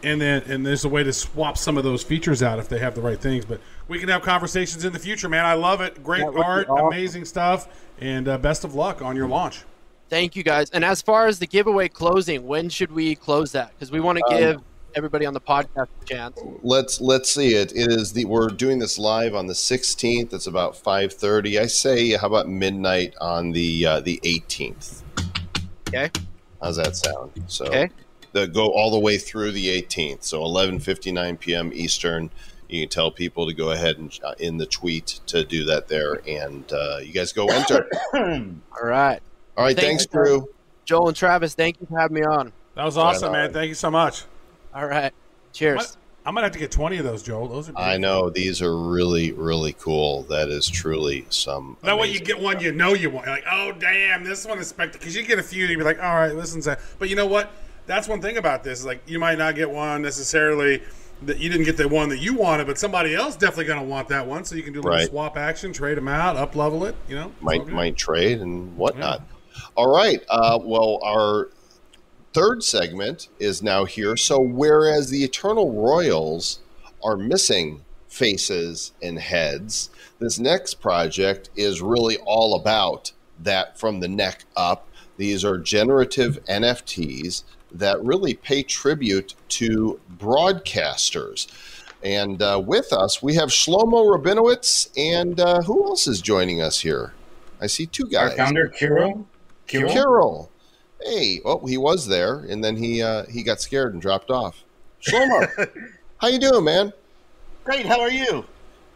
and 0.01 0.21
then 0.21 0.43
and 0.43 0.65
there's 0.65 0.85
a 0.85 0.89
way 0.89 1.03
to 1.03 1.11
swap 1.11 1.57
some 1.57 1.77
of 1.77 1.83
those 1.83 2.01
features 2.01 2.41
out 2.41 2.57
if 2.57 2.69
they 2.69 2.79
have 2.79 2.95
the 2.95 3.01
right 3.01 3.19
things. 3.19 3.43
But 3.43 3.59
we 3.89 3.99
can 3.99 4.07
have 4.07 4.21
conversations 4.21 4.85
in 4.85 4.93
the 4.93 4.99
future, 4.99 5.27
man. 5.27 5.45
I 5.45 5.55
love 5.55 5.81
it. 5.81 6.01
Great 6.01 6.19
That 6.19 6.33
would 6.33 6.39
be 6.39 6.41
art, 6.41 6.69
awesome. 6.69 6.87
amazing 6.87 7.25
stuff, 7.25 7.67
and 7.99 8.29
uh, 8.29 8.37
best 8.37 8.63
of 8.63 8.75
luck 8.75 9.01
on 9.01 9.17
your 9.17 9.27
launch. 9.27 9.63
Thank 10.11 10.35
you 10.35 10.43
guys. 10.43 10.69
And 10.71 10.83
as 10.83 11.01
far 11.01 11.27
as 11.27 11.39
the 11.39 11.47
giveaway 11.47 11.87
closing, 11.87 12.45
when 12.45 12.67
should 12.67 12.91
we 12.91 13.15
close 13.15 13.53
that? 13.53 13.71
Because 13.71 13.91
we 13.93 14.01
want 14.01 14.17
to 14.17 14.25
Um, 14.25 14.37
give 14.37 14.61
everybody 14.93 15.25
on 15.25 15.33
the 15.33 15.39
podcast 15.39 15.87
a 16.01 16.05
chance. 16.05 16.37
Let's 16.61 16.99
let's 16.99 17.31
see 17.33 17.55
it. 17.55 17.71
It 17.71 17.89
is 17.93 18.11
the 18.11 18.25
we're 18.25 18.49
doing 18.49 18.79
this 18.79 18.99
live 18.99 19.33
on 19.33 19.47
the 19.47 19.53
16th. 19.55 20.33
It's 20.33 20.47
about 20.47 20.75
5:30. 20.75 21.57
I 21.61 21.67
say, 21.67 22.11
how 22.17 22.27
about 22.27 22.49
midnight 22.49 23.13
on 23.21 23.53
the 23.53 23.85
uh, 23.85 23.99
the 24.01 24.19
18th? 24.25 25.01
Okay. 25.87 26.11
How's 26.61 26.75
that 26.75 26.97
sound? 26.97 27.31
So 27.47 27.67
Okay. 27.67 27.89
the 28.33 28.47
go 28.47 28.67
all 28.67 28.91
the 28.91 28.99
way 28.99 29.17
through 29.17 29.51
the 29.53 29.69
18th. 29.69 30.25
So 30.25 30.41
11:59 30.41 31.39
p.m. 31.39 31.71
Eastern. 31.73 32.31
You 32.67 32.81
can 32.81 32.89
tell 32.89 33.11
people 33.11 33.47
to 33.47 33.53
go 33.53 33.71
ahead 33.71 33.97
and 33.97 34.11
uh, 34.25 34.33
in 34.39 34.57
the 34.57 34.65
tweet 34.65 35.21
to 35.27 35.45
do 35.45 35.63
that 35.65 35.87
there, 35.87 36.21
and 36.27 36.69
uh, 36.73 36.97
you 37.01 37.13
guys 37.13 37.31
go 37.31 37.45
enter. 37.47 37.87
All 38.13 38.83
right. 38.83 39.21
All 39.61 39.67
right, 39.67 39.77
Thanks, 39.77 40.05
thanks, 40.05 40.11
Drew. 40.11 40.49
Joel 40.85 41.09
and 41.09 41.15
Travis, 41.15 41.53
thank 41.53 41.79
you 41.79 41.85
for 41.85 41.99
having 41.99 42.15
me 42.15 42.23
on. 42.23 42.51
That 42.73 42.83
was 42.83 42.97
awesome, 42.97 43.27
on. 43.27 43.33
man. 43.33 43.53
Thank 43.53 43.69
you 43.69 43.75
so 43.75 43.91
much. 43.91 44.23
All 44.73 44.87
right. 44.87 45.13
Cheers. 45.53 45.99
I'm 46.25 46.33
gonna 46.33 46.45
have 46.45 46.53
to 46.53 46.59
get 46.59 46.71
20 46.71 46.97
of 46.97 47.03
those, 47.03 47.21
Joel. 47.21 47.47
Those 47.47 47.69
are. 47.69 47.77
I 47.77 47.97
know 47.97 48.31
these 48.31 48.59
are 48.63 48.75
really 48.75 49.33
really 49.33 49.73
cool. 49.73 50.23
That 50.23 50.49
is 50.49 50.67
truly 50.67 51.27
some. 51.29 51.77
That 51.83 51.95
way 51.95 52.09
you 52.09 52.19
get 52.19 52.39
one 52.39 52.59
you 52.59 52.71
know 52.71 52.93
you 52.95 53.11
want. 53.11 53.27
You're 53.27 53.35
like, 53.35 53.45
oh 53.51 53.71
damn, 53.73 54.23
this 54.23 54.47
one 54.47 54.57
is 54.57 54.67
spectacular. 54.69 54.99
Because 54.99 55.15
you 55.15 55.21
get 55.21 55.37
a 55.37 55.43
few, 55.43 55.61
and 55.61 55.71
you 55.71 55.77
be 55.77 55.83
like, 55.83 56.01
all 56.01 56.15
right, 56.15 56.33
listen 56.33 56.57
one's. 56.57 56.65
A... 56.65 56.79
But 56.97 57.09
you 57.09 57.15
know 57.15 57.27
what? 57.27 57.51
That's 57.85 58.07
one 58.07 58.19
thing 58.19 58.37
about 58.37 58.63
this. 58.63 58.79
Is 58.79 58.85
like 58.85 59.03
you 59.05 59.19
might 59.19 59.37
not 59.37 59.53
get 59.53 59.69
one 59.69 60.01
necessarily 60.01 60.81
that 61.21 61.37
you 61.37 61.51
didn't 61.51 61.65
get 61.65 61.77
the 61.77 61.87
one 61.87 62.09
that 62.09 62.17
you 62.17 62.33
wanted, 62.33 62.65
but 62.65 62.79
somebody 62.79 63.13
else 63.13 63.35
definitely 63.35 63.65
gonna 63.65 63.83
want 63.83 64.07
that 64.07 64.25
one. 64.25 64.43
So 64.43 64.55
you 64.55 64.63
can 64.63 64.73
do 64.73 64.79
a 64.79 64.81
little 64.81 64.97
Right. 64.97 65.07
swap 65.07 65.37
action, 65.37 65.71
trade 65.71 65.97
them 65.97 66.07
out, 66.07 66.35
up 66.35 66.55
level 66.55 66.83
it. 66.85 66.95
You 67.07 67.15
know, 67.15 67.31
might 67.41 67.67
might 67.67 67.95
trade 67.95 68.41
and 68.41 68.75
whatnot. 68.75 69.21
All 69.75 69.93
right. 69.93 70.23
Uh, 70.29 70.59
well, 70.61 70.99
our 71.03 71.49
third 72.33 72.63
segment 72.63 73.29
is 73.39 73.61
now 73.61 73.85
here. 73.85 74.15
So 74.15 74.39
whereas 74.39 75.09
the 75.09 75.23
Eternal 75.23 75.71
Royals 75.71 76.59
are 77.03 77.17
missing 77.17 77.83
faces 78.07 78.93
and 79.01 79.19
heads, 79.19 79.89
this 80.19 80.39
next 80.39 80.75
project 80.75 81.49
is 81.55 81.81
really 81.81 82.17
all 82.17 82.55
about 82.55 83.11
that 83.39 83.79
from 83.79 83.99
the 83.99 84.07
neck 84.07 84.45
up. 84.55 84.87
These 85.17 85.43
are 85.43 85.57
generative 85.57 86.43
NFTs 86.45 87.43
that 87.71 88.03
really 88.03 88.33
pay 88.33 88.63
tribute 88.63 89.35
to 89.49 89.99
broadcasters. 90.17 91.47
And 92.03 92.41
uh, 92.41 92.61
with 92.65 92.91
us, 92.91 93.21
we 93.21 93.35
have 93.35 93.49
Shlomo 93.49 94.17
Rabinowitz, 94.17 94.89
and 94.97 95.39
uh, 95.39 95.61
who 95.61 95.85
else 95.85 96.07
is 96.07 96.21
joining 96.21 96.61
us 96.61 96.79
here? 96.79 97.13
I 97.61 97.67
see 97.67 97.85
two 97.85 98.05
guys. 98.05 98.31
Our 98.31 98.37
founder, 98.37 98.67
Kirill. 98.67 99.27
Kirill? 99.71 99.93
Carol. 99.93 100.51
Hey, 101.03 101.41
well, 101.43 101.65
he 101.65 101.77
was 101.77 102.07
there, 102.07 102.39
and 102.39 102.63
then 102.63 102.75
he 102.75 103.01
uh, 103.01 103.25
he 103.25 103.41
got 103.43 103.59
scared 103.61 103.93
and 103.93 104.01
dropped 104.01 104.29
off. 104.29 104.63
Shlomo, 105.01 105.49
how 106.17 106.27
you 106.27 106.39
doing, 106.39 106.63
man? 106.63 106.93
Great. 107.63 107.85
How 107.85 107.99
are 107.99 108.11
you? 108.11 108.45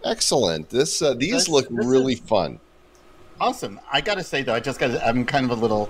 Excellent. 0.04 0.70
This 0.70 1.02
uh, 1.02 1.14
these 1.14 1.32
This- 1.32 1.50
look 1.50 1.70
this 1.70 1.86
really 1.86 2.16
fun. 2.16 2.60
Awesome. 3.42 3.82
I 3.92 4.00
got 4.00 4.16
to 4.16 4.24
say 4.24 4.44
though, 4.44 4.54
I 4.54 4.60
just 4.60 4.80
got. 4.80 4.92
I'm 5.06 5.26
kind 5.26 5.46
of 5.46 5.58
a 5.58 5.62
little. 5.62 5.90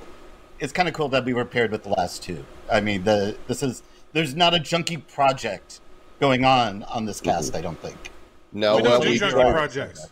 It's 0.60 0.72
kind 0.72 0.88
of 0.88 0.94
cool 0.96 1.10
that 1.10 1.26
we 1.26 1.34
were 1.34 1.46
paired 1.46 1.72
with 1.72 1.84
the 1.84 1.90
last 1.90 2.24
two. 2.24 2.44
I 2.72 2.80
mean, 2.82 3.04
the 3.04 3.38
this 3.48 3.62
is 3.62 3.84
there's 4.14 4.36
not 4.36 4.56
a 4.56 4.58
junky 4.58 5.06
project 5.08 5.82
going 6.20 6.46
on 6.46 6.84
on 6.84 7.06
this 7.06 7.20
cast. 7.22 7.56
I 7.56 7.62
don't 7.62 7.80
think. 7.80 7.98
No, 8.54 8.78
we 8.78 8.82
well, 8.84 8.92
don't 8.94 9.02
do 9.02 9.10
we 9.10 9.20
junky 9.20 9.32
try, 9.32 9.52
projects. 9.52 10.08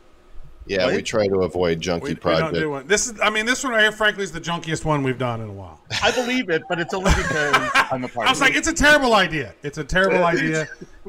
Yeah, 0.65 0.87
we 0.87 1.01
try 1.01 1.27
to 1.27 1.41
avoid 1.41 1.79
junky 1.81 2.01
We, 2.01 2.09
we 2.09 2.13
don't 2.15 2.21
projects. 2.21 2.59
do 2.59 2.69
one. 2.69 2.87
This 2.87 3.07
is. 3.07 3.19
I 3.21 3.29
mean, 3.29 3.45
this 3.45 3.63
one 3.63 3.73
right 3.73 3.81
here, 3.81 3.91
frankly, 3.91 4.23
is 4.23 4.31
the 4.31 4.41
junkiest 4.41 4.85
one 4.85 5.03
we've 5.03 5.17
done 5.17 5.41
in 5.41 5.49
a 5.49 5.53
while. 5.53 5.81
I 6.01 6.11
believe 6.11 6.49
it, 6.49 6.63
but 6.69 6.79
it's 6.79 6.93
only 6.93 7.11
because 7.15 7.55
I'm 7.91 8.03
a 8.03 8.07
part. 8.07 8.27
I 8.27 8.31
was 8.31 8.41
like, 8.41 8.55
it's 8.55 8.67
a 8.67 8.73
terrible 8.73 9.13
idea. 9.13 9.53
It's 9.63 9.77
a 9.77 9.83
terrible 9.83 10.23
idea. 10.23 10.67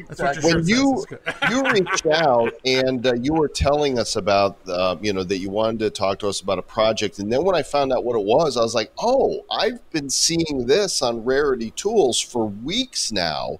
That's 0.08 0.42
what 0.42 0.56
when 0.56 0.66
you 0.66 1.04
says. 1.08 1.18
It's 1.26 1.50
you 1.50 1.62
reached 1.70 2.06
out 2.06 2.52
and 2.64 3.06
uh, 3.06 3.14
you 3.14 3.32
were 3.32 3.48
telling 3.48 3.98
us 3.98 4.16
about 4.16 4.58
uh, 4.68 4.96
you 5.00 5.12
know 5.12 5.22
that 5.22 5.38
you 5.38 5.50
wanted 5.50 5.78
to 5.80 5.90
talk 5.90 6.18
to 6.20 6.28
us 6.28 6.40
about 6.40 6.58
a 6.58 6.62
project 6.62 7.18
and 7.18 7.32
then 7.32 7.44
when 7.44 7.54
i 7.54 7.62
found 7.62 7.92
out 7.92 8.04
what 8.04 8.16
it 8.16 8.24
was 8.24 8.56
i 8.56 8.60
was 8.60 8.74
like 8.74 8.90
oh 8.98 9.44
i've 9.50 9.88
been 9.90 10.10
seeing 10.10 10.66
this 10.66 11.00
on 11.02 11.24
rarity 11.24 11.70
tools 11.72 12.20
for 12.20 12.46
weeks 12.46 13.12
now 13.12 13.58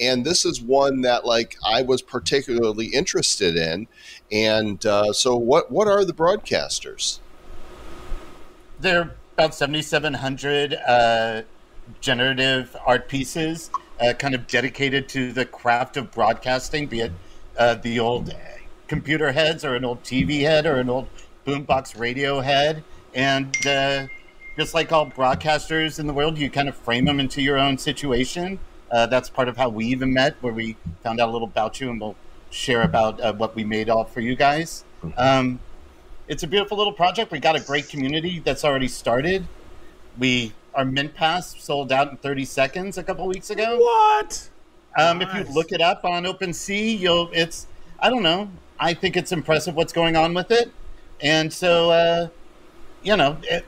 and 0.00 0.24
this 0.24 0.44
is 0.44 0.60
one 0.62 1.02
that 1.02 1.26
like 1.26 1.56
i 1.66 1.82
was 1.82 2.00
particularly 2.00 2.86
interested 2.86 3.56
in 3.56 3.86
and 4.32 4.84
uh, 4.86 5.12
so 5.12 5.36
what 5.36 5.70
what 5.70 5.88
are 5.88 6.04
the 6.04 6.12
broadcasters 6.12 7.18
There 8.80 9.00
are 9.00 9.14
about 9.34 9.54
7,700 9.54 10.74
uh, 10.74 11.42
generative 12.00 12.76
art 12.86 13.08
pieces, 13.08 13.70
uh, 14.00 14.12
kind 14.12 14.34
of 14.34 14.46
dedicated 14.46 15.08
to 15.10 15.32
the 15.32 15.44
craft 15.44 15.96
of 15.96 16.10
broadcasting, 16.12 16.86
be 16.86 17.00
it 17.00 17.12
uh, 17.58 17.74
the 17.74 17.98
old 17.98 18.34
computer 18.86 19.32
heads 19.32 19.64
or 19.64 19.74
an 19.74 19.84
old 19.84 20.02
TV 20.02 20.40
head 20.42 20.66
or 20.66 20.76
an 20.76 20.88
old 20.88 21.08
boombox 21.46 21.98
radio 21.98 22.40
head. 22.40 22.84
And 23.14 23.54
uh, 23.66 24.06
just 24.56 24.74
like 24.74 24.92
all 24.92 25.06
broadcasters 25.06 25.98
in 25.98 26.06
the 26.06 26.12
world, 26.12 26.38
you 26.38 26.50
kind 26.50 26.68
of 26.68 26.76
frame 26.76 27.04
them 27.04 27.20
into 27.20 27.42
your 27.42 27.58
own 27.58 27.78
situation. 27.78 28.58
Uh, 28.90 29.06
that's 29.06 29.28
part 29.28 29.48
of 29.48 29.56
how 29.56 29.68
we 29.68 29.86
even 29.86 30.12
met, 30.12 30.36
where 30.40 30.52
we 30.52 30.76
found 31.02 31.20
out 31.20 31.28
a 31.28 31.32
little 31.32 31.48
about 31.48 31.80
you, 31.80 31.90
and 31.90 32.00
we'll 32.00 32.14
share 32.54 32.82
about 32.82 33.20
uh, 33.20 33.32
what 33.32 33.54
we 33.56 33.64
made 33.64 33.90
all 33.90 34.04
for 34.04 34.20
you 34.20 34.36
guys. 34.36 34.84
Um, 35.16 35.58
it's 36.28 36.42
a 36.42 36.46
beautiful 36.46 36.78
little 36.78 36.92
project. 36.92 37.30
We 37.32 37.40
got 37.40 37.56
a 37.56 37.60
great 37.60 37.88
community 37.88 38.38
that's 38.38 38.64
already 38.64 38.88
started. 38.88 39.46
We 40.18 40.52
our 40.74 40.84
mint 40.84 41.14
pass 41.14 41.54
sold 41.62 41.92
out 41.92 42.10
in 42.10 42.16
30 42.16 42.44
seconds 42.44 42.98
a 42.98 43.02
couple 43.02 43.26
weeks 43.26 43.50
ago. 43.50 43.78
What? 43.78 44.48
Um, 44.98 45.20
If 45.22 45.34
you 45.34 45.44
look 45.52 45.72
it 45.72 45.80
up 45.80 46.04
on 46.04 46.24
OpenSea, 46.24 46.98
you'll 46.98 47.28
it's 47.32 47.66
I 47.98 48.08
don't 48.08 48.22
know. 48.22 48.48
I 48.78 48.94
think 48.94 49.16
it's 49.16 49.32
impressive 49.32 49.74
what's 49.74 49.92
going 49.92 50.16
on 50.16 50.34
with 50.34 50.50
it, 50.50 50.70
and 51.20 51.52
so 51.52 51.90
uh, 51.90 52.28
you 53.02 53.16
know 53.16 53.36
it, 53.42 53.64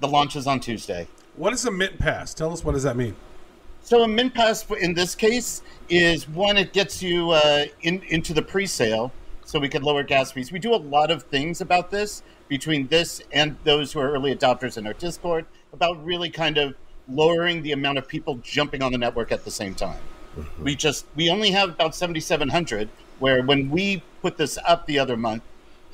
the 0.00 0.08
launch 0.08 0.36
is 0.36 0.46
on 0.46 0.60
Tuesday. 0.60 1.08
What 1.36 1.52
is 1.52 1.64
a 1.64 1.70
mint 1.70 1.98
pass? 1.98 2.34
Tell 2.34 2.52
us 2.52 2.64
what 2.64 2.72
does 2.72 2.82
that 2.82 2.96
mean? 2.96 3.16
So 3.88 4.02
a 4.02 4.06
min 4.06 4.28
pass 4.28 4.66
in 4.82 4.92
this 4.92 5.14
case 5.14 5.62
is 5.88 6.28
one 6.28 6.58
it 6.58 6.74
gets 6.74 7.02
you 7.02 7.30
uh, 7.30 7.64
in, 7.80 8.02
into 8.08 8.34
the 8.34 8.42
pre-sale, 8.42 9.10
so 9.46 9.58
we 9.58 9.70
could 9.70 9.82
lower 9.82 10.02
gas 10.02 10.30
fees. 10.30 10.52
We 10.52 10.58
do 10.58 10.74
a 10.74 10.76
lot 10.76 11.10
of 11.10 11.22
things 11.22 11.62
about 11.62 11.90
this 11.90 12.22
between 12.48 12.88
this 12.88 13.22
and 13.32 13.56
those 13.64 13.90
who 13.90 14.00
are 14.00 14.10
early 14.10 14.36
adopters 14.36 14.76
in 14.76 14.86
our 14.86 14.92
Discord 14.92 15.46
about 15.72 16.04
really 16.04 16.28
kind 16.28 16.58
of 16.58 16.74
lowering 17.08 17.62
the 17.62 17.72
amount 17.72 17.96
of 17.96 18.06
people 18.06 18.38
jumping 18.42 18.82
on 18.82 18.92
the 18.92 18.98
network 18.98 19.32
at 19.32 19.46
the 19.46 19.50
same 19.50 19.74
time. 19.74 20.02
We 20.62 20.74
just 20.74 21.06
we 21.16 21.30
only 21.30 21.50
have 21.52 21.70
about 21.70 21.94
7,700. 21.94 22.90
Where 23.20 23.42
when 23.42 23.70
we 23.70 24.02
put 24.20 24.36
this 24.36 24.58
up 24.68 24.84
the 24.84 24.98
other 24.98 25.16
month, 25.16 25.44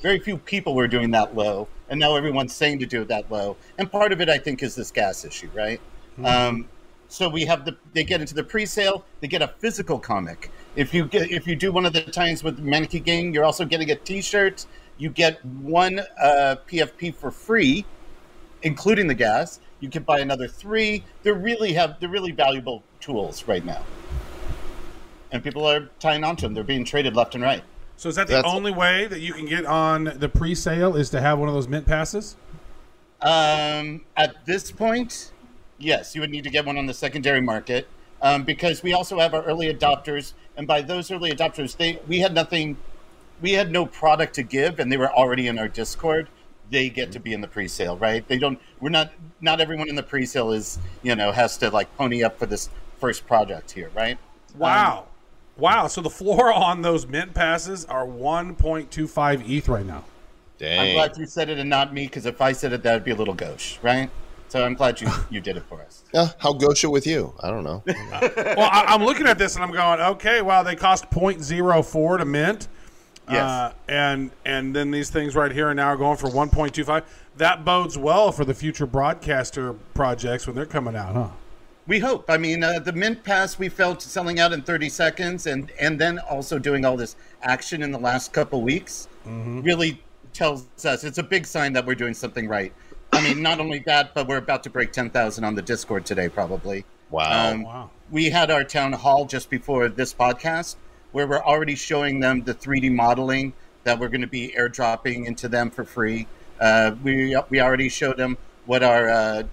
very 0.01 0.19
few 0.19 0.37
people 0.37 0.75
were 0.75 0.89
doing 0.89 1.11
that 1.11 1.33
low, 1.33 1.69
and 1.87 1.97
now 1.97 2.17
everyone's 2.17 2.53
saying 2.53 2.79
to 2.79 2.85
do 2.85 3.03
it 3.03 3.07
that 3.07 3.31
low. 3.31 3.55
And 3.77 3.89
part 3.89 4.11
of 4.11 4.19
it, 4.19 4.27
I 4.27 4.37
think, 4.37 4.63
is 4.63 4.75
this 4.75 4.91
gas 4.91 5.23
issue, 5.23 5.49
right? 5.53 5.79
Um, 6.25 6.67
so 7.07 7.29
we 7.29 7.45
have 7.45 7.65
the 7.65 7.75
they 7.93 8.03
get 8.03 8.21
into 8.21 8.33
the 8.33 8.43
pre-sale, 8.43 9.05
they 9.21 9.27
get 9.27 9.41
a 9.41 9.47
physical 9.59 9.99
comic. 9.99 10.51
If 10.75 10.93
you 10.93 11.05
get 11.05 11.31
if 11.31 11.47
you 11.47 11.55
do 11.55 11.71
one 11.71 11.85
of 11.85 11.93
the 11.93 12.01
times 12.01 12.43
with 12.43 12.63
Maneki 12.63 13.03
Gang, 13.03 13.33
you're 13.33 13.45
also 13.45 13.65
getting 13.65 13.91
a 13.91 13.95
T-shirt. 13.95 14.65
You 14.97 15.09
get 15.09 15.43
one 15.45 15.99
uh, 16.21 16.55
PFP 16.69 17.15
for 17.15 17.31
free, 17.31 17.85
including 18.63 19.07
the 19.07 19.13
gas. 19.13 19.59
You 19.81 19.89
can 19.89 20.03
buy 20.03 20.19
another 20.19 20.47
three. 20.47 21.03
They 21.23 21.31
really 21.31 21.73
have 21.73 21.99
they're 21.99 22.09
really 22.09 22.31
valuable 22.31 22.83
tools 22.99 23.47
right 23.47 23.63
now, 23.63 23.83
and 25.31 25.43
people 25.43 25.65
are 25.65 25.89
tying 25.99 26.23
onto 26.23 26.43
them. 26.43 26.53
They're 26.53 26.63
being 26.63 26.85
traded 26.85 27.15
left 27.15 27.35
and 27.35 27.43
right. 27.43 27.63
So 27.97 28.09
is 28.09 28.15
that 28.15 28.27
the 28.27 28.33
That's- 28.33 28.53
only 28.53 28.71
way 28.71 29.07
that 29.07 29.19
you 29.19 29.33
can 29.33 29.45
get 29.45 29.65
on 29.65 30.11
the 30.17 30.27
pre-sale 30.27 30.95
is 30.97 31.09
to 31.11 31.21
have 31.21 31.39
one 31.39 31.47
of 31.47 31.55
those 31.55 31.67
mint 31.69 31.85
passes? 31.85 32.35
Um, 33.21 34.01
at 34.17 34.45
this 34.45 34.69
point, 34.71 35.31
yes, 35.77 36.15
you 36.15 36.21
would 36.21 36.31
need 36.31 36.43
to 36.43 36.49
get 36.49 36.65
one 36.65 36.77
on 36.77 36.85
the 36.85 36.93
secondary 36.93 37.41
market 37.41 37.87
um, 38.21 38.43
because 38.43 38.81
we 38.81 38.93
also 38.93 39.19
have 39.19 39.33
our 39.33 39.43
early 39.43 39.73
adopters, 39.73 40.33
and 40.57 40.67
by 40.67 40.81
those 40.81 41.11
early 41.11 41.31
adopters, 41.31 41.77
they 41.77 41.99
we 42.07 42.19
had 42.19 42.33
nothing, 42.33 42.77
we 43.41 43.51
had 43.51 43.71
no 43.71 43.85
product 43.85 44.33
to 44.35 44.43
give, 44.43 44.79
and 44.79 44.91
they 44.91 44.97
were 44.97 45.11
already 45.13 45.47
in 45.47 45.59
our 45.59 45.67
Discord. 45.67 46.27
They 46.71 46.89
get 46.89 47.11
to 47.11 47.19
be 47.19 47.33
in 47.33 47.41
the 47.41 47.47
pre-sale, 47.47 47.97
right? 47.97 48.27
They 48.27 48.39
don't. 48.39 48.59
We're 48.79 48.89
not. 48.89 49.11
Not 49.41 49.61
everyone 49.61 49.89
in 49.89 49.95
the 49.95 50.03
pre-sale 50.03 50.51
is, 50.51 50.79
you 51.03 51.15
know, 51.15 51.31
has 51.31 51.57
to 51.57 51.69
like 51.69 51.95
pony 51.97 52.23
up 52.23 52.39
for 52.39 52.47
this 52.47 52.69
first 52.99 53.27
project 53.27 53.71
here, 53.71 53.91
right? 53.93 54.17
Wow. 54.57 55.07
wow. 55.57 55.87
So 55.87 56.01
the 56.01 56.09
floor 56.09 56.51
on 56.53 56.81
those 56.81 57.05
mint 57.05 57.33
passes 57.33 57.85
are 57.85 58.07
1.25 58.07 59.49
ETH 59.49 59.67
right 59.67 59.85
now. 59.85 60.05
I'm 60.79 60.93
glad 60.95 61.17
you 61.17 61.27
said 61.27 61.49
it 61.49 61.59
and 61.59 61.69
not 61.69 61.93
me 61.93 62.07
because 62.07 62.25
if 62.25 62.41
I 62.41 62.53
said 62.53 62.71
it, 62.71 62.81
that 62.83 62.93
would 62.93 63.03
be 63.03 63.11
a 63.11 63.15
little 63.15 63.33
gauche, 63.33 63.77
right? 63.83 64.09
So 64.55 64.63
I'm 64.63 64.73
glad 64.73 65.01
you 65.01 65.09
you 65.29 65.41
did 65.41 65.57
it 65.57 65.63
for 65.67 65.81
us. 65.81 66.03
Yeah, 66.13 66.29
how 66.37 66.53
gauche 66.53 66.85
it 66.85 66.87
with 66.87 67.05
you? 67.05 67.33
I 67.41 67.49
don't 67.51 67.65
know. 67.65 67.83
Well, 68.15 68.69
I, 68.71 68.85
I'm 68.87 69.03
looking 69.03 69.27
at 69.27 69.37
this 69.37 69.55
and 69.55 69.63
I'm 69.65 69.73
going, 69.73 69.99
okay, 69.99 70.41
wow, 70.41 70.63
they 70.63 70.77
cost 70.77 71.09
0.04 71.09 72.19
to 72.19 72.23
mint. 72.23 72.69
Yes. 73.29 73.41
Uh, 73.41 73.73
and 73.89 74.31
and 74.45 74.73
then 74.73 74.91
these 74.91 75.09
things 75.09 75.35
right 75.35 75.51
here 75.51 75.71
and 75.71 75.75
now 75.75 75.87
are 75.87 75.97
going 75.97 76.15
for 76.15 76.29
1.25. 76.29 77.03
That 77.35 77.65
bodes 77.65 77.97
well 77.97 78.31
for 78.31 78.45
the 78.45 78.53
future 78.53 78.85
broadcaster 78.85 79.73
projects 79.93 80.47
when 80.47 80.55
they're 80.55 80.65
coming 80.65 80.95
out, 80.95 81.15
huh? 81.15 81.29
We 81.85 81.99
hope. 81.99 82.29
I 82.29 82.37
mean, 82.37 82.63
uh, 82.63 82.79
the 82.79 82.93
Mint 82.93 83.25
Pass 83.25 83.59
we 83.59 83.67
felt 83.67 84.01
selling 84.01 84.39
out 84.39 84.53
in 84.53 84.61
30 84.61 84.87
seconds, 84.87 85.47
and 85.47 85.69
and 85.81 85.99
then 85.99 86.17
also 86.19 86.59
doing 86.59 86.85
all 86.85 86.95
this 86.95 87.17
action 87.41 87.83
in 87.83 87.91
the 87.91 87.99
last 87.99 88.31
couple 88.31 88.61
weeks 88.61 89.09
really 89.25 90.01
tells 90.31 90.67
us 90.85 91.03
it's 91.03 91.17
a 91.17 91.23
big 91.23 91.45
sign 91.45 91.73
that 91.73 91.85
we're 91.85 91.95
doing 91.95 92.13
something 92.13 92.47
right. 92.47 92.71
I 93.15 93.21
mean, 93.21 93.41
not 93.41 93.61
only 93.61 93.79
that, 93.79 94.13
but 94.13 94.27
we're 94.27 94.35
about 94.37 94.63
to 94.63 94.69
break 94.69 94.91
10,000 94.91 95.43
on 95.45 95.55
the 95.55 95.61
Discord 95.61 96.05
today, 96.05 96.27
probably. 96.27 96.83
Wow. 97.09 97.51
Um, 97.51 97.63
Wow. 97.63 97.89
We 98.11 98.29
had 98.29 98.51
our 98.51 98.65
town 98.65 98.91
hall 98.91 99.23
just 99.23 99.49
before 99.49 99.87
this 99.87 100.13
podcast, 100.13 100.75
where 101.13 101.25
we're 101.25 101.41
already 101.41 101.75
showing 101.75 102.19
them 102.19 102.43
the 102.43 102.53
3D 102.53 102.91
modeling 102.91 103.53
that 103.85 103.99
we're 103.99 104.09
going 104.09 104.19
to 104.21 104.27
be 104.27 104.53
airdropping 104.57 105.25
into 105.25 105.47
them 105.47 105.71
for 105.71 105.85
free. 105.85 106.27
Uh, 106.59 106.95
we 107.03 107.37
we 107.49 107.61
already 107.61 107.87
showed 107.87 108.17
them 108.17 108.37
what 108.65 108.83
our 108.83 109.09
uh, 109.09 109.43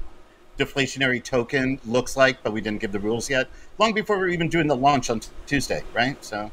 deflationary 0.58 1.22
token 1.22 1.80
looks 1.86 2.16
like, 2.16 2.42
but 2.42 2.52
we 2.52 2.60
didn't 2.60 2.80
give 2.80 2.90
the 2.90 2.98
rules 3.00 3.30
yet. 3.30 3.48
Long 3.78 3.94
before 3.94 4.18
we 4.18 4.24
are 4.24 4.28
even 4.28 4.48
doing 4.48 4.66
the 4.66 4.76
launch 4.76 5.08
on 5.08 5.20
t- 5.20 5.28
Tuesday, 5.46 5.84
right? 5.94 6.22
So 6.24 6.50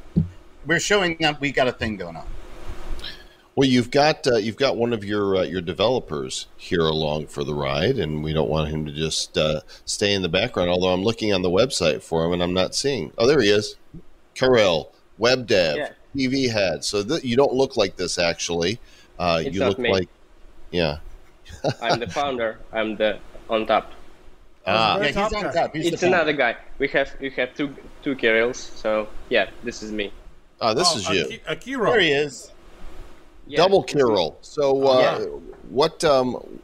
we're 0.65 0.79
showing 0.79 1.17
that 1.21 1.41
we 1.41 1.51
got 1.51 1.67
a 1.67 1.71
thing 1.71 1.97
going 1.97 2.15
on. 2.15 2.27
Well, 3.59 3.67
you've 3.67 3.91
got 3.91 4.25
uh, 4.25 4.37
you've 4.37 4.55
got 4.55 4.77
one 4.77 4.93
of 4.93 5.03
your 5.03 5.35
uh, 5.35 5.41
your 5.41 5.59
developers 5.59 6.47
here 6.55 6.79
along 6.79 7.27
for 7.27 7.43
the 7.43 7.53
ride, 7.53 7.97
and 7.99 8.23
we 8.23 8.31
don't 8.31 8.47
want 8.49 8.69
him 8.69 8.85
to 8.85 8.91
just 8.93 9.37
uh, 9.37 9.59
stay 9.83 10.13
in 10.13 10.21
the 10.21 10.29
background. 10.29 10.69
Although 10.69 10.93
I'm 10.93 11.03
looking 11.03 11.33
on 11.33 11.41
the 11.41 11.49
website 11.49 12.01
for 12.01 12.23
him, 12.23 12.31
and 12.31 12.41
I'm 12.41 12.53
not 12.53 12.73
seeing. 12.73 13.11
Oh, 13.17 13.27
there 13.27 13.41
he 13.41 13.49
is, 13.49 13.75
Karel, 14.33 14.93
web 15.17 15.45
dev, 15.45 15.75
Yeah. 15.75 15.89
TV 16.15 16.49
head. 16.49 16.85
So 16.85 17.03
th- 17.03 17.21
you 17.25 17.35
don't 17.35 17.51
look 17.53 17.75
like 17.75 17.97
this 17.97 18.17
actually. 18.17 18.79
Uh, 19.19 19.41
It's 19.45 19.53
you 19.53 19.59
not 19.59 19.69
look 19.71 19.79
me. 19.79 19.91
like, 19.91 20.07
yeah. 20.71 20.99
I'm 21.81 21.99
the 21.99 22.07
founder. 22.07 22.59
I'm 22.71 22.95
the 22.95 23.19
on 23.49 23.65
top. 23.67 23.91
Ah, 24.67 24.99
Yeah, 24.99 25.07
he's 25.07 25.17
on 25.17 25.31
guy. 25.43 25.51
top. 25.51 25.75
He's 25.75 25.91
It's 25.91 26.03
another 26.03 26.31
guy. 26.31 26.55
We 26.77 26.87
have 26.95 27.13
we 27.19 27.29
have 27.31 27.53
two 27.55 27.75
two 28.03 28.15
Kirils. 28.15 28.55
So 28.55 29.09
yeah, 29.27 29.49
this 29.65 29.83
is 29.83 29.91
me. 29.91 30.13
ah, 30.61 30.73
this 30.73 30.87
Oh, 30.93 30.97
is 30.97 31.09
you. 31.09 31.25
Aki- 31.25 31.41
Akira. 31.45 31.91
There 31.91 31.99
he 31.99 32.11
is. 32.13 32.51
Yeah, 33.49 33.63
Double 33.63 33.83
this 33.85 33.95
is 33.95 34.07
me. 34.07 34.21
Kirill. 34.21 34.39
So, 34.41 34.87
uh, 34.87 35.19
Yeah. 35.19 35.25
what 35.63 36.03
um, 36.05 36.61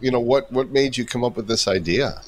you 0.00 0.10
know, 0.10 0.20
what 0.20 0.50
what 0.52 0.70
made 0.70 0.96
you 0.96 1.04
come 1.06 1.24
up 1.24 1.36
with 1.36 1.48
this 1.48 1.68
idea? 1.68 2.22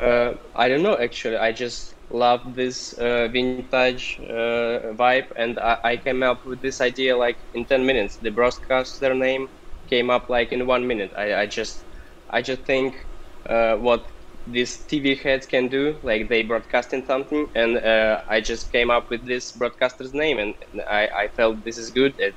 Uh, 0.00 0.34
I 0.54 0.68
don't 0.68 0.82
know 0.82 0.96
actually. 0.98 1.36
I 1.36 1.52
just 1.52 1.94
love 2.10 2.54
this 2.54 2.92
uh, 2.94 3.28
vintage 3.28 4.06
uh, 4.12 4.94
vibe, 4.94 5.16
and 5.24 5.46
I, 5.46 5.66
I 5.72 5.86
came 5.86 6.10
up 6.12 6.36
with 6.36 6.54
this 6.54 6.80
idea 6.80 7.16
like 7.16 7.38
in 7.54 7.64
ten 7.64 7.84
minutes. 7.84 8.16
The 8.16 8.30
broadcaster 8.30 9.14
name 9.14 9.48
came 9.88 10.10
up 10.10 10.28
like 10.28 10.52
in 10.52 10.66
one 10.66 10.86
minute. 10.86 11.12
I, 11.16 11.34
I 11.42 11.46
just 11.46 11.86
I 12.30 12.42
just 12.42 12.62
think 12.64 13.06
uh, 13.46 13.76
what 13.76 14.10
these 14.50 14.78
TV 14.88 15.18
heads 15.18 15.46
can 15.46 15.68
do, 15.68 15.96
like 16.02 16.28
they 16.28 16.42
broadcasting 16.42 17.04
something, 17.06 17.48
and 17.54 17.78
uh, 17.78 18.22
I 18.28 18.40
just 18.40 18.72
came 18.72 18.90
up 18.90 19.10
with 19.10 19.24
this 19.24 19.52
broadcaster's 19.52 20.14
name, 20.14 20.38
and 20.38 20.54
I, 20.88 21.08
I 21.08 21.28
felt 21.28 21.64
this 21.64 21.78
is 21.78 21.90
good, 21.90 22.18
and, 22.20 22.34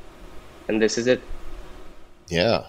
and 0.67 0.81
this 0.81 0.97
is 0.97 1.07
it. 1.07 1.21
Yeah. 2.27 2.67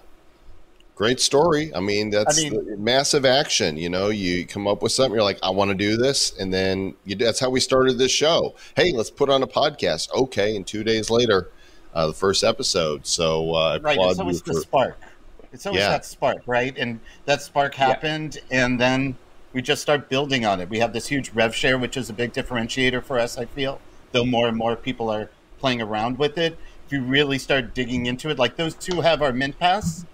Great 0.94 1.20
story. 1.20 1.74
I 1.74 1.80
mean, 1.80 2.10
that's 2.10 2.38
I 2.38 2.50
mean- 2.50 2.84
massive 2.84 3.24
action. 3.24 3.76
You 3.76 3.88
know, 3.88 4.08
you 4.08 4.46
come 4.46 4.68
up 4.68 4.82
with 4.82 4.92
something, 4.92 5.14
you're 5.14 5.22
like, 5.24 5.38
I 5.42 5.50
want 5.50 5.70
to 5.70 5.74
do 5.74 5.96
this. 5.96 6.36
And 6.38 6.52
then 6.52 6.94
you, 7.04 7.16
that's 7.16 7.40
how 7.40 7.48
we 7.50 7.60
started 7.60 7.96
this 7.98 8.12
show. 8.12 8.54
Hey, 8.76 8.92
let's 8.92 9.10
put 9.10 9.30
on 9.30 9.42
a 9.42 9.46
podcast. 9.46 10.12
Okay. 10.12 10.54
And 10.54 10.66
two 10.66 10.84
days 10.84 11.10
later, 11.10 11.48
uh, 11.94 12.06
the 12.08 12.12
first 12.12 12.44
episode. 12.44 13.06
So 13.06 13.54
uh, 13.54 13.78
Right. 13.82 13.94
applaud 13.96 14.10
It's 14.10 14.18
you 14.18 14.22
always 14.22 14.42
the 14.42 14.54
spark. 14.60 14.98
It's 15.52 15.66
always 15.66 15.80
Yeah. 15.80 15.88
that 15.90 16.04
spark, 16.04 16.42
right? 16.46 16.76
And 16.78 17.00
that 17.24 17.42
spark 17.42 17.74
happened, 17.74 18.38
and 18.50 18.80
then 18.80 19.16
we 19.52 19.62
just 19.62 19.82
start 19.82 20.08
building 20.08 20.44
on 20.44 20.60
it. 20.60 20.68
We 20.68 20.78
have 20.78 20.92
this 20.92 21.08
huge 21.08 21.30
rev 21.30 21.54
share, 21.54 21.78
which 21.78 21.96
is 21.96 22.08
a 22.10 22.12
big 22.12 22.32
differentiator 22.32 23.02
for 23.04 23.18
us, 23.18 23.38
I 23.38 23.44
feel, 23.44 23.80
though 24.12 24.24
more 24.24 24.48
and 24.48 24.56
more 24.56 24.76
people 24.76 25.10
are 25.10 25.30
playing 25.58 25.82
around 25.82 26.18
with 26.18 26.38
it. 26.38 26.58
If 26.86 26.92
you 26.92 27.02
really 27.02 27.38
start 27.38 27.74
digging 27.74 28.06
into 28.06 28.28
it, 28.30 28.38
like 28.38 28.56
those 28.56 28.74
two 28.74 29.00
have 29.00 29.22
our 29.22 29.32
Mint 29.32 29.58
Pass, 29.58 30.04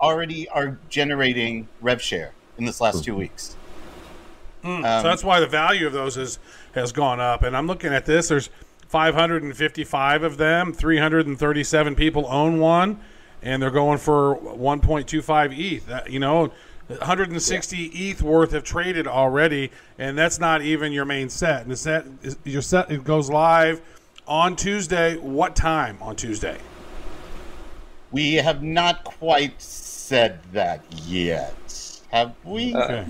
already 0.00 0.48
are 0.48 0.78
generating 0.88 1.68
rev 1.80 2.02
share 2.02 2.32
in 2.58 2.64
this 2.64 2.80
last 2.80 3.04
two 3.04 3.14
weeks. 3.14 3.56
so 4.62 4.68
Um, 4.68 4.82
that's 4.82 5.24
why 5.24 5.40
the 5.40 5.46
value 5.46 5.86
of 5.86 5.92
those 5.92 6.16
is 6.16 6.38
has 6.74 6.92
gone 6.92 7.20
up. 7.20 7.42
And 7.42 7.56
I'm 7.56 7.66
looking 7.66 7.92
at 7.92 8.06
this. 8.06 8.28
There's 8.28 8.50
555 8.88 10.22
of 10.22 10.36
them. 10.36 10.72
337 10.72 11.94
people 11.94 12.26
own 12.28 12.58
one, 12.60 13.00
and 13.42 13.62
they're 13.62 13.70
going 13.70 13.98
for 13.98 14.36
1.25 14.36 15.58
ETH. 15.58 15.86
That, 15.86 16.10
you 16.10 16.18
know, 16.18 16.52
160 16.98 17.86
ETH 17.86 18.22
worth 18.22 18.52
have 18.52 18.64
traded 18.64 19.06
already, 19.06 19.70
and 19.98 20.16
that's 20.16 20.38
not 20.38 20.62
even 20.62 20.92
your 20.92 21.04
main 21.04 21.28
set. 21.28 21.62
And 21.62 21.70
the 21.70 21.76
set, 21.76 22.06
is, 22.22 22.36
your 22.44 22.62
set, 22.62 22.90
it 22.90 23.04
goes 23.04 23.30
live 23.30 23.80
on 24.26 24.56
Tuesday. 24.56 25.16
What 25.16 25.56
time 25.56 25.98
on 26.00 26.16
Tuesday? 26.16 26.58
We 28.10 28.34
have 28.34 28.62
not 28.62 29.04
quite 29.04 29.60
said 29.60 30.40
that 30.52 30.84
yet, 31.06 32.00
have 32.10 32.34
we? 32.44 32.74
Okay. 32.74 33.06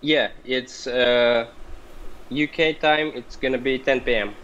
Yeah, 0.00 0.30
it's 0.44 0.86
uh, 0.86 1.46
UK 2.30 2.80
time. 2.80 3.12
It's 3.14 3.36
gonna 3.36 3.58
be 3.58 3.78
10 3.78 4.00
p.m. 4.00 4.34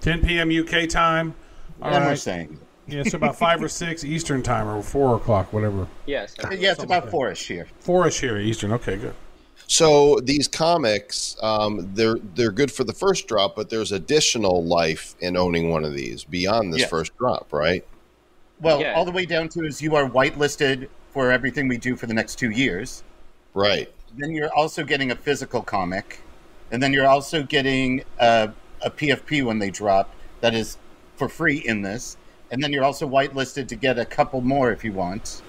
10 0.00 0.22
p.m. 0.22 0.50
UK 0.50 0.88
time. 0.88 1.34
All 1.82 1.92
and 1.92 2.04
we're 2.04 2.10
right. 2.10 2.18
saying. 2.18 2.58
Yeah, 2.88 3.00
it's 3.00 3.14
about 3.14 3.36
five 3.36 3.62
or 3.62 3.68
six 3.68 4.02
Eastern 4.02 4.42
time, 4.42 4.66
or 4.66 4.82
four 4.82 5.16
o'clock, 5.16 5.52
whatever. 5.52 5.86
Yes. 6.06 6.34
Yeah, 6.50 6.72
it's 6.72 6.82
about 6.82 7.10
four-ish 7.10 7.46
here. 7.46 7.66
Four-ish 7.80 8.20
here, 8.20 8.38
Eastern. 8.38 8.72
Okay, 8.72 8.96
good. 8.96 9.14
So 9.66 10.18
these 10.20 10.48
comics, 10.48 11.36
um, 11.42 11.90
they're 11.92 12.16
they're 12.34 12.50
good 12.50 12.72
for 12.72 12.84
the 12.84 12.94
first 12.94 13.28
drop, 13.28 13.54
but 13.54 13.68
there's 13.68 13.92
additional 13.92 14.64
life 14.64 15.14
in 15.20 15.36
owning 15.36 15.68
one 15.70 15.84
of 15.84 15.92
these 15.94 16.24
beyond 16.24 16.72
this 16.72 16.80
Yeah. 16.82 16.86
first 16.86 17.16
drop, 17.18 17.52
right? 17.52 17.84
Well, 18.60 18.80
Yeah. 18.80 18.94
all 18.94 19.04
the 19.04 19.12
way 19.12 19.26
down 19.26 19.50
to 19.50 19.64
is 19.66 19.82
you 19.82 19.94
are 19.94 20.08
whitelisted 20.08 20.88
for 21.12 21.30
everything 21.30 21.68
we 21.68 21.76
do 21.76 21.96
for 21.96 22.06
the 22.06 22.14
next 22.14 22.36
two 22.36 22.50
years. 22.50 23.02
Right. 23.52 23.92
Then 24.16 24.30
you're 24.30 24.52
also 24.54 24.84
getting 24.84 25.10
a 25.10 25.14
physical 25.16 25.60
comic, 25.60 26.20
and 26.72 26.82
then 26.82 26.94
you're 26.94 27.06
also 27.06 27.42
getting 27.42 28.04
a, 28.18 28.50
a 28.80 28.90
PFP 28.90 29.42
when 29.44 29.58
they 29.58 29.68
drop 29.70 30.14
that 30.40 30.54
is 30.54 30.78
for 31.16 31.28
free 31.28 31.58
in 31.58 31.82
this, 31.82 32.16
and 32.50 32.62
then 32.62 32.72
you're 32.72 32.84
also 32.84 33.08
whitelisted 33.08 33.68
to 33.68 33.76
get 33.76 33.98
a 33.98 34.04
couple 34.04 34.40
more 34.40 34.72
if 34.72 34.84
you 34.84 34.92
want. 34.92 35.42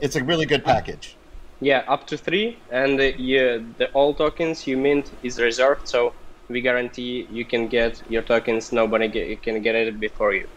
It's 0.00 0.16
a 0.16 0.24
really 0.24 0.46
good 0.46 0.64
package. 0.64 1.16
Yeah, 1.60 1.84
up 1.88 2.06
to 2.06 2.16
three, 2.16 2.56
and 2.70 2.98
uh, 2.98 3.12
yeah, 3.18 3.58
the 3.76 3.90
all 3.92 4.14
tokens 4.14 4.66
you 4.66 4.78
mint 4.78 5.10
is 5.22 5.38
reserved, 5.38 5.86
so 5.86 6.14
we 6.48 6.62
guarantee 6.62 7.28
you 7.30 7.44
can 7.44 7.68
get 7.68 8.02
your 8.08 8.22
tokens. 8.22 8.72
Nobody 8.72 9.08
get, 9.08 9.42
can 9.42 9.60
get 9.60 9.74
it 9.74 10.00
before 10.00 10.32
you. 10.32 10.48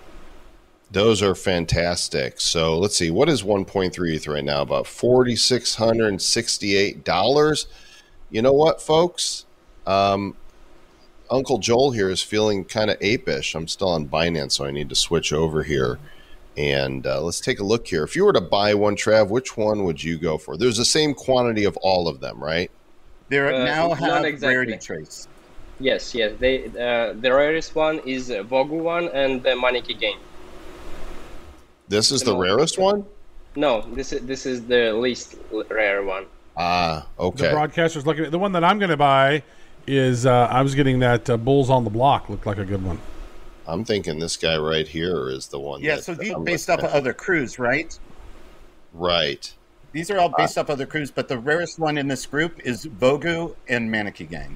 Those 0.92 1.22
are 1.22 1.36
fantastic. 1.36 2.40
So 2.40 2.78
let's 2.78 2.96
see, 2.96 3.12
what 3.12 3.28
is 3.28 3.44
1.3 3.44 4.16
ETH 4.16 4.28
right 4.28 4.44
now? 4.44 4.62
About 4.62 4.86
$4,668. 4.86 7.66
You 8.30 8.42
know 8.42 8.54
what, 8.54 8.82
folks? 8.82 9.46
Um, 9.88 10.36
Uncle 11.34 11.58
Joel 11.58 11.92
here 11.92 12.12
is 12.12 12.22
feeling 12.22 12.64
kind 12.64 12.92
of 12.92 13.00
apish. 13.00 13.56
I'm 13.56 13.68
still 13.68 13.90
on 13.90 14.08
Binance, 14.08 14.52
so 14.54 14.66
I 14.66 14.72
need 14.72 14.88
to 14.90 14.96
switch 14.96 15.34
over 15.34 15.64
here. 15.64 15.98
And 16.56 17.08
uh, 17.08 17.22
let's 17.24 17.42
take 17.42 17.60
a 17.60 17.64
look 17.64 17.88
here. 17.88 18.04
If 18.04 18.16
you 18.16 18.24
were 18.24 18.34
to 18.34 18.42
buy 18.42 18.76
one, 18.76 18.96
Trav, 18.96 19.30
which 19.30 19.58
one 19.58 19.84
would 19.86 20.04
you 20.04 20.20
go 20.20 20.38
for? 20.38 20.56
There's 20.58 20.78
the 20.78 20.86
same 20.86 21.16
quantity 21.16 21.64
of 21.64 21.76
all 21.78 22.08
of 22.08 22.20
them, 22.20 22.42
right? 22.42 22.70
They 23.30 23.40
Uh, 23.40 23.66
now 23.66 23.94
have 23.94 24.26
exactly. 24.26 24.56
rarity 24.56 24.78
trace. 24.78 25.28
Yes, 25.80 26.14
yes. 26.14 26.34
They 26.40 26.66
uh, 26.68 27.14
the 27.20 27.34
rarest 27.34 27.74
one 27.74 28.00
is 28.06 28.30
uh, 28.30 28.44
Vogu 28.44 28.78
one 28.78 29.10
and 29.10 29.42
the 29.42 29.50
Maneki 29.50 30.00
Gang. 30.00 30.20
This 31.88 32.12
is 32.12 32.22
The 32.22 32.34
the 32.34 32.38
rarest 32.38 32.78
one. 32.78 33.06
No, 33.56 33.82
this 33.94 34.14
is 34.14 34.22
this 34.22 34.46
is 34.46 34.68
the 34.68 34.94
least 34.94 35.38
rare 35.72 36.04
one. 36.04 36.28
Ah, 36.56 37.08
okay. 37.18 37.48
The 37.48 37.54
broadcaster's 37.54 38.06
looking 38.06 38.26
at 38.26 38.32
the 38.32 38.38
one 38.38 38.52
that 38.52 38.64
I'm 38.64 38.78
going 38.78 38.92
to 38.92 38.98
buy. 38.98 39.42
Is 39.86 40.26
uh, 40.26 40.48
I 40.50 40.62
was 40.62 40.76
getting 40.76 41.00
that 41.00 41.30
uh, 41.30 41.36
Bulls 41.38 41.70
on 41.70 41.84
the 41.84 41.90
Block 41.90 42.30
looked 42.30 42.46
like 42.46 42.58
a 42.58 42.64
good 42.66 42.84
one. 42.84 43.00
I'm 43.68 43.84
thinking 43.84 44.20
this 44.20 44.38
guy 44.38 44.58
right 44.58 44.88
here 44.88 45.30
is 45.30 45.48
the 45.48 45.60
one. 45.60 45.82
Yeah, 45.82 45.96
that 45.96 46.04
so 46.04 46.14
these 46.14 46.32
I'm 46.32 46.44
based 46.44 46.70
looking 46.70 46.86
off 46.86 46.90
of 46.92 46.96
at. 46.96 47.02
other 47.02 47.14
crews, 47.14 47.60
right? 47.60 47.98
Right. 48.94 49.54
These 49.92 50.10
are 50.10 50.20
all 50.20 50.30
based 50.38 50.58
off 50.58 50.70
other 50.70 50.86
crews, 50.86 51.12
but 51.12 51.28
the 51.28 51.38
rarest 51.38 51.80
one 51.80 51.98
in 51.98 52.08
this 52.08 52.26
group 52.26 52.60
is 52.66 52.86
Vogu 52.86 53.56
and 53.68 53.90
Maneki 53.94 54.30
Gang. 54.30 54.56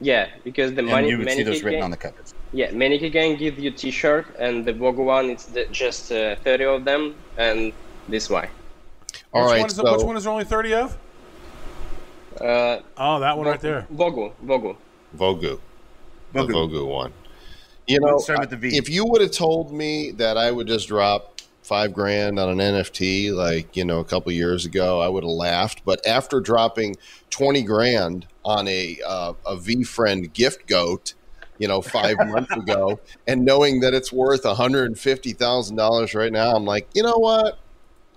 Yeah, 0.00 0.28
because 0.44 0.72
the 0.72 0.78
And 0.80 0.88
Mani- 0.88 1.10
you 1.10 1.18
would 1.18 1.30
see 1.30 1.42
those 1.42 1.62
written 1.62 1.80
game, 1.80 1.84
on 1.84 1.90
the 1.90 1.96
covers. 1.96 2.32
yeah, 2.52 2.70
Maneki 2.70 3.12
gang 3.12 3.36
gives 3.36 3.58
you 3.58 3.70
T-shirt, 3.70 4.26
and 4.38 4.64
the 4.64 4.72
Vogu 4.72 5.04
one 5.04 5.28
it's 5.30 5.44
the, 5.44 5.66
just 5.66 6.10
uh, 6.10 6.36
thirty 6.36 6.64
of 6.64 6.84
them, 6.84 7.14
and 7.36 7.72
this 8.08 8.30
why. 8.30 8.48
All 9.34 9.42
which 9.42 9.50
right. 9.50 9.60
One 9.60 9.68
is, 9.68 9.76
so 9.76 9.92
which 9.96 10.04
one 10.06 10.16
is 10.16 10.24
there 10.24 10.32
only 10.32 10.44
thirty 10.44 10.72
of? 10.72 10.96
Uh, 12.40 12.80
Oh, 12.96 13.20
that 13.20 13.36
one 13.36 13.46
right 13.46 13.60
there. 13.60 13.86
Vogu, 13.92 14.32
Vogu. 14.44 14.76
Vogu. 15.16 15.58
The 16.32 16.40
Vogu. 16.40 16.52
Vogu 16.70 16.86
one. 16.86 17.12
You 17.86 18.00
know, 18.00 18.18
start 18.18 18.40
with 18.40 18.50
the 18.50 18.56
V. 18.56 18.76
if 18.76 18.88
you 18.88 19.04
would 19.04 19.20
have 19.20 19.32
told 19.32 19.72
me 19.72 20.12
that 20.12 20.36
I 20.36 20.50
would 20.52 20.68
just 20.68 20.86
drop 20.88 21.40
five 21.62 21.92
grand 21.92 22.38
on 22.38 22.48
an 22.48 22.58
NFT 22.58 23.32
like 23.34 23.76
you 23.76 23.84
know 23.84 23.98
a 23.98 24.04
couple 24.04 24.30
years 24.32 24.64
ago, 24.64 25.00
I 25.00 25.08
would 25.08 25.24
have 25.24 25.30
laughed. 25.30 25.82
But 25.84 26.06
after 26.06 26.40
dropping 26.40 26.96
twenty 27.30 27.62
grand 27.62 28.26
on 28.44 28.68
a 28.68 28.98
uh, 29.06 29.32
a 29.44 29.56
VeeFriend 29.56 30.32
gift 30.34 30.66
goat, 30.68 31.14
you 31.58 31.66
know, 31.66 31.80
five 31.80 32.16
months 32.28 32.52
ago, 32.52 33.00
and 33.26 33.44
knowing 33.44 33.80
that 33.80 33.92
it's 33.92 34.12
worth 34.12 34.44
one 34.44 34.54
hundred 34.54 34.84
and 34.86 34.98
fifty 34.98 35.32
thousand 35.32 35.76
dollars 35.76 36.14
right 36.14 36.32
now, 36.32 36.54
I'm 36.54 36.64
like, 36.64 36.86
you 36.94 37.02
know 37.02 37.16
what? 37.18 37.58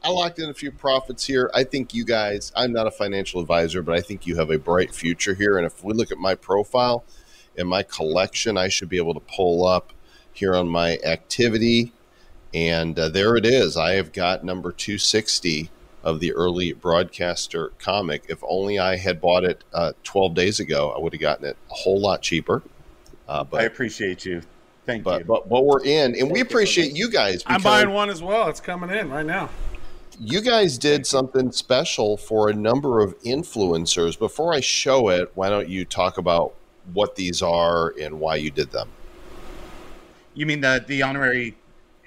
I 0.04 0.10
locked 0.10 0.40
in 0.40 0.50
a 0.50 0.54
few 0.54 0.72
profits 0.72 1.26
here. 1.26 1.50
I 1.54 1.64
think 1.64 1.94
you 1.94 2.04
guys, 2.04 2.52
I'm 2.56 2.74
not 2.74 2.88
a 2.88 2.92
financial 2.92 3.40
advisor, 3.40 3.82
but 3.82 3.96
I 3.96 4.02
think 4.02 4.28
you 4.28 4.36
have 4.36 4.52
a 4.52 4.60
bright 4.60 4.94
future 4.94 5.34
here. 5.34 5.58
And 5.58 5.66
if 5.66 5.82
we 5.82 5.94
look 5.94 6.12
at 6.12 6.18
my 6.18 6.36
profile 6.36 7.06
and 7.58 7.70
my 7.70 7.84
collection, 7.84 8.58
I 8.58 8.68
should 8.68 8.90
be 8.90 8.98
able 8.98 9.14
to 9.14 9.22
pull 9.22 9.66
up 9.66 9.94
here 10.34 10.56
on 10.56 10.68
my 10.68 10.98
activity. 11.06 11.94
And 12.54 13.00
uh, 13.00 13.10
there 13.10 13.38
it 13.38 13.46
is. 13.46 13.78
I 13.78 13.94
have 13.94 14.12
got 14.12 14.44
number 14.44 14.74
260 14.74 15.70
of 16.04 16.20
the 16.20 16.34
early 16.34 16.74
broadcaster 16.74 17.70
comic. 17.80 18.26
If 18.28 18.44
only 18.46 18.80
I 18.80 18.98
had 18.98 19.22
bought 19.22 19.46
it 19.46 19.64
uh, 19.74 19.94
12 20.04 20.34
days 20.34 20.60
ago, 20.60 20.92
I 20.92 21.00
would 21.00 21.14
have 21.14 21.22
gotten 21.22 21.46
it 21.46 21.56
a 21.72 21.74
whole 21.74 22.02
lot 22.02 22.22
cheaper. 22.22 22.62
Uh, 23.26 23.46
I 23.54 23.64
appreciate 23.64 24.26
you. 24.26 24.42
Thank 24.86 25.06
but, 25.06 25.20
you. 25.20 25.26
but, 25.26 25.48
but 25.48 25.66
we're 25.66 25.82
in, 25.86 26.14
and 26.20 26.30
we 26.30 26.42
appreciate 26.42 26.90
this. 26.90 26.98
you 26.98 27.10
guys. 27.10 27.42
I'm 27.46 27.62
buying 27.62 27.92
one 27.92 28.10
as 28.10 28.22
well. 28.22 28.50
It's 28.50 28.60
coming 28.60 28.90
in 28.90 29.10
right 29.10 29.26
now. 29.26 29.50
You 30.20 30.42
guys 30.42 30.78
did 30.78 31.06
something 31.06 31.52
special 31.52 32.18
for 32.18 32.50
a 32.50 32.54
number 32.54 33.02
of 33.02 33.20
influencers. 33.22 34.18
Before 34.18 34.54
I 34.54 34.60
show 34.60 35.10
it, 35.10 35.32
why 35.36 35.50
don't 35.50 35.70
you 35.70 35.86
talk 35.86 36.18
about 36.18 36.54
what 36.94 37.16
these 37.16 37.42
are 37.42 37.94
and 38.00 38.20
why 38.20 38.36
you 38.36 38.52
did 38.52 38.72
them? 38.72 38.90
You 40.34 40.46
mean 40.46 40.62
the 40.62 40.84
the 40.86 41.02
honorary 41.04 41.56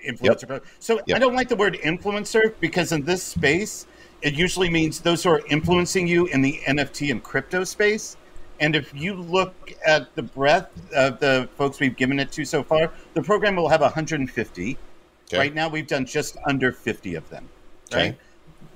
influencer? 0.06 0.46
pro- 0.46 0.60
So 0.78 1.00
Yep. 1.06 1.16
I 1.16 1.18
don't 1.18 1.34
like 1.34 1.48
the 1.48 1.56
word 1.56 1.74
influencer 1.82 2.54
because 2.60 2.92
in 2.92 3.04
this 3.04 3.22
space, 3.22 3.86
it 4.22 4.34
usually 4.34 4.70
means 4.70 5.00
those 5.00 5.22
who 5.22 5.30
are 5.30 5.42
influencing 5.48 6.06
you 6.06 6.26
in 6.26 6.42
the 6.42 6.60
NFT 6.66 7.10
and 7.10 7.22
crypto 7.22 7.64
space. 7.64 8.16
And 8.58 8.74
if 8.74 8.92
you 8.94 9.14
look 9.14 9.54
at 9.86 10.14
the 10.14 10.22
breadth 10.22 10.70
of 10.94 11.20
the 11.20 11.48
folks 11.58 11.78
we've 11.78 11.96
given 11.96 12.18
it 12.18 12.32
to 12.32 12.44
so 12.44 12.62
far, 12.62 12.90
the 13.14 13.22
program 13.22 13.54
will 13.56 13.68
have 13.68 13.82
150. 13.82 14.78
Okay. 15.28 15.38
Right 15.38 15.54
now, 15.54 15.68
we've 15.68 15.86
done 15.86 16.06
just 16.06 16.36
under 16.46 16.72
50 16.72 17.16
of 17.16 17.28
them. 17.28 17.48
Okay. 17.92 18.10
Right. 18.10 18.18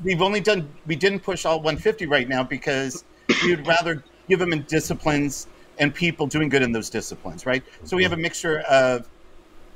We've 0.03 0.23
only 0.23 0.41
done. 0.41 0.69
We 0.87 0.97
didn't 0.97 1.21
push 1.21 1.45
all 1.45 1.59
150 1.59 2.07
right 2.07 2.29
now 2.29 2.43
because 2.43 3.05
we 3.43 3.55
would 3.55 3.67
rather 3.67 4.03
give 4.29 4.39
them 4.39 4.53
in 4.53 4.63
disciplines 4.63 5.47
and 5.79 5.95
people 5.95 6.27
doing 6.27 6.49
good 6.49 6.63
in 6.63 6.73
those 6.73 6.91
disciplines. 6.91 7.47
Right. 7.47 7.63
So 7.85 7.97
we 7.97 8.03
have 8.03 8.13
a 8.13 8.17
mixture 8.17 8.61
of 8.61 9.09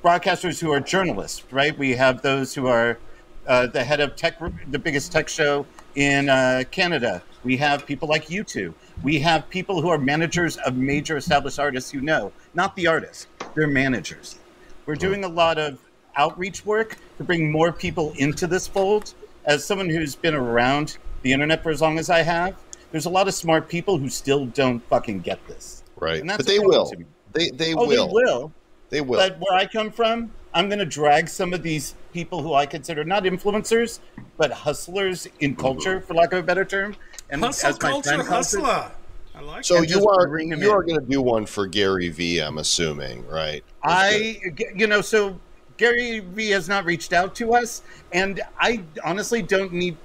broadcasters 0.03 0.61
who 0.61 0.71
are 0.71 0.81
journalists, 0.81 1.45
right? 1.51 1.77
We 1.77 1.93
have 1.93 2.23
those 2.23 2.55
who 2.55 2.67
are 2.67 2.99
uh, 3.47 3.67
the 3.67 3.83
head 3.85 4.01
of 4.01 4.17
tech, 4.17 4.39
the 4.71 4.79
biggest 4.79 5.13
tech 5.13 5.29
show 5.29 5.67
in 5.95 6.29
uh, 6.29 6.65
Canada. 6.71 7.23
We 7.43 7.57
have 7.59 7.87
people 7.87 8.09
like 8.09 8.31
you 8.31 8.45
two. 8.45 8.75
We 9.03 9.19
have 9.21 9.49
people 9.49 9.81
who 9.83 9.89
are 9.89 9.99
managers 9.99 10.57
of 10.59 10.77
major 10.77 11.17
established 11.17 11.59
artists 11.59 11.93
you 11.93 12.01
know, 12.01 12.33
not 12.55 12.75
the 12.77 12.87
artists, 12.87 13.27
they're 13.55 13.67
managers. 13.67 14.39
We're 14.87 14.95
doing 14.95 15.25
a 15.25 15.29
lot 15.29 15.59
of 15.59 15.79
outreach 16.17 16.65
work 16.65 16.97
to 17.19 17.25
bring 17.25 17.51
more 17.51 17.73
people 17.73 18.13
into 18.17 18.47
this 18.47 18.67
fold. 18.67 19.15
As 19.45 19.65
someone 19.65 19.89
who's 19.91 20.15
been 20.15 20.35
around 20.35 20.97
the 21.23 21.33
internet 21.33 21.63
for 21.63 21.71
as 21.71 21.81
long 21.81 21.99
as 21.99 22.11
I 22.11 22.23
have, 22.23 22.57
there's 22.91 23.07
a 23.07 23.11
lot 23.11 23.29
of 23.29 23.35
smart 23.35 23.69
people 23.69 23.99
who 23.99 24.09
still 24.09 24.47
don't 24.47 24.81
fucking 24.89 25.21
get 25.21 25.47
this. 25.47 25.83
Right. 25.97 26.21
And 26.21 26.29
that's 26.31 26.39
But 26.39 26.47
they 26.47 26.59
will. 26.59 26.87
to. 26.91 27.05
They, 27.33 27.51
they 27.51 27.75
Oh, 27.75 27.87
will. 27.87 28.07
they 28.09 28.13
will. 28.13 28.53
They 28.91 29.01
will. 29.01 29.19
But 29.19 29.39
where 29.41 29.59
I 29.59 29.67
come 29.67 29.91
from, 29.91 30.31
I'm 30.55 30.69
going 30.69 30.79
to 30.79 30.85
drag 30.87 31.29
some 31.29 31.53
of 31.53 31.63
these 31.63 31.95
people 32.13 32.43
who 32.43 32.55
I 32.55 32.65
consider 32.67 33.05
not 33.05 33.25
influencers, 33.25 33.99
but 34.37 34.53
hustlers 34.53 35.27
in 35.41 35.57
culture, 35.57 36.01
for 36.01 36.15
lack 36.15 36.33
of 36.33 36.39
a 36.39 36.43
better 36.43 36.65
term. 36.65 36.95
And 37.31 37.43
Hustle 37.43 37.71
as 37.71 37.75
my 37.83 37.91
culture, 37.91 38.11
friend 38.11 38.23
calls 38.29 38.55
it, 38.55 38.61
hustler. 38.63 38.93
I 39.35 39.41
like 39.41 39.65
so 39.65 39.83
you 39.83 40.07
are 40.09 40.39
you 40.39 40.53
in. 40.53 40.63
are 40.71 40.83
going 40.85 41.01
to 41.01 41.05
do 41.07 41.21
one 41.21 41.45
for 41.45 41.67
Gary 41.67 42.09
Vee 42.09 42.39
I'm 42.39 42.59
assuming, 42.59 43.27
right? 43.27 43.65
That's 43.85 44.13
good. 44.47 44.63
I, 44.69 44.73
you 44.77 44.87
know, 44.87 45.01
so 45.01 45.41
Gary 45.77 46.21
Vee 46.21 46.51
has 46.51 46.69
not 46.69 46.85
reached 46.85 47.13
out 47.13 47.35
to 47.37 47.55
us, 47.55 47.83
and 48.13 48.41
I 48.59 48.83
honestly 49.05 49.43
don't 49.43 49.73
need 49.73 49.97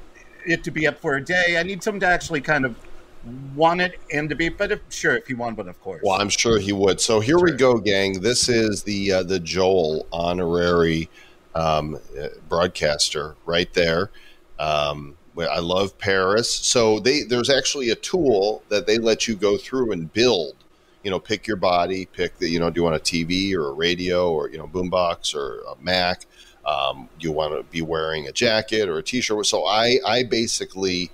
it 0.45 0.63
to 0.63 0.71
be 0.71 0.87
up 0.87 0.99
for 0.99 1.15
a 1.15 1.23
day. 1.23 1.57
I 1.59 1.63
need 1.63 1.83
someone 1.83 1.99
to 2.01 2.07
actually 2.07 2.41
kind 2.41 2.65
of 2.65 2.75
want 3.55 3.81
it 3.81 3.99
and 4.11 4.29
to 4.29 4.35
be, 4.35 4.49
but 4.49 4.71
if, 4.71 4.79
sure, 4.89 5.17
if 5.17 5.27
he 5.27 5.33
want 5.33 5.57
one, 5.57 5.67
of 5.67 5.79
course. 5.81 6.01
Well, 6.03 6.19
I'm 6.19 6.29
sure 6.29 6.59
he 6.59 6.71
would. 6.71 7.01
So 7.01 7.19
here 7.19 7.39
we 7.39 7.51
go, 7.51 7.77
gang. 7.77 8.21
This 8.21 8.49
is 8.49 8.83
the 8.83 9.11
uh, 9.11 9.23
the 9.23 9.39
Joel 9.39 10.07
honorary 10.11 11.09
um, 11.55 11.99
broadcaster 12.47 13.35
right 13.45 13.71
there. 13.73 14.11
Um, 14.57 15.15
I 15.37 15.59
love 15.59 15.97
Paris. 15.97 16.53
So 16.53 16.99
they 16.99 17.23
there's 17.23 17.49
actually 17.49 17.89
a 17.89 17.95
tool 17.95 18.63
that 18.69 18.87
they 18.87 18.97
let 18.97 19.27
you 19.27 19.35
go 19.35 19.57
through 19.57 19.91
and 19.91 20.11
build. 20.11 20.55
You 21.03 21.11
know, 21.11 21.19
pick 21.19 21.47
your 21.47 21.57
body, 21.57 22.05
pick 22.05 22.37
the 22.37 22.49
you 22.49 22.59
know, 22.59 22.69
do 22.69 22.79
you 22.79 22.83
want 22.83 22.95
a 22.95 22.99
TV 22.99 23.53
or 23.53 23.69
a 23.69 23.73
radio 23.73 24.31
or 24.31 24.49
you 24.49 24.57
know, 24.57 24.67
boombox 24.67 25.35
or 25.35 25.61
a 25.61 25.75
Mac. 25.81 26.25
Um, 26.65 27.09
you 27.19 27.31
want 27.31 27.53
to 27.53 27.63
be 27.71 27.81
wearing 27.81 28.27
a 28.27 28.31
jacket 28.31 28.89
or 28.89 28.97
a 28.97 29.03
T-shirt. 29.03 29.45
So 29.45 29.65
I 29.65 29.99
I 30.05 30.23
basically 30.23 31.09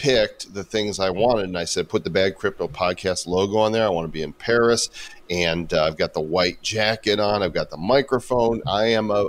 picked 0.00 0.54
the 0.54 0.64
things 0.64 0.98
I 0.98 1.10
wanted, 1.10 1.44
and 1.44 1.58
I 1.58 1.64
said, 1.64 1.90
put 1.90 2.04
the 2.04 2.10
Bad 2.10 2.34
Crypto 2.34 2.68
Podcast 2.68 3.26
logo 3.26 3.58
on 3.58 3.72
there. 3.72 3.84
I 3.84 3.90
want 3.90 4.06
to 4.06 4.12
be 4.12 4.22
in 4.22 4.32
Paris, 4.32 4.88
and 5.28 5.70
uh, 5.74 5.84
I've 5.84 5.98
got 5.98 6.14
the 6.14 6.22
white 6.22 6.62
jacket 6.62 7.20
on. 7.20 7.42
I've 7.42 7.52
got 7.52 7.68
the 7.68 7.76
microphone. 7.76 8.62
I 8.66 8.86
am 8.86 9.10
a. 9.10 9.26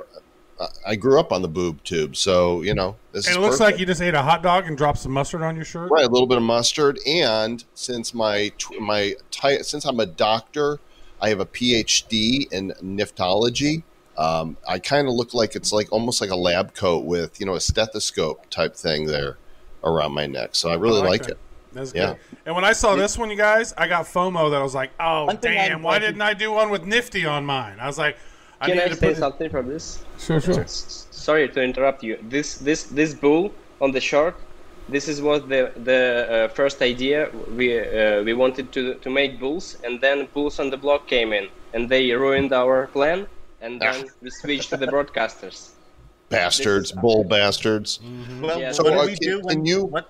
I 0.86 0.96
grew 0.96 1.20
up 1.20 1.32
on 1.32 1.42
the 1.42 1.48
boob 1.48 1.84
tube, 1.84 2.16
so 2.16 2.62
you 2.62 2.74
know 2.74 2.96
this 3.12 3.26
And 3.28 3.32
is 3.32 3.38
it 3.38 3.40
looks 3.42 3.58
perfect. 3.58 3.74
like 3.74 3.80
you 3.80 3.86
just 3.86 4.02
ate 4.02 4.14
a 4.14 4.22
hot 4.22 4.44
dog 4.44 4.68
and 4.68 4.78
dropped 4.78 5.00
some 5.00 5.12
mustard 5.12 5.42
on 5.42 5.56
your 5.56 5.66
shirt. 5.66 5.90
Right, 5.92 6.06
a 6.06 6.10
little 6.10 6.28
bit 6.28 6.38
of 6.38 6.44
mustard, 6.44 7.00
and 7.08 7.64
since 7.74 8.14
my 8.14 8.52
my 8.80 9.16
since 9.62 9.86
I'm 9.86 10.00
a 10.00 10.06
doctor, 10.06 10.80
I 11.22 11.30
have 11.30 11.40
a 11.40 11.46
PhD 11.46 12.52
in 12.52 12.74
nephrology. 12.84 13.84
Um, 14.18 14.58
I 14.68 14.78
kind 14.80 15.08
of 15.08 15.14
look 15.14 15.34
like 15.34 15.56
it's 15.56 15.72
like 15.72 15.92
almost 15.92 16.22
like 16.22 16.30
a 16.30 16.36
lab 16.36 16.74
coat 16.74 17.06
with 17.06 17.40
you 17.40 17.46
know 17.46 17.56
a 17.56 17.62
stethoscope 17.62 18.50
type 18.50 18.76
thing 18.76 19.08
there 19.08 19.38
around 19.84 20.12
my 20.14 20.28
neck. 20.28 20.50
So 20.54 20.70
I 20.70 20.76
really 20.76 21.02
I 21.02 21.06
like, 21.06 21.24
that. 21.24 21.32
it. 21.32 21.38
That's 21.74 21.94
Yeah. 21.96 22.08
good. 22.14 22.18
And 22.46 22.56
when 22.56 22.66
I 22.66 22.74
saw 22.74 22.96
this 22.96 23.18
one, 23.18 23.32
you 23.32 23.38
guys, 23.38 23.74
I 23.78 23.88
got 23.88 24.06
FOMO 24.06 24.52
that 24.52 24.60
I 24.60 24.64
was 24.64 24.76
like, 24.76 24.92
oh, 25.00 25.32
damn, 25.42 25.82
why 25.82 25.98
didn't 26.00 26.22
I 26.22 26.34
do 26.34 26.52
one 26.52 26.70
with 26.70 26.86
Nifty 26.86 27.26
on 27.26 27.46
mine? 27.46 27.80
I 27.80 27.88
was 27.88 27.98
like, 27.98 28.16
I 28.16 28.20
Can 28.66 28.80
I 28.80 28.84
needed 28.84 29.00
say 29.00 29.08
put 29.08 29.18
it- 29.18 29.20
something 29.20 29.50
from 29.50 29.68
this? 29.68 30.04
Sure, 30.20 30.40
sure. 30.42 30.62
S- 30.62 31.08
Sorry 31.12 31.48
to 31.50 31.62
interrupt 31.62 32.04
you. 32.04 32.18
This 32.30 32.58
this 32.58 32.84
this 32.84 33.14
bull 33.14 33.52
on 33.80 33.92
the 33.92 34.00
shark. 34.02 34.36
This 34.90 35.08
is 35.08 35.22
what 35.22 35.48
the 35.50 35.72
the 35.84 36.00
uh, 36.00 36.48
first 36.50 36.82
idea 36.82 37.30
we 37.56 37.68
uh, 37.80 38.24
we 38.24 38.34
wanted 38.34 38.72
to 38.74 38.96
to 38.96 39.10
make 39.10 39.40
bulls, 39.40 39.78
and 39.86 40.02
then 40.02 40.28
bulls 40.34 40.60
on 40.60 40.70
the 40.70 40.78
block 40.78 41.08
came 41.08 41.32
in, 41.34 41.48
and 41.74 41.88
they 41.90 42.12
ruined 42.12 42.52
our 42.54 42.88
plan, 42.88 43.28
and 43.62 43.80
then 43.82 43.96
we 44.22 44.30
switched 44.30 44.70
to 44.72 44.78
the 44.78 44.88
broadcasters. 44.88 45.58
Bastards, 46.30 46.92
bull 46.94 47.24
bastards. 47.26 48.00
Well, 48.42 48.58
Yeah. 48.60 48.72
what 48.80 48.94
do 48.94 49.06
we 49.12 49.16
do 49.16 49.42
when 49.44 49.66
you- 49.66 49.86
what? 49.86 50.10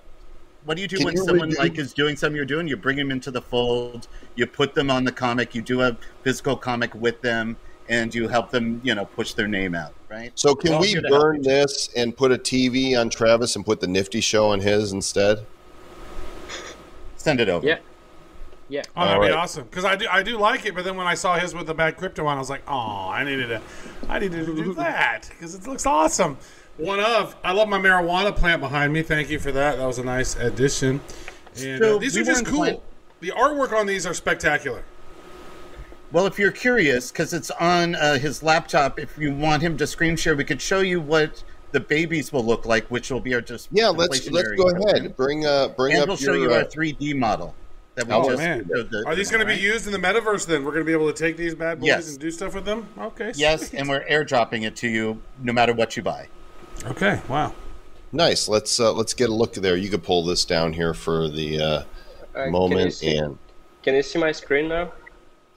What 0.64 0.76
do 0.76 0.82
you 0.82 0.86
do 0.88 0.98
can 0.98 1.06
when 1.06 1.16
you 1.16 1.24
someone 1.24 1.50
redo- 1.50 1.58
like 1.58 1.76
is 1.76 1.92
doing 1.92 2.14
something 2.16 2.36
you're 2.36 2.44
doing? 2.56 2.68
You 2.68 2.76
bring 2.76 2.96
them 2.96 3.10
into 3.10 3.32
the 3.32 3.42
fold. 3.42 4.06
You 4.36 4.46
put 4.46 4.74
them 4.74 4.88
on 4.92 5.02
the 5.02 5.10
comic. 5.10 5.56
You 5.56 5.62
do 5.62 5.82
a 5.82 5.96
physical 6.22 6.54
comic 6.56 6.94
with 6.94 7.20
them, 7.20 7.56
and 7.88 8.14
you 8.14 8.28
help 8.28 8.50
them, 8.50 8.80
you 8.84 8.94
know, 8.94 9.04
push 9.04 9.34
their 9.34 9.48
name 9.48 9.74
out. 9.74 9.92
Right. 10.10 10.30
So 10.34 10.54
can 10.54 10.70
We're 10.70 10.76
all 10.76 10.80
we 10.82 10.88
here 10.88 11.00
to 11.02 11.08
help 11.08 11.20
burn 11.20 11.42
this 11.42 11.88
and 11.96 12.16
put 12.16 12.32
a 12.32 12.38
TV 12.38 12.98
on 12.98 13.08
Travis 13.10 13.56
and 13.56 13.64
put 13.64 13.80
the 13.80 13.86
Nifty 13.86 14.20
Show 14.20 14.50
on 14.50 14.60
his 14.60 14.92
instead? 14.92 15.46
Send 17.16 17.40
it 17.40 17.48
over. 17.48 17.66
Yeah, 17.66 17.78
Yeah. 18.68 18.82
Oh, 18.96 19.00
that'd 19.04 19.16
All 19.16 19.22
be 19.24 19.30
right. 19.30 19.38
awesome. 19.38 19.64
Because 19.64 19.84
I 19.84 19.96
do, 19.96 20.06
I 20.10 20.22
do 20.22 20.36
like 20.38 20.66
it. 20.66 20.74
But 20.74 20.84
then 20.84 20.96
when 20.96 21.06
I 21.06 21.14
saw 21.14 21.38
his 21.38 21.54
with 21.54 21.66
the 21.66 21.74
bad 21.74 21.96
crypto 21.96 22.26
on, 22.26 22.36
I 22.36 22.40
was 22.40 22.50
like, 22.50 22.62
oh, 22.66 23.08
I 23.08 23.24
needed 23.24 23.48
to, 23.48 23.60
I 24.08 24.18
needed 24.18 24.44
to 24.46 24.54
do 24.54 24.74
that 24.76 25.28
because 25.30 25.54
it 25.54 25.66
looks 25.66 25.86
awesome. 25.86 26.36
One 26.78 27.00
of, 27.00 27.36
I 27.44 27.52
love 27.52 27.68
my 27.68 27.78
marijuana 27.78 28.34
plant 28.34 28.60
behind 28.60 28.92
me. 28.92 29.02
Thank 29.02 29.30
you 29.30 29.38
for 29.38 29.52
that. 29.52 29.76
That 29.76 29.86
was 29.86 29.98
a 29.98 30.04
nice 30.04 30.36
addition. 30.36 31.00
And 31.58 31.80
So 31.82 31.96
uh, 31.96 31.98
these 31.98 32.16
are 32.16 32.24
just 32.24 32.44
cool. 32.46 32.58
plant- 32.64 32.80
The 33.20 33.30
artwork 33.30 33.72
on 33.72 33.86
these 33.86 34.04
are 34.06 34.14
spectacular. 34.14 34.82
Well, 36.12 36.26
if 36.26 36.38
you're 36.38 36.52
curious, 36.52 37.10
because 37.10 37.32
it's 37.32 37.50
on 37.52 37.94
uh, 37.94 38.18
his 38.18 38.42
laptop, 38.42 38.98
if 38.98 39.16
you 39.16 39.34
want 39.34 39.62
him 39.62 39.76
to 39.78 39.86
screen 39.86 40.14
share, 40.16 40.36
we 40.36 40.44
could 40.44 40.60
show 40.60 40.80
you 40.80 41.00
what 41.00 41.42
the 41.72 41.80
babies 41.80 42.32
will 42.32 42.44
look 42.44 42.66
like, 42.66 42.86
which 42.88 43.10
will 43.10 43.20
be 43.20 43.34
our 43.34 43.40
just 43.40 43.68
Yeah, 43.72 43.88
let's 43.88 44.30
let's 44.30 44.48
go 44.56 44.68
equipment. 44.68 44.96
ahead. 44.98 45.16
Bring 45.16 45.46
uh 45.46 45.68
bring 45.68 45.94
And 45.94 46.02
up 46.02 46.08
we'll 46.08 46.16
show 46.18 46.34
your, 46.34 46.50
you 46.50 46.54
uh, 46.54 46.58
our 46.58 46.64
3D 46.64 47.16
model 47.16 47.54
that 47.94 48.06
we 48.06 48.12
oh 48.12 48.24
just 48.28 48.38
man, 48.42 48.66
the, 48.68 49.04
are 49.06 49.14
these 49.14 49.30
going 49.30 49.46
to 49.46 49.46
be 49.54 49.58
used 49.60 49.86
in 49.86 49.92
the 49.92 49.98
metaverse? 49.98 50.46
Then 50.46 50.64
we're 50.64 50.72
going 50.72 50.84
to 50.84 50.86
be 50.86 50.92
able 50.92 51.10
to 51.10 51.18
take 51.18 51.36
these 51.38 51.54
bad 51.54 51.80
boys 51.80 51.86
Yes. 51.86 52.10
and 52.10 52.18
do 52.18 52.30
stuff 52.30 52.54
with 52.54 52.64
them. 52.66 52.86
Okay. 52.98 53.32
Yes, 53.34 53.68
sweet. 53.70 53.78
and 53.80 53.88
we're 53.88 54.04
airdropping 54.04 54.64
it 54.66 54.76
to 54.76 54.88
you 54.88 55.20
no 55.42 55.52
matter 55.54 55.72
what 55.72 55.96
you 55.96 56.02
buy. 56.02 56.28
okay. 56.84 57.20
Wow. 57.28 57.54
nice. 58.12 58.48
Let's 58.48 58.78
uh, 58.78 58.92
let's 58.92 59.14
get 59.14 59.30
a 59.30 59.34
look 59.34 59.54
there. 59.54 59.76
You 59.76 59.88
could 59.88 60.02
pull 60.02 60.24
this 60.26 60.44
down 60.44 60.74
here 60.74 60.92
for 60.92 61.28
the 61.28 61.58
uh, 61.58 61.64
Uh, 61.64 61.84
can 62.44 62.52
moment, 62.52 62.92
see, 62.92 63.16
and 63.16 63.38
Can 63.82 63.94
you 63.94 64.02
see 64.02 64.18
my 64.18 64.32
screen 64.32 64.68
now? 64.68 64.92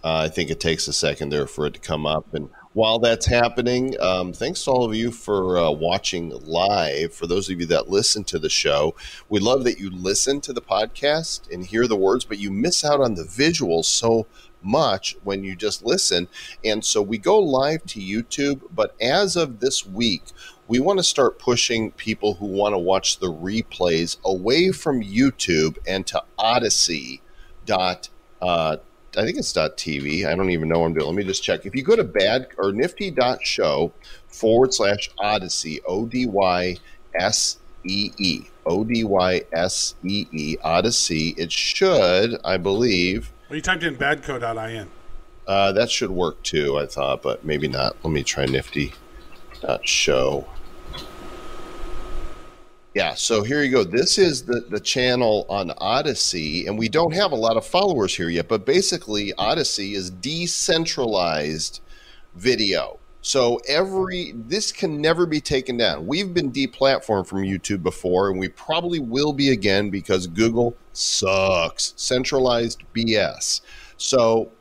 Uh, 0.06 0.26
I 0.26 0.30
think 0.30 0.51
it 0.51 0.60
takes 0.60 0.88
a 0.88 0.93
second 0.93 1.30
there 1.30 1.47
for 1.47 1.66
it 1.66 1.74
to 1.74 1.80
come 1.80 2.06
up. 2.06 2.32
And 2.36 2.51
while 2.74 2.99
that's 2.99 3.26
happening, 3.26 3.99
um, 3.99 4.34
thanks 4.34 4.64
to 4.64 4.70
all 4.70 4.86
of 4.86 4.93
you 4.93 5.10
for 5.10 5.58
uh, 5.58 5.72
watching 5.72 6.30
live. 6.30 7.12
For 7.12 7.26
those 7.26 7.49
of 7.49 7.60
you 7.60 7.66
that 7.66 7.89
listen 7.89 8.24
to 8.26 8.38
the 8.38 8.47
show, 8.47 8.93
we 9.30 9.39
love 9.39 9.64
that 9.64 9.80
you 9.80 9.89
listen 9.89 10.41
to 10.41 10.53
the 10.53 10.62
podcast 10.62 11.51
and 11.51 11.66
hear 11.66 11.88
the 11.88 11.95
words, 11.95 12.24
but 12.24 12.38
you 12.38 12.51
miss 12.51 12.86
out 12.86 13.01
on 13.01 13.16
the 13.16 13.24
visuals 13.24 13.86
so 13.86 14.28
much 14.62 15.18
when 15.24 15.43
you 15.43 15.56
just 15.56 15.84
listen. 15.84 16.28
And 16.64 16.86
so 16.86 17.01
we 17.01 17.18
go 17.18 17.39
live 17.39 17.84
to 17.88 17.99
YouTube, 17.99 18.62
but 18.76 18.95
as 19.01 19.36
of 19.36 19.60
this 19.60 19.88
week, 19.88 20.22
we 20.68 20.80
want 20.80 20.99
to 20.99 21.03
start 21.03 21.39
pushing 21.39 21.89
people 21.89 22.36
who 22.36 22.45
want 22.45 22.74
to 22.74 22.80
watch 22.80 23.18
the 23.18 23.34
replays 23.34 24.18
away 24.24 24.72
from 24.72 25.01
YouTube 25.01 25.80
and 25.88 26.06
to 26.06 26.22
Odysee 26.38 27.22
dot 27.66 28.10
uh, 28.39 28.78
I 29.18 29.24
think 29.24 29.38
it's 29.38 29.51
dot 29.53 29.78
TV. 29.78 30.26
I 30.26 30.36
don't 30.36 30.49
even 30.51 30.70
know 30.70 30.80
what 30.80 30.88
I'm 30.88 30.93
doing. 30.93 31.05
Let 31.07 31.16
me 31.16 31.24
just 31.24 31.43
check. 31.43 31.66
If 31.66 31.76
you 31.76 31.84
go 31.84 31.95
to 31.95 32.03
bad 32.03 32.47
or 32.57 32.72
nifty 32.72 33.11
dot 33.11 33.45
show 33.45 33.91
forward 34.28 34.74
slash 34.74 35.09
Odysee 35.20 35.80
O 35.88 36.05
D 36.05 36.26
Y 36.26 36.78
S 37.16 37.57
E 37.86 38.11
E 38.18 38.41
O 38.66 38.84
D 38.84 39.03
Y 39.03 39.41
S 39.53 39.95
E 40.03 40.26
E 40.32 40.57
Odysee, 40.63 41.34
it 41.38 41.51
should, 41.51 42.38
I 42.43 42.57
believe, 42.57 43.32
Well, 43.49 43.55
you 43.57 43.61
typed 43.61 43.84
in 43.84 43.95
badco.in. 43.95 44.89
uh, 45.47 45.72
that 45.72 45.89
should 45.91 46.11
work 46.11 46.41
too. 46.43 46.78
I 46.78 46.86
thought, 46.86 47.22
but 47.22 47.45
maybe 47.45 47.68
not. 47.68 47.95
Let 48.03 48.11
me 48.11 48.24
try 48.24 48.45
nifty 48.45 48.93
dot 49.61 49.88
show. 49.88 50.47
Yeah, 52.96 53.14
so 53.14 53.43
here 53.43 53.62
you 53.62 53.72
go. 53.72 53.84
This 53.84 54.18
is 54.18 54.43
the, 54.43 54.62
the 54.70 54.80
channel 54.80 55.46
on 55.50 55.74
Odysee, 55.82 56.66
and 56.66 56.80
we 56.80 56.88
don't 56.88 57.14
have 57.14 57.34
a 57.34 57.36
lot 57.36 57.58
of 57.58 57.66
followers 57.66 58.16
here 58.16 58.30
yet, 58.30 58.48
but 58.48 58.66
basically, 58.66 59.34
Odysee 59.38 59.96
is 59.96 60.10
decentralized 60.10 61.82
video. 62.36 62.98
So 63.20 63.60
every 63.68 64.34
this 64.34 64.72
can 64.72 65.02
never 65.02 65.26
be 65.26 65.41
taken 65.41 65.76
down. 65.76 66.08
We've 66.08 66.34
been 66.34 66.54
deplatformed 66.54 67.28
from 67.28 67.39
YouTube 67.39 67.84
before, 67.84 68.30
and 68.30 68.39
we 68.39 68.48
probably 68.48 69.00
will 69.00 69.34
be 69.34 69.50
again 69.50 69.89
because 69.89 70.26
Google 70.28 70.78
sucks. 70.93 71.93
Centralized 71.98 72.84
BS. 72.96 73.60
So 73.98 74.52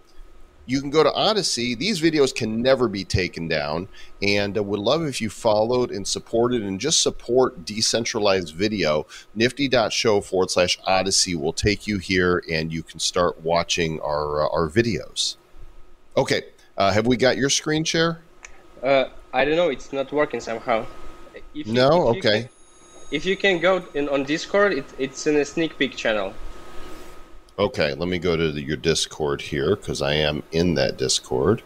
you 0.66 0.80
can 0.80 0.90
go 0.90 1.02
to 1.02 1.10
Odysee. 1.10 1.74
These 1.74 2.00
videos 2.00 2.34
can 2.34 2.62
never 2.62 2.88
be 2.88 3.04
taken 3.04 3.48
down, 3.48 3.88
and 4.22 4.56
uh, 4.56 4.62
would 4.62 4.80
love 4.80 5.04
if 5.04 5.20
you 5.20 5.30
followed 5.30 5.90
and 5.90 6.06
supported 6.06 6.62
and 6.62 6.80
just 6.80 7.02
support 7.02 7.64
decentralized 7.64 8.54
video. 8.54 9.06
Nifty.show 9.34 10.20
forward 10.22 10.50
slash 10.50 10.78
Odysee 10.86 11.34
will 11.34 11.52
take 11.52 11.86
you 11.86 11.98
here, 11.98 12.42
and 12.50 12.72
you 12.72 12.82
can 12.82 12.98
start 12.98 13.40
watching 13.42 14.00
our 14.00 14.42
uh, 14.42 14.48
our 14.48 14.68
videos. 14.68 15.36
Okay, 16.16 16.42
uh, 16.78 16.92
have 16.92 17.06
we 17.06 17.16
got 17.16 17.36
your 17.36 17.50
screen 17.50 17.84
share? 17.84 18.20
Uh, 18.82 19.06
I 19.32 19.44
don't 19.44 19.56
know. 19.56 19.68
It's 19.70 19.92
not 19.92 20.12
working 20.12 20.40
somehow. 20.40 20.86
If 21.34 21.66
you- 21.66 21.72
No? 21.72 22.10
if 22.10 22.14
you 22.24 22.30
Okay. 22.30 22.40
can- 22.42 22.48
if 23.10 23.26
you 23.26 23.36
can 23.36 23.58
go 23.60 23.82
in 23.94 24.08
on 24.08 24.24
Discord, 24.24 24.72
it, 24.72 24.84
it's 24.98 25.26
in 25.26 25.36
a 25.36 25.44
sneak 25.44 25.76
peek 25.78 25.96
channel. 25.96 26.32
Okay, 27.58 27.94
let 27.94 28.08
me 28.08 28.18
go 28.18 28.36
to 28.36 28.50
the, 28.50 28.60
your 28.60 28.76
Discord 28.76 29.40
here 29.40 29.76
because 29.76 30.02
I 30.02 30.14
am 30.14 30.42
in 30.50 30.74
that 30.74 30.96
Discord. 30.96 31.62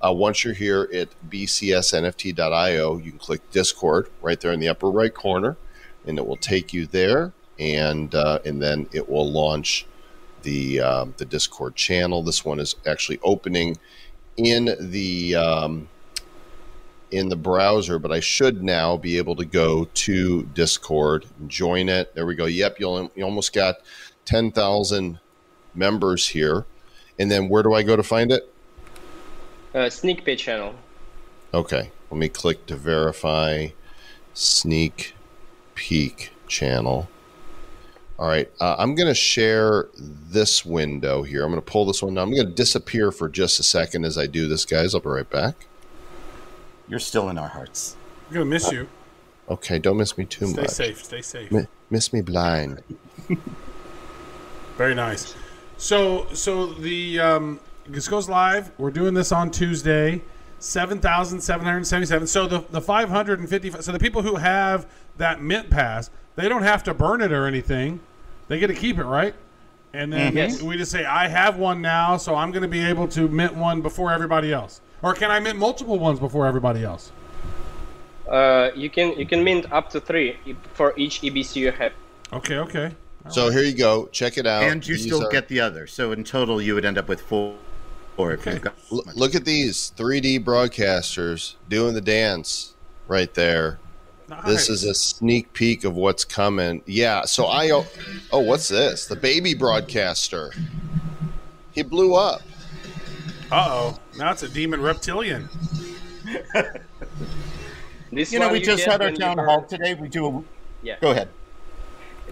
Uh, 0.03 0.11
once 0.11 0.43
you're 0.43 0.53
here 0.53 0.89
at 0.93 1.09
BCSNFT.io, 1.29 2.97
you 2.97 3.11
can 3.11 3.19
click 3.19 3.51
Discord 3.51 4.09
right 4.21 4.39
there 4.39 4.51
in 4.51 4.59
the 4.59 4.67
upper 4.67 4.89
right 4.89 5.13
corner, 5.13 5.57
and 6.05 6.17
it 6.17 6.25
will 6.25 6.37
take 6.37 6.73
you 6.73 6.87
there. 6.87 7.33
And 7.59 8.15
uh, 8.15 8.39
and 8.43 8.59
then 8.61 8.89
it 8.91 9.07
will 9.07 9.31
launch 9.31 9.85
the 10.41 10.81
um, 10.81 11.13
the 11.17 11.25
Discord 11.25 11.75
channel. 11.75 12.23
This 12.23 12.43
one 12.43 12.59
is 12.59 12.75
actually 12.85 13.19
opening 13.23 13.77
in 14.37 14.75
the 14.79 15.35
um, 15.35 15.87
in 17.13 17.29
the 17.29 17.35
browser, 17.35 17.99
but 17.99 18.11
I 18.11 18.19
should 18.19 18.63
now 18.63 18.97
be 18.97 19.17
able 19.17 19.35
to 19.35 19.45
go 19.45 19.85
to 19.85 20.43
Discord 20.53 21.25
and 21.39 21.49
join 21.49 21.87
it. 21.87 22.15
There 22.15 22.25
we 22.25 22.35
go. 22.35 22.45
Yep, 22.45 22.79
you'll, 22.79 23.11
you 23.15 23.23
almost 23.23 23.53
got 23.53 23.75
ten 24.25 24.51
thousand 24.51 25.19
members 25.75 26.27
here. 26.29 26.65
And 27.19 27.29
then 27.29 27.47
where 27.47 27.61
do 27.61 27.73
I 27.73 27.83
go 27.83 27.95
to 27.95 28.03
find 28.03 28.31
it? 28.31 28.51
Uh, 29.73 29.89
sneak 29.89 30.25
peek 30.25 30.39
channel. 30.39 30.73
Okay, 31.53 31.91
let 32.09 32.17
me 32.17 32.29
click 32.29 32.65
to 32.65 32.75
verify 32.75 33.69
sneak 34.33 35.13
peek 35.75 36.31
channel. 36.47 37.07
All 38.17 38.27
right, 38.27 38.49
uh, 38.59 38.75
I'm 38.77 38.95
going 38.95 39.07
to 39.07 39.15
share 39.15 39.89
this 39.97 40.65
window 40.65 41.23
here. 41.23 41.43
I'm 41.43 41.51
going 41.51 41.61
to 41.61 41.71
pull 41.71 41.85
this 41.85 42.01
one 42.01 42.13
down. 42.15 42.29
I'm 42.29 42.33
going 42.33 42.47
to 42.47 42.53
disappear 42.53 43.11
for 43.11 43.29
just 43.29 43.59
a 43.59 43.63
second 43.63 44.05
as 44.05 44.17
I 44.17 44.27
do 44.27 44.47
this, 44.47 44.65
guys. 44.65 44.93
I'll 44.93 45.01
be 45.01 45.09
right 45.09 45.29
back. 45.29 45.67
You're 46.87 46.99
still 46.99 47.29
in 47.29 47.37
our 47.37 47.47
hearts. 47.47 47.95
I'm 48.27 48.33
gonna 48.33 48.45
miss 48.45 48.71
you. 48.71 48.87
Okay, 49.49 49.79
don't 49.79 49.97
miss 49.97 50.17
me 50.17 50.25
too 50.25 50.47
Stay 50.47 50.61
much. 50.61 50.69
Stay 50.71 50.85
safe. 50.93 51.03
Stay 51.03 51.21
safe. 51.21 51.51
Mi- 51.51 51.67
miss 51.89 52.13
me 52.13 52.21
blind. 52.21 52.81
Very 54.77 54.95
nice. 54.95 55.35
So, 55.77 56.27
so 56.33 56.67
the 56.67 57.19
um, 57.19 57.59
this 57.87 58.07
goes 58.07 58.29
live. 58.29 58.71
We're 58.77 58.91
doing 58.91 59.13
this 59.13 59.31
on 59.31 59.51
Tuesday, 59.51 60.21
seven 60.59 60.99
thousand 60.99 61.41
seven 61.41 61.65
hundred 61.65 61.85
seventy-seven. 61.85 62.27
So 62.27 62.47
the 62.47 62.63
the 62.71 62.81
five 62.81 63.09
hundred 63.09 63.39
and 63.39 63.49
fifty. 63.49 63.69
So 63.81 63.91
the 63.91 63.99
people 63.99 64.21
who 64.21 64.37
have 64.37 64.87
that 65.17 65.41
mint 65.41 65.69
pass, 65.69 66.09
they 66.35 66.47
don't 66.49 66.63
have 66.63 66.83
to 66.83 66.93
burn 66.93 67.21
it 67.21 67.31
or 67.31 67.45
anything. 67.45 67.99
They 68.47 68.59
get 68.59 68.67
to 68.67 68.73
keep 68.75 68.97
it, 68.97 69.05
right? 69.05 69.35
And 69.93 70.11
then 70.11 70.35
Yes. 70.35 70.61
we 70.61 70.75
just 70.75 70.91
say, 70.91 71.05
I 71.05 71.27
have 71.27 71.57
one 71.57 71.79
now, 71.79 72.17
so 72.17 72.33
I'm 72.33 72.49
going 72.49 72.63
to 72.63 72.67
be 72.67 72.83
able 72.83 73.07
to 73.09 73.27
mint 73.27 73.53
one 73.55 73.81
before 73.81 74.11
everybody 74.11 74.51
else. 74.51 74.81
Or 75.03 75.13
can 75.13 75.29
I 75.29 75.39
mint 75.39 75.59
multiple 75.59 75.99
ones 75.99 76.19
before 76.19 76.47
everybody 76.47 76.83
else? 76.83 77.11
Uh, 78.27 78.71
you 78.75 78.89
can 78.89 79.17
you 79.19 79.25
can 79.25 79.43
mint 79.43 79.71
up 79.71 79.89
to 79.91 79.99
three 79.99 80.37
for 80.73 80.93
each 80.97 81.21
EBC 81.21 81.57
you 81.57 81.71
have. 81.71 81.91
Okay, 82.31 82.57
okay. 82.57 82.95
So 83.29 83.49
here 83.49 83.61
you 83.63 83.73
go. 83.75 84.07
Check 84.07 84.37
it 84.37 84.45
out. 84.47 84.63
and 84.63 84.85
you 84.85 84.95
These 84.95 85.05
still 85.05 85.25
are- 85.27 85.29
get 85.31 85.47
the 85.47 85.59
other. 85.59 85.87
So 85.87 86.11
in 86.11 86.23
total, 86.23 86.61
you 86.61 86.73
would 86.75 86.85
end 86.85 86.97
up 86.97 87.07
with 87.07 87.21
four. 87.21 87.55
Or 88.15 88.33
if 88.33 88.45
Okay. 88.47 88.59
got 88.59 88.75
L- 88.91 89.03
look 89.15 89.33
at 89.33 89.43
these 89.43 89.91
3D 89.97 90.37
broadcasters 90.39 91.55
doing 91.67 91.95
the 91.95 92.01
dance 92.01 92.73
right 93.07 93.33
there. 93.33 93.79
Nice. 94.29 94.45
This 94.45 94.69
is 94.69 94.83
a 94.83 94.93
sneak 94.93 95.51
peek 95.53 95.83
of 95.83 95.95
what's 95.95 96.23
coming. 96.23 96.81
Yeah. 96.85 97.25
So 97.25 97.45
I 97.45 97.71
oh, 97.71 97.85
oh 98.31 98.39
what's 98.39 98.67
this? 98.67 99.05
The 99.07 99.15
baby 99.15 99.53
broadcaster. 99.55 100.51
He 101.71 101.81
blew 101.81 102.13
up. 102.13 102.41
Uh 103.53 103.65
oh. 103.69 103.99
Now 104.17 104.31
it's 104.31 104.41
a 104.43 104.49
demon 104.49 104.81
reptilian. 104.81 105.47
This 108.11 108.31
you 108.31 108.37
know, 108.39 108.45
one 108.45 108.53
we 108.53 108.61
just 108.61 108.85
had 108.85 109.01
our 109.01 109.11
town 109.11 109.39
hall 109.39 109.63
today. 109.63 109.95
We 109.95 110.07
do 110.07 110.27
a. 110.27 110.43
Yeah. 110.83 110.97
Go 111.01 111.11
ahead. 111.11 111.29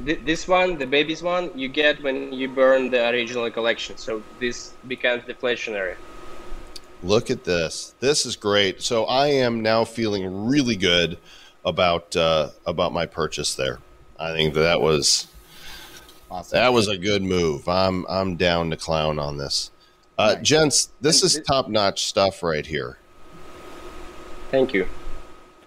th- 0.05 0.19
this 0.25 0.47
one, 0.47 0.77
the 0.77 0.85
baby's 0.85 1.23
one, 1.23 1.49
you 1.57 1.67
get 1.69 2.01
when 2.03 2.31
you 2.31 2.47
burn 2.49 2.91
the 2.91 3.09
original 3.09 3.49
collection. 3.49 3.97
So 3.97 4.21
this 4.39 4.73
becomes 4.87 5.23
deflationary. 5.23 5.95
Look 7.01 7.31
at 7.31 7.43
this. 7.45 7.95
This 7.99 8.27
is 8.27 8.35
great. 8.35 8.83
So 8.83 9.05
I 9.05 9.27
am 9.27 9.61
now 9.63 9.83
feeling 9.85 10.45
really 10.47 10.75
good 10.75 11.17
about 11.65 12.15
uh, 12.15 12.49
about 12.67 12.93
my 12.93 13.07
purchase 13.07 13.55
there. 13.55 13.79
I 14.19 14.33
think 14.33 14.53
that 14.53 14.81
was 14.81 15.27
Awesome. 16.29 16.57
that 16.57 16.73
was 16.73 16.87
a 16.89 16.97
good 16.97 17.23
move. 17.23 17.67
I'm 17.67 18.05
I'm 18.07 18.35
down 18.35 18.69
to 18.69 18.77
clown 18.77 19.17
on 19.17 19.37
this. 19.37 19.71
Uh, 20.17 20.35
gents, 20.35 20.89
this 21.01 21.21
And 21.21 21.27
is 21.31 21.37
thi- 21.37 21.43
top 21.43 21.67
notch 21.69 22.05
stuff 22.05 22.43
right 22.43 22.65
here. 22.65 22.97
Thank 24.51 24.73
you. 24.73 24.87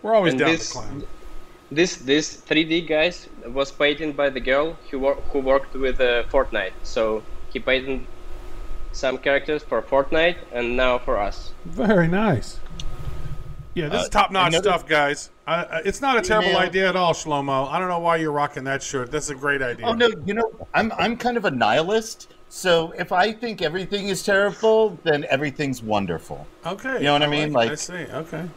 We're 0.03 0.15
always 0.15 0.33
And 0.35 0.41
down 0.41 0.51
this- 0.51 0.69
to 0.69 0.73
clown. 0.79 1.07
This 1.71 1.97
this 1.97 2.37
3D 2.37 2.87
guys 2.87 3.27
was 3.47 3.73
painted 3.73 4.17
by 4.17 4.29
the 4.31 4.39
girl 4.39 4.77
who 4.91 4.99
wor- 5.01 5.19
who 5.33 5.41
worked 5.41 5.75
with 5.75 5.99
uh, 6.01 6.23
Fortnite. 6.25 6.73
So 6.83 7.23
he 7.53 7.59
painted 7.59 8.07
some 8.93 9.19
characters 9.19 9.63
for 9.65 9.83
Fortnite 9.83 10.37
and 10.53 10.77
now 10.77 10.99
for 10.99 11.19
us. 11.19 11.53
Very 11.65 12.07
nice. 12.07 12.61
Yeah, 13.75 13.89
this 13.89 14.03
is 14.05 14.09
top 14.09 14.31
notch 14.31 14.49
another- 14.53 14.69
stuff, 14.71 14.87
guys. 14.87 15.31
I, 15.49 15.55
I, 15.65 15.79
it's 15.85 16.01
not 16.01 16.17
a 16.17 16.21
terrible 16.21 16.51
Email- 16.51 16.61
idea 16.61 16.89
at 16.89 16.97
all, 16.97 17.13
Shlomo. 17.13 17.69
I 17.69 17.79
don't 17.81 17.89
know 17.89 17.99
why 17.99 18.17
you're 18.19 18.31
rocking 18.31 18.65
that 18.65 18.83
shirt. 18.83 19.11
That's 19.11 19.31
a 19.31 19.35
great 19.35 19.63
idea. 19.63 19.87
Oh 19.87 19.95
no, 19.95 20.11
you 20.27 20.35
know, 20.35 20.53
I'm 20.75 20.93
I'm 20.93 21.17
kind 21.17 21.37
of 21.37 21.45
a 21.47 21.51
nihilist. 21.51 22.29
So 22.49 22.93
if 22.93 23.11
I 23.13 23.33
think 23.33 23.63
everything 23.63 24.09
is 24.09 24.23
terrible, 24.23 24.99
then 25.03 25.27
everything's 25.29 25.83
wonderful. 25.83 26.47
Okay. 26.65 26.99
You 26.99 27.05
know 27.05 27.15
what 27.15 27.23
I 27.23 27.27
mean? 27.27 27.53
Like, 27.53 27.73
I 27.73 27.75
see. 27.75 27.95
Okay. 27.95 28.49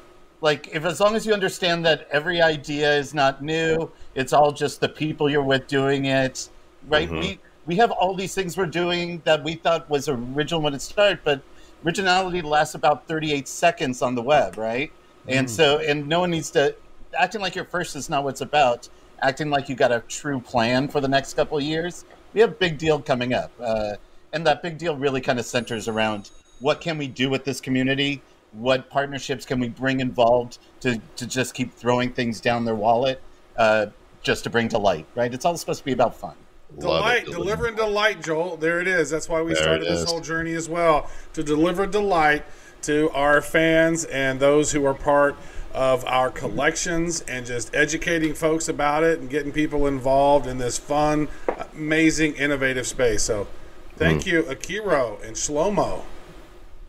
Like 0.41 0.69
if 0.71 0.85
as 0.85 0.99
long 0.99 1.15
as 1.15 1.25
you 1.25 1.33
understand 1.33 1.85
that 1.85 2.07
every 2.11 2.41
idea 2.41 2.93
is 2.95 3.13
not 3.13 3.41
new, 3.41 3.91
it's 4.13 4.33
all 4.33 4.51
just 4.51 4.79
the 4.81 4.89
people 4.89 5.29
you're 5.29 5.43
with 5.43 5.67
doing 5.67 6.05
it. 6.05 6.49
Right? 6.87 7.09
Mm-hmm. 7.09 7.19
We 7.19 7.39
we 7.65 7.75
have 7.77 7.91
all 7.91 8.13
these 8.13 8.33
things 8.33 8.55
we're 8.55 8.65
doing 8.65 9.21
that 9.25 9.43
we 9.43 9.55
thought 9.55 9.89
was 9.89 10.07
original 10.07 10.61
when 10.61 10.73
it 10.73 10.81
started, 10.81 11.19
but 11.23 11.41
originality 11.85 12.41
lasts 12.41 12.75
about 12.75 13.07
38 13.07 13.47
seconds 13.47 14.01
on 14.01 14.15
the 14.15 14.21
web, 14.21 14.57
right? 14.57 14.91
And 15.27 15.47
mm. 15.47 15.49
so 15.49 15.79
and 15.79 16.07
no 16.07 16.21
one 16.21 16.31
needs 16.31 16.51
to 16.51 16.75
acting 17.17 17.41
like 17.41 17.55
you're 17.55 17.65
first 17.65 17.95
is 17.95 18.09
not 18.09 18.23
what 18.23 18.31
it's 18.31 18.41
about. 18.41 18.87
Acting 19.21 19.49
like 19.49 19.67
you 19.69 19.75
got 19.75 19.91
a 19.91 20.01
true 20.07 20.39
plan 20.39 20.87
for 20.87 21.01
the 21.01 21.07
next 21.07 21.33
couple 21.33 21.57
of 21.57 21.63
years. 21.63 22.05
We 22.37 22.41
have 22.41 22.51
a 22.51 22.53
big 22.53 22.77
deal 22.77 23.01
coming 23.01 23.33
up. 23.33 23.51
Uh, 23.59 23.95
and 24.31 24.45
that 24.45 24.61
big 24.61 24.77
deal 24.77 24.95
really 24.95 25.21
kind 25.21 25.39
of 25.39 25.45
centers 25.47 25.87
around 25.87 26.29
what 26.59 26.81
can 26.81 26.99
we 26.99 27.07
do 27.07 27.31
with 27.31 27.45
this 27.45 27.59
community? 27.59 28.21
What 28.51 28.91
partnerships 28.91 29.43
can 29.43 29.59
we 29.59 29.69
bring 29.69 30.01
involved 30.01 30.59
to, 30.81 31.01
to 31.15 31.25
just 31.25 31.55
keep 31.55 31.73
throwing 31.73 32.13
things 32.13 32.39
down 32.39 32.63
their 32.63 32.75
wallet 32.75 33.23
uh, 33.57 33.87
just 34.21 34.43
to 34.43 34.51
bring 34.51 34.69
to 34.69 34.77
light, 34.77 35.07
right? 35.15 35.33
It's 35.33 35.45
all 35.45 35.57
supposed 35.57 35.79
to 35.79 35.85
be 35.85 35.93
about 35.93 36.15
fun. 36.15 36.35
Love 36.75 36.81
Delight, 36.81 37.27
it. 37.27 37.31
delivering 37.31 37.73
delight, 37.73 38.21
Joel. 38.21 38.55
There 38.55 38.79
it 38.81 38.87
is. 38.87 39.09
That's 39.09 39.27
why 39.27 39.41
we 39.41 39.53
There 39.53 39.63
started 39.63 39.87
this 39.87 40.03
whole 40.03 40.21
journey 40.21 40.53
as 40.53 40.69
well 40.69 41.09
to 41.33 41.41
deliver 41.41 41.87
delight 41.87 42.45
to 42.83 43.09
our 43.15 43.41
fans 43.41 44.05
and 44.05 44.39
those 44.39 44.71
who 44.73 44.85
are 44.85 44.93
part 44.93 45.35
of 45.77 46.03
our 46.05 46.31
collections 46.31 47.21
and 47.21 47.45
just 47.45 47.73
educating 47.75 48.33
folks 48.33 48.67
about 48.67 49.03
it 49.03 49.19
and 49.19 49.29
getting 49.29 49.51
people 49.51 49.85
involved 49.85 50.47
in 50.47 50.57
this 50.57 50.79
fun, 50.79 51.27
amazing, 51.71 52.33
innovative 52.33 52.87
space. 52.87 53.21
So, 53.21 53.47
thank 53.95 54.23
Hmm. 54.23 54.29
you, 54.29 54.43
Akiro 54.43 55.23
and 55.23 55.35
Shlomo. 55.35 56.01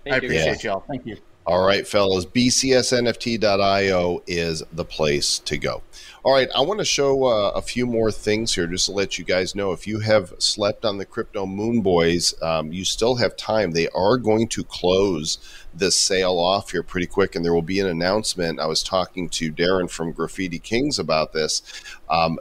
Thank 0.04 0.14
I 0.14 0.18
you. 0.20 0.28
appreciate 0.28 0.64
y'all. 0.64 0.84
Thank 0.88 1.04
you. 1.04 1.18
All 1.48 1.64
right, 1.64 1.88
fellas, 1.88 2.26
bcsnft.io 2.26 4.22
is 4.26 4.62
the 4.70 4.84
place 4.84 5.38
to 5.38 5.56
go. 5.56 5.80
All 6.22 6.34
right, 6.34 6.50
I 6.54 6.60
want 6.60 6.78
to 6.80 6.84
show 6.84 7.24
uh, 7.24 7.52
a 7.54 7.62
few 7.62 7.86
more 7.86 8.12
things 8.12 8.54
here 8.54 8.66
just 8.66 8.84
to 8.84 8.92
let 8.92 9.16
you 9.16 9.24
guys 9.24 9.54
know 9.54 9.72
if 9.72 9.86
you 9.86 10.00
have 10.00 10.34
slept 10.38 10.84
on 10.84 10.98
the 10.98 11.06
Crypto 11.06 11.46
Moon 11.46 11.80
Boys, 11.80 12.34
um, 12.42 12.70
you 12.70 12.84
still 12.84 13.14
have 13.14 13.34
time. 13.34 13.70
They 13.70 13.88
are 13.94 14.18
going 14.18 14.48
to 14.48 14.62
close 14.62 15.38
this 15.72 15.98
sale 15.98 16.38
off 16.38 16.72
here 16.72 16.82
pretty 16.82 17.06
quick, 17.06 17.34
and 17.34 17.42
there 17.42 17.54
will 17.54 17.62
be 17.62 17.80
an 17.80 17.86
announcement. 17.86 18.60
I 18.60 18.66
was 18.66 18.82
talking 18.82 19.30
to 19.30 19.50
Darren 19.50 19.90
from 19.90 20.12
Graffiti 20.12 20.58
Kings 20.58 20.98
about 20.98 21.32
this. 21.32 21.62
Um, 22.10 22.38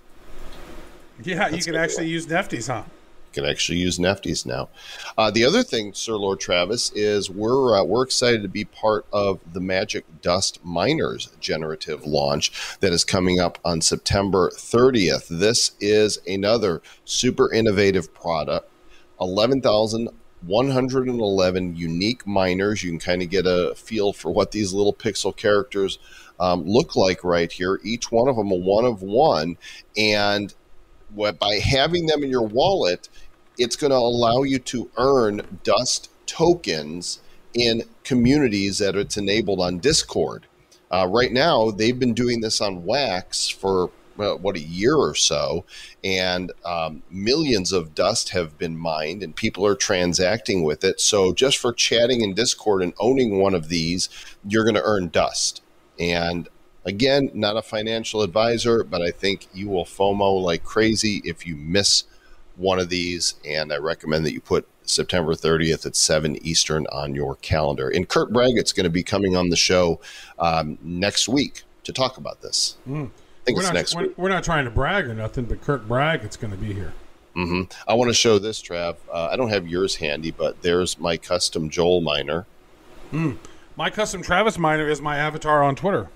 Yeah, 1.24 1.50
you 1.50 1.62
can 1.62 1.74
good. 1.74 1.82
actually 1.82 2.08
use 2.08 2.26
Nefties, 2.26 2.66
huh? 2.68 2.82
Can 3.34 3.45
actually 3.45 3.79
use 3.79 3.97
Nefties 3.97 4.45
now. 4.45 4.69
Uh, 5.17 5.31
the 5.31 5.43
other 5.43 5.63
thing, 5.63 5.93
Sir 5.93 6.13
Lord 6.13 6.39
Travis, 6.39 6.91
is 6.93 7.29
we're 7.29 7.77
uh, 7.77 7.84
we're 7.84 8.03
excited 8.03 8.43
to 8.43 8.47
be 8.47 8.63
part 8.65 9.05
of 9.11 9.39
the 9.51 9.59
Magic 9.59 10.05
Dust 10.21 10.63
Miners 10.63 11.29
generative 11.39 12.05
launch 12.05 12.77
that 12.79 12.93
is 12.93 13.03
coming 13.03 13.39
up 13.39 13.57
on 13.65 13.81
September 13.81 14.51
30th. 14.55 15.27
This 15.27 15.71
is 15.79 16.19
another 16.27 16.84
super 17.05 17.51
innovative 17.51 18.13
product. 18.13 18.69
11,111 19.19 21.75
unique 21.75 22.27
miners. 22.27 22.84
You 22.84 22.91
can 22.91 22.99
kind 22.99 23.21
of 23.21 23.29
get 23.29 23.45
a 23.45 23.73
feel 23.75 24.13
for 24.13 24.31
what 24.31 24.51
these 24.51 24.73
little 24.73 24.93
pixel 24.93 25.36
characters 25.36 25.99
um, 26.39 26.63
look 26.65 26.95
like 26.95 27.23
right 27.23 27.51
here. 27.51 27.79
Each 27.84 28.11
one 28.11 28.27
of 28.27 28.36
them 28.36 28.51
a 28.51 28.55
one 28.55 28.86
of 28.86 29.01
one, 29.01 29.57
and 29.97 30.53
what 31.13 31.39
by 31.39 31.55
having 31.55 32.07
them 32.07 32.23
in 32.23 32.29
your 32.29 32.45
wallet, 32.45 33.09
it's 33.58 33.76
going 33.76 33.91
to 33.91 33.97
allow 33.97 34.43
you 34.43 34.60
to 34.60 34.89
earn 34.97 35.60
dust 35.64 36.10
tokens 36.26 37.20
in 37.54 37.84
communities 38.04 38.80
that 38.80 38.95
it's 38.95 39.18
enabled 39.18 39.60
on 39.60 39.80
Discord. 39.80 40.47
Uh, 40.91 41.08
right 41.08 41.32
now, 41.32 41.72
they've 41.72 41.97
been 41.97 42.14
doing 42.14 42.41
this 42.41 42.62
on 42.62 42.86
Wax 42.86 43.49
for 43.49 43.91
well, 44.16 44.38
what 44.38 44.56
a 44.56 44.62
year 44.62 44.95
or 44.95 45.16
so, 45.16 45.66
and 46.04 46.51
um, 46.66 47.01
millions 47.10 47.72
of 47.72 47.95
dust 47.95 48.30
have 48.30 48.58
been 48.58 48.78
mined, 48.78 49.24
and 49.24 49.36
people 49.36 49.66
are 49.66 49.76
transacting 49.76 50.64
with 50.64 50.84
it. 50.84 50.99
So, 50.99 51.34
just 51.34 51.58
for 51.58 51.74
chatting 51.74 52.22
in 52.22 52.36
Discord 52.36 52.84
and 52.84 52.93
owning 52.99 53.39
one 53.39 53.56
of 53.56 53.70
these, 53.70 54.10
you're 54.47 54.66
going 54.66 54.76
to 54.76 54.84
earn 54.84 55.08
dust. 55.08 55.64
And 55.99 56.47
again, 56.86 57.32
not 57.34 57.58
a 57.58 57.62
financial 57.62 58.22
advisor, 58.22 58.84
but 58.84 59.01
I 59.01 59.12
think 59.12 59.47
you 59.54 59.70
will 59.70 59.86
FOMO 59.86 60.41
like 60.41 60.64
crazy 60.64 61.22
if 61.24 61.47
you 61.47 61.56
miss 61.56 62.04
one 62.56 62.80
of 62.80 62.89
these. 62.89 63.36
And 63.45 63.72
I 63.74 63.78
recommend 63.78 64.26
that 64.26 64.34
you 64.34 64.41
put 64.41 64.68
September 64.84 65.34
30th 65.34 65.86
at 65.86 65.95
7 65.95 66.36
Eastern 66.45 66.86
on 66.91 67.16
your 67.16 67.36
calendar. 67.38 67.89
And 67.89 68.08
Kurt 68.08 68.32
Braggett's 68.34 68.74
going 68.74 68.84
to 68.86 68.89
be 68.89 69.04
coming 69.04 69.36
on 69.36 69.49
the 69.49 69.56
show 69.56 69.99
um, 70.39 70.78
next 70.82 71.28
week 71.30 71.64
to 71.84 71.93
talk 71.93 72.18
about 72.18 72.41
this. 72.41 72.78
I 72.86 72.91
think 72.91 73.12
We're 73.47 73.54
it's 73.56 73.64
not, 73.64 73.74
next 73.74 73.95
we're, 73.95 74.01
week. 74.04 74.18
we're 74.18 74.30
not 74.30 74.43
trying 74.43 74.66
to 74.66 74.72
brag 74.72 75.08
or 75.08 75.14
nothing, 75.14 75.45
but 75.45 75.62
Kurt 75.62 75.88
Braggett's 75.88 76.38
going 76.38 76.51
to 76.51 76.58
be 76.58 76.74
here. 76.74 76.93
hmm 77.34 77.64
I 77.88 77.93
want 77.93 78.10
to 78.10 78.14
show 78.14 78.39
this, 78.39 78.62
Trav. 78.62 78.95
Uh, 79.12 79.30
I 79.32 79.36
don't 79.36 79.49
have 79.49 79.68
yours 79.68 79.95
handy, 79.97 80.32
but 80.32 80.62
there's 80.62 80.97
my 80.99 81.18
custom 81.18 81.70
Joel 81.70 82.01
miner. 82.01 82.45
My 83.76 83.89
custom 83.89 84.22
Travis 84.22 84.58
miner 84.58 84.88
is 84.89 85.01
my 85.01 85.18
avatar 85.18 85.64
on 85.64 85.76
Twitter. 85.76 86.10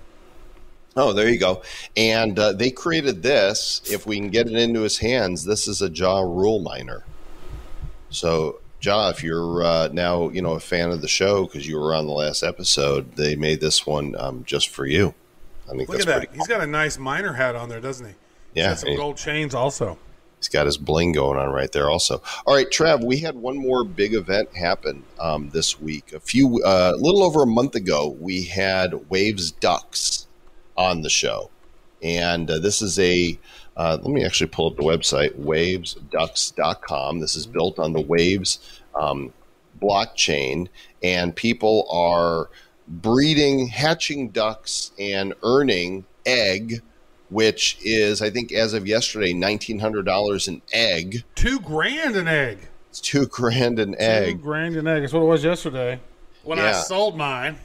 Oh, 1.00 1.12
there 1.12 1.28
you 1.28 1.38
go. 1.38 1.62
And 1.96 2.36
uh, 2.38 2.52
they 2.54 2.70
created 2.70 3.22
this. 3.22 3.80
If 3.88 4.04
we 4.04 4.18
can 4.18 4.30
get 4.30 4.48
it 4.48 4.54
into 4.54 4.80
his 4.80 4.98
hands, 4.98 5.44
this 5.44 5.68
is 5.68 5.80
a 5.80 5.88
Jaw 5.88 6.22
Rule 6.22 6.58
miner. 6.58 7.04
So, 8.10 8.58
Jaw, 8.80 9.10
if 9.10 9.22
you're 9.22 9.62
uh, 9.62 9.88
now 9.92 10.28
you 10.30 10.42
know 10.42 10.54
a 10.54 10.60
fan 10.60 10.90
of 10.90 11.00
the 11.00 11.08
show 11.08 11.44
because 11.44 11.68
you 11.68 11.78
were 11.78 11.94
on 11.94 12.06
the 12.06 12.12
last 12.12 12.42
episode, 12.42 13.12
they 13.14 13.36
made 13.36 13.60
this 13.60 13.86
one 13.86 14.16
um, 14.18 14.42
just 14.44 14.68
for 14.70 14.86
you. 14.86 15.14
I 15.66 15.76
think 15.76 15.88
Look 15.88 15.98
that's 15.98 16.02
at 16.02 16.06
that. 16.06 16.18
pretty. 16.28 16.36
He's 16.38 16.48
got 16.48 16.62
a 16.62 16.66
nice 16.66 16.98
miner 16.98 17.34
hat 17.34 17.54
on 17.54 17.68
there, 17.68 17.80
doesn't 17.80 18.06
he? 18.06 18.12
He's 18.12 18.64
Yeah, 18.64 18.68
got 18.70 18.78
some 18.80 18.96
gold 18.96 19.16
chains 19.18 19.54
also. 19.54 19.98
He's 20.38 20.48
got 20.48 20.66
his 20.66 20.78
bling 20.78 21.12
going 21.12 21.36
on 21.38 21.50
right 21.50 21.70
there, 21.72 21.90
also. 21.90 22.22
All 22.46 22.54
right, 22.54 22.70
Trav, 22.70 23.04
we 23.04 23.18
had 23.18 23.34
one 23.34 23.58
more 23.58 23.82
big 23.84 24.14
event 24.14 24.54
happen 24.56 25.02
um, 25.18 25.50
this 25.50 25.80
week. 25.80 26.12
A 26.12 26.20
few, 26.20 26.62
uh, 26.64 26.92
a 26.94 26.96
little 26.96 27.24
over 27.24 27.42
a 27.42 27.46
month 27.46 27.74
ago, 27.74 28.16
we 28.20 28.44
had 28.44 29.10
Waves 29.10 29.50
Ducks 29.50 30.27
on 30.78 31.02
the 31.02 31.10
show, 31.10 31.50
and 32.02 32.50
uh, 32.50 32.58
this 32.58 32.80
is 32.80 32.98
a 32.98 33.38
Uh, 33.76 33.96
let 34.02 34.10
me 34.12 34.24
actually 34.24 34.48
pull 34.48 34.66
up 34.66 34.76
the 34.76 34.82
website, 34.82 35.32
wavesducks.com. 35.38 37.20
This 37.20 37.36
is 37.36 37.46
built 37.46 37.78
on 37.78 37.92
the 37.92 38.00
Waves 38.00 38.80
um, 39.00 39.32
blockchain, 39.80 40.68
and 41.02 41.34
people 41.36 41.86
are 41.90 42.48
breeding, 42.88 43.68
hatching 43.68 44.30
ducks, 44.30 44.90
and 44.98 45.32
earning 45.44 46.04
egg, 46.26 46.82
which 47.30 47.78
is, 47.84 48.20
I 48.20 48.30
think, 48.30 48.50
as 48.52 48.74
of 48.74 48.86
yesterday, 48.86 49.32
$1,900 49.32 50.48
an 50.48 50.62
egg. 50.72 51.22
Two 51.36 51.60
grand 51.60 52.16
an 52.16 52.26
egg. 52.26 52.58
It's 52.90 53.00
two 53.00 53.26
grand 53.26 53.78
an 53.78 53.94
egg. 53.98 54.38
Two 54.38 54.42
grand 54.42 54.74
an 54.76 54.88
egg. 54.88 55.02
That's 55.02 55.12
what 55.12 55.22
it 55.22 55.26
was 55.26 55.44
yesterday 55.44 56.00
when 56.42 56.58
I 56.58 56.72
sold 56.72 57.16
mine. 57.16 57.58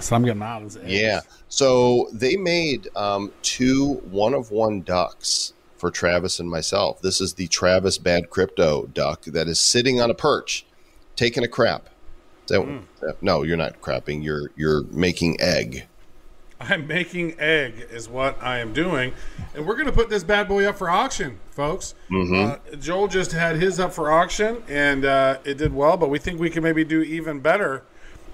So 0.00 0.14
I'm 0.16 0.24
getting 0.24 0.42
out 0.42 0.62
of 0.62 0.72
this. 0.74 0.82
Yeah. 0.84 1.20
So 1.48 2.08
they 2.12 2.36
made 2.36 2.88
um, 2.96 3.32
two 3.42 3.94
one 4.10 4.34
of 4.34 4.50
one 4.50 4.82
ducks 4.82 5.52
for 5.78 5.90
Travis 5.90 6.38
and 6.40 6.48
myself. 6.50 7.00
This 7.02 7.20
is 7.20 7.34
the 7.34 7.46
Travis 7.48 7.98
Bad 7.98 8.30
Crypto 8.30 8.86
duck 8.86 9.22
that 9.26 9.48
is 9.48 9.58
sitting 9.60 10.00
on 10.00 10.10
a 10.10 10.14
perch, 10.14 10.66
taking 11.16 11.44
a 11.44 11.48
crap. 11.48 11.88
That- 12.48 12.82
that- 13.00 13.22
no, 13.22 13.42
you're 13.42 13.56
not 13.56 13.80
crapping. 13.80 14.22
You're 14.22 14.50
you're 14.56 14.82
making 14.84 15.40
egg. 15.40 15.86
I'm 16.58 16.86
making 16.86 17.38
egg 17.38 17.86
is 17.90 18.08
what 18.08 18.42
I 18.42 18.60
am 18.60 18.72
doing, 18.72 19.12
and 19.54 19.66
we're 19.66 19.74
going 19.74 19.86
to 19.86 19.92
put 19.92 20.08
this 20.08 20.24
bad 20.24 20.48
boy 20.48 20.64
up 20.66 20.78
for 20.78 20.88
auction, 20.88 21.38
folks. 21.50 21.94
Uh, 22.10 22.56
Joel 22.80 23.08
just 23.08 23.32
had 23.32 23.56
his 23.56 23.78
up 23.78 23.92
for 23.92 24.10
auction, 24.10 24.62
and 24.66 25.04
uh, 25.04 25.38
it 25.44 25.58
did 25.58 25.74
well, 25.74 25.98
but 25.98 26.08
we 26.08 26.18
think 26.18 26.40
we 26.40 26.48
can 26.48 26.62
maybe 26.62 26.82
do 26.82 27.02
even 27.02 27.40
better 27.40 27.82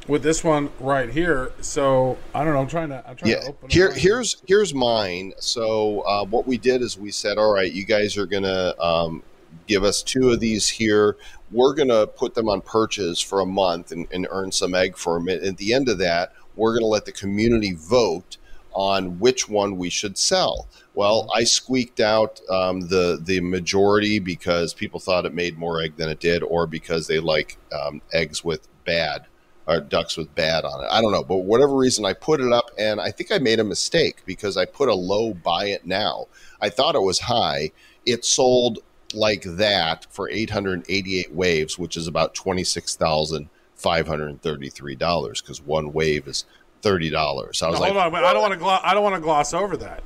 with 0.09 0.23
this 0.23 0.43
one 0.43 0.71
right 0.81 1.11
here. 1.11 1.53
So 1.61 2.19
I 2.35 2.45
don't 2.45 2.55
know. 2.55 2.61
I'm 2.61 2.69
trying 2.69 2.89
to. 2.91 3.05
I'm 3.09 3.17
trying 3.17 3.33
Yeah. 3.33 3.41
to 3.41 3.49
open. 3.49 3.65
up 3.67 3.73
Here 3.73 3.93
here's 3.93 4.37
here's 4.47 4.75
mine. 4.75 5.33
So 5.39 6.01
uh, 6.01 6.25
what 6.25 6.47
we 6.47 6.59
did 6.59 6.83
is 6.83 6.99
we 6.99 7.11
said, 7.11 7.39
all 7.39 7.53
right, 7.53 7.73
you 7.73 7.85
guys 7.85 8.17
are 8.17 8.27
gonna 8.27 8.75
um, 8.81 9.23
give 9.67 9.85
us 9.85 10.03
two 10.03 10.31
of 10.31 10.41
these 10.41 10.69
here. 10.69 11.17
We're 11.51 11.75
gonna 11.75 12.07
put 12.07 12.35
them 12.35 12.49
on 12.49 12.61
purchase 12.63 13.21
for 13.21 13.41
a 13.41 13.47
month 13.47 13.93
and, 13.93 14.07
and 14.13 14.27
earn 14.31 14.53
some 14.53 14.75
egg 14.75 14.97
for 14.97 15.19
them. 15.19 15.29
At 15.29 15.57
the 15.57 15.75
end 15.75 15.89
of 15.89 15.99
that, 15.99 16.33
we're 16.57 16.75
gonna 16.75 16.87
let 16.87 17.05
the 17.05 17.13
community 17.13 17.73
vote 17.75 18.39
on 18.75 19.19
which 19.19 19.51
one 19.51 19.77
we 19.77 19.91
should 19.91 20.17
sell. 20.17 20.67
Well, 20.95 21.29
I 21.35 21.45
squeaked 21.45 22.01
out 22.01 22.41
um, 22.51 22.81
the 22.89 23.21
the 23.23 23.41
majority 23.41 24.19
because 24.19 24.75
people 24.75 24.99
thought 24.99 25.27
it 25.27 25.35
made 25.35 25.59
more 25.59 25.81
egg 25.81 25.97
than 25.97 26.09
it 26.09 26.21
did, 26.21 26.43
or 26.43 26.67
because 26.67 27.07
they 27.07 27.21
like 27.21 27.59
um, 27.73 28.01
eggs 28.13 28.43
with 28.43 28.67
bad 28.85 29.27
or 29.67 29.81
ducks 29.81 30.17
with 30.17 30.35
bad 30.35 30.65
on 30.65 30.83
it. 30.85 30.89
I 30.91 31.01
don't 31.01 31.13
know, 31.13 31.23
but 31.25 31.39
whatever 31.39 31.77
reason, 31.77 32.05
I 32.05 32.13
put 32.15 32.41
it 32.41 32.53
up, 32.53 32.71
and 32.79 33.01
I 33.01 33.11
think 33.11 33.31
I 33.31 33.39
made 33.39 33.61
a 33.61 33.65
mistake 33.65 34.23
because 34.27 34.57
I 34.57 34.65
put 34.65 34.89
a 34.89 34.95
low 34.95 35.35
buy 35.35 35.67
it 35.67 35.87
now. 35.87 36.27
I 36.61 36.69
thought 36.69 36.95
it 36.97 37.03
was 37.03 37.21
high. 37.21 37.71
It 38.05 38.25
sold 38.25 38.81
like 39.15 39.43
that 39.43 40.07
for 40.11 40.29
888 40.29 41.33
waves, 41.35 41.79
which 41.79 41.97
is 41.97 42.07
about 42.07 42.35
twenty 42.35 42.65
six 42.65 42.97
thousand 42.97 43.49
five 43.77 44.07
hundred 44.07 44.41
thirty 44.43 44.69
three 44.71 44.95
dollars 44.95 45.41
because 45.41 45.61
one 45.61 45.93
wave 45.93 46.27
is 46.27 46.45
thirty 46.83 47.11
dollars. 47.11 47.63
I 47.63 47.69
was 47.69 47.79
Now, 47.79 47.87
like, 47.87 47.93
hold 47.93 48.15
on, 48.15 48.25
I 48.25 48.33
don't 48.33 48.43
want 48.43 48.59
to. 48.59 48.89
I 48.89 48.95
don't 48.95 49.03
want 49.03 49.15
to 49.17 49.21
gloss 49.21 49.53
over 49.55 49.77
that. 49.79 50.03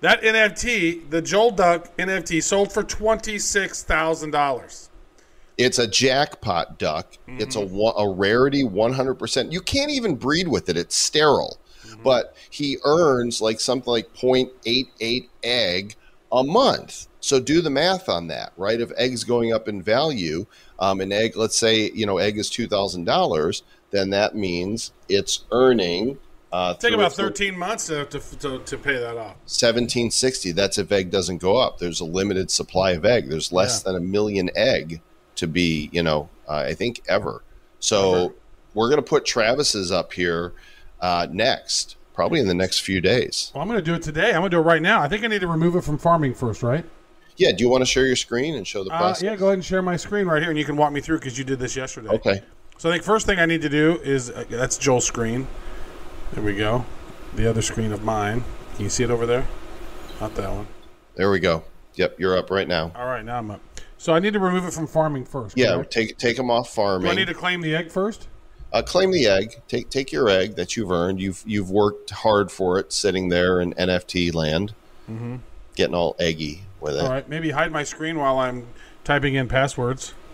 That 0.00 0.22
NFT, 0.22 1.08
the 1.10 1.22
Joel 1.22 1.52
Duck 1.52 1.96
NFT, 1.96 2.42
sold 2.42 2.72
for 2.72 2.82
twenty 2.82 3.38
six 3.38 3.82
thousand 3.82 4.30
dollars. 4.30 4.90
It's 5.58 5.78
a 5.78 5.86
jackpot 5.86 6.78
duck. 6.78 7.16
It's 7.26 7.56
a 7.56 7.60
a 7.60 8.14
rarity, 8.14 8.62
one 8.64 8.92
hundred 8.92 9.14
percent. 9.14 9.52
You 9.52 9.60
can't 9.60 9.90
even 9.90 10.14
breed 10.16 10.48
with 10.48 10.68
it. 10.68 10.76
It's 10.76 10.94
sterile. 10.96 11.58
But 12.02 12.36
he 12.50 12.76
earns 12.84 13.40
like 13.40 13.58
something 13.60 13.90
like 13.90 14.12
0.88 14.14 15.28
egg 15.44 15.94
a 16.32 16.42
month. 16.44 17.06
So 17.20 17.40
do 17.40 17.60
the 17.60 17.70
math 17.70 18.08
on 18.08 18.26
that, 18.26 18.52
right? 18.56 18.80
If 18.80 18.90
eggs 18.96 19.24
going 19.24 19.52
up 19.52 19.66
in 19.68 19.80
value, 19.82 20.46
um, 20.78 21.00
an 21.00 21.10
egg, 21.12 21.36
let's 21.36 21.56
say 21.56 21.90
you 21.92 22.04
know 22.06 22.18
egg 22.18 22.38
is 22.38 22.50
two 22.50 22.66
thousand 22.66 23.04
dollars, 23.04 23.62
then 23.92 24.10
that 24.10 24.34
means 24.34 24.92
it's 25.08 25.44
earning. 25.52 26.18
Uh, 26.52 26.74
Take 26.74 26.92
about 26.94 27.06
its- 27.06 27.16
thirteen 27.16 27.56
months 27.58 27.86
to, 27.86 28.04
to, 28.06 28.20
to, 28.38 28.58
to 28.60 28.78
pay 28.78 28.98
that 28.98 29.16
off. 29.16 29.36
1760 29.46 30.52
that's 30.52 30.78
if 30.78 30.90
egg 30.92 31.10
doesn't 31.10 31.38
go 31.38 31.56
up 31.56 31.78
there's 31.78 32.00
a 32.00 32.04
limited 32.04 32.50
supply 32.50 32.92
of 32.92 33.04
egg 33.04 33.28
there's 33.28 33.50
less 33.52 33.82
Yeah. 33.84 33.92
than 33.92 34.02
a 34.02 34.04
million 34.04 34.48
egg 34.54 35.02
to 35.36 35.46
be 35.46 35.88
you 35.92 36.02
know 36.02 36.28
uh, 36.48 36.64
i 36.68 36.74
think 36.74 37.02
ever 37.08 37.42
so 37.78 38.14
Ever. 38.26 38.34
we're 38.74 38.88
going 38.88 39.02
to 39.02 39.08
put 39.08 39.24
travis's 39.24 39.92
up 39.92 40.12
here 40.12 40.52
uh, 41.00 41.26
next 41.30 41.96
probably 42.14 42.40
in 42.40 42.48
the 42.48 42.54
next 42.54 42.80
few 42.80 43.00
days 43.00 43.50
Well, 43.54 43.62
I'm 43.62 43.68
going 43.68 43.78
to 43.78 43.84
do 43.84 43.94
it 43.94 44.02
today. 44.02 44.28
I'm 44.30 44.40
going 44.40 44.44
to 44.50 44.56
do 44.56 44.58
it 44.58 44.62
right 44.64 44.80
now. 44.80 45.02
I 45.02 45.08
think 45.08 45.22
I 45.22 45.26
need 45.26 45.42
to 45.42 45.46
remove 45.46 45.76
it 45.76 45.84
from 45.84 45.98
farming 45.98 46.32
first, 46.34 46.62
right? 46.62 46.84
yeah 47.36 47.52
do 47.52 47.62
you 47.62 47.68
want 47.68 47.82
to 47.82 47.86
share 47.86 48.06
your 48.06 48.16
screen 48.16 48.54
and 48.54 48.66
show 48.66 48.82
the 48.82 48.90
Uh, 48.90 48.98
process 48.98 49.22
yeah, 49.22 49.36
go 49.36 49.46
ahead 49.48 49.54
and 49.58 49.64
share 49.64 49.82
my 49.82 49.96
screen 49.96 50.26
right 50.26 50.40
here, 50.40 50.50
and 50.50 50.58
you 50.58 50.64
can 50.64 50.76
walk 50.78 50.92
me 50.92 51.00
through 51.02 51.18
because 51.18 51.36
you 51.38 51.44
did 51.44 51.58
this 51.58 51.76
yesterday. 51.76 52.08
okay 52.08 52.40
So 52.78 52.88
I 52.88 52.92
think 52.92 53.04
first 53.04 53.26
thing 53.26 53.38
I 53.38 53.44
need 53.44 53.60
to 53.62 53.68
do 53.68 54.00
is 54.02 54.30
uh, 54.30 54.44
that's 54.48 54.78
Joel's 54.78 55.04
screen. 55.06 55.46
There 56.32 56.42
we 56.42 56.54
go. 56.56 56.86
The 57.34 57.48
other 57.48 57.60
screen 57.62 57.92
of 57.92 58.02
mine. 58.02 58.42
Can 58.74 58.84
you 58.84 58.90
see 58.90 59.04
it 59.04 59.10
over 59.10 59.26
there? 59.26 59.46
Not 60.20 60.34
that 60.36 60.50
one. 60.50 60.66
there 61.14 61.30
we 61.30 61.38
go 61.40 61.62
yep 61.94 62.18
you're 62.18 62.36
up 62.38 62.50
right 62.50 62.68
now 62.68 62.92
All 62.96 63.06
right, 63.06 63.24
now 63.24 63.38
I'm 63.38 63.50
up. 63.50 63.60
So 63.98 64.14
I 64.14 64.18
need 64.18 64.34
to 64.34 64.38
remove 64.38 64.64
it 64.66 64.72
from 64.72 64.86
farming 64.86 65.24
first. 65.24 65.56
yeah 65.56 65.74
correct? 65.74 65.92
take 65.92 66.18
take 66.18 66.36
them 66.36 66.50
off 66.50 66.74
farming. 66.74 67.06
Do 67.06 67.12
I 67.12 67.14
need 67.14 67.28
to 67.28 67.34
claim 67.34 67.60
the 67.60 67.74
egg 67.74 67.90
first? 67.90 68.28
uh, 68.72 68.82
claim 68.82 69.10
the 69.12 69.26
egg 69.26 69.60
take 69.68 69.88
take 69.90 70.12
your 70.12 70.28
egg 70.28 70.56
that 70.56 70.76
you've 70.76 70.90
earned 70.90 71.20
you've 71.20 71.42
you've 71.46 71.70
worked 71.70 72.10
hard 72.10 72.50
for 72.50 72.78
it 72.78 72.92
sitting 72.92 73.28
there 73.28 73.60
in 73.60 73.72
nft 73.74 74.34
land 74.34 74.74
getting 75.76 75.94
all 75.94 76.16
eggy 76.18 76.62
with 76.80 76.94
it 76.94 76.98
Mm-hmm. 76.98 77.06
All 77.06 77.12
right, 77.12 77.28
maybe 77.28 77.50
hide 77.50 77.70
my 77.72 77.84
screen 77.84 78.18
while 78.18 78.38
I'm 78.38 78.66
typing 79.04 79.34
in 79.34 79.48
passwords. 79.48 80.14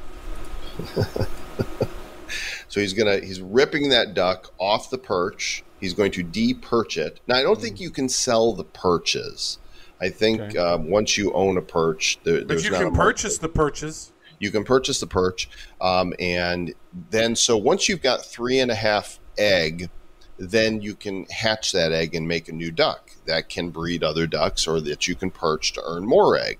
So 2.72 2.80
he's 2.80 2.94
gonna 2.94 3.18
he's 3.18 3.42
ripping 3.42 3.90
that 3.90 4.14
duck 4.14 4.50
off 4.56 4.88
the 4.88 4.96
perch. 4.96 5.62
He's 5.78 5.92
going 5.92 6.10
to 6.12 6.22
de-perch 6.22 6.96
it. 6.96 7.20
Now 7.28 7.36
I 7.36 7.42
don't 7.42 7.60
think 7.60 7.78
you 7.80 7.90
can 7.90 8.08
sell 8.08 8.54
the 8.54 8.64
perches. 8.64 9.58
I 10.02 10.10
think 10.10 10.40
Okay. 10.40 10.58
um, 10.58 10.90
once 10.90 11.16
you 11.16 11.32
own 11.32 11.56
a 11.56 11.62
perch, 11.62 12.18
there, 12.24 12.44
But 12.44 12.64
you 12.64 12.72
can 12.72 12.92
purchase 12.92 13.38
the 13.38 13.48
purchase. 13.48 14.10
You 14.40 14.50
can 14.50 14.64
purchase 14.64 14.98
the 14.98 15.06
perch, 15.06 15.48
um, 15.80 16.12
and 16.18 16.74
then 17.10 17.36
so 17.36 17.56
once 17.56 17.88
you've 17.88 18.02
got 18.02 18.26
three 18.26 18.58
and 18.58 18.72
a 18.72 18.74
half 18.74 19.20
egg, 19.38 19.88
then 20.36 20.82
you 20.82 20.96
can 20.96 21.26
hatch 21.26 21.70
that 21.70 21.92
egg 21.92 22.16
and 22.16 22.26
make 22.26 22.48
a 22.48 22.52
new 22.52 22.72
duck 22.72 23.12
that 23.26 23.48
can 23.48 23.70
breed 23.70 24.02
other 24.02 24.26
ducks, 24.26 24.66
or 24.66 24.80
that 24.80 25.06
you 25.06 25.14
can 25.14 25.30
perch 25.30 25.72
to 25.74 25.82
earn 25.84 26.04
more 26.04 26.36
egg. 26.36 26.58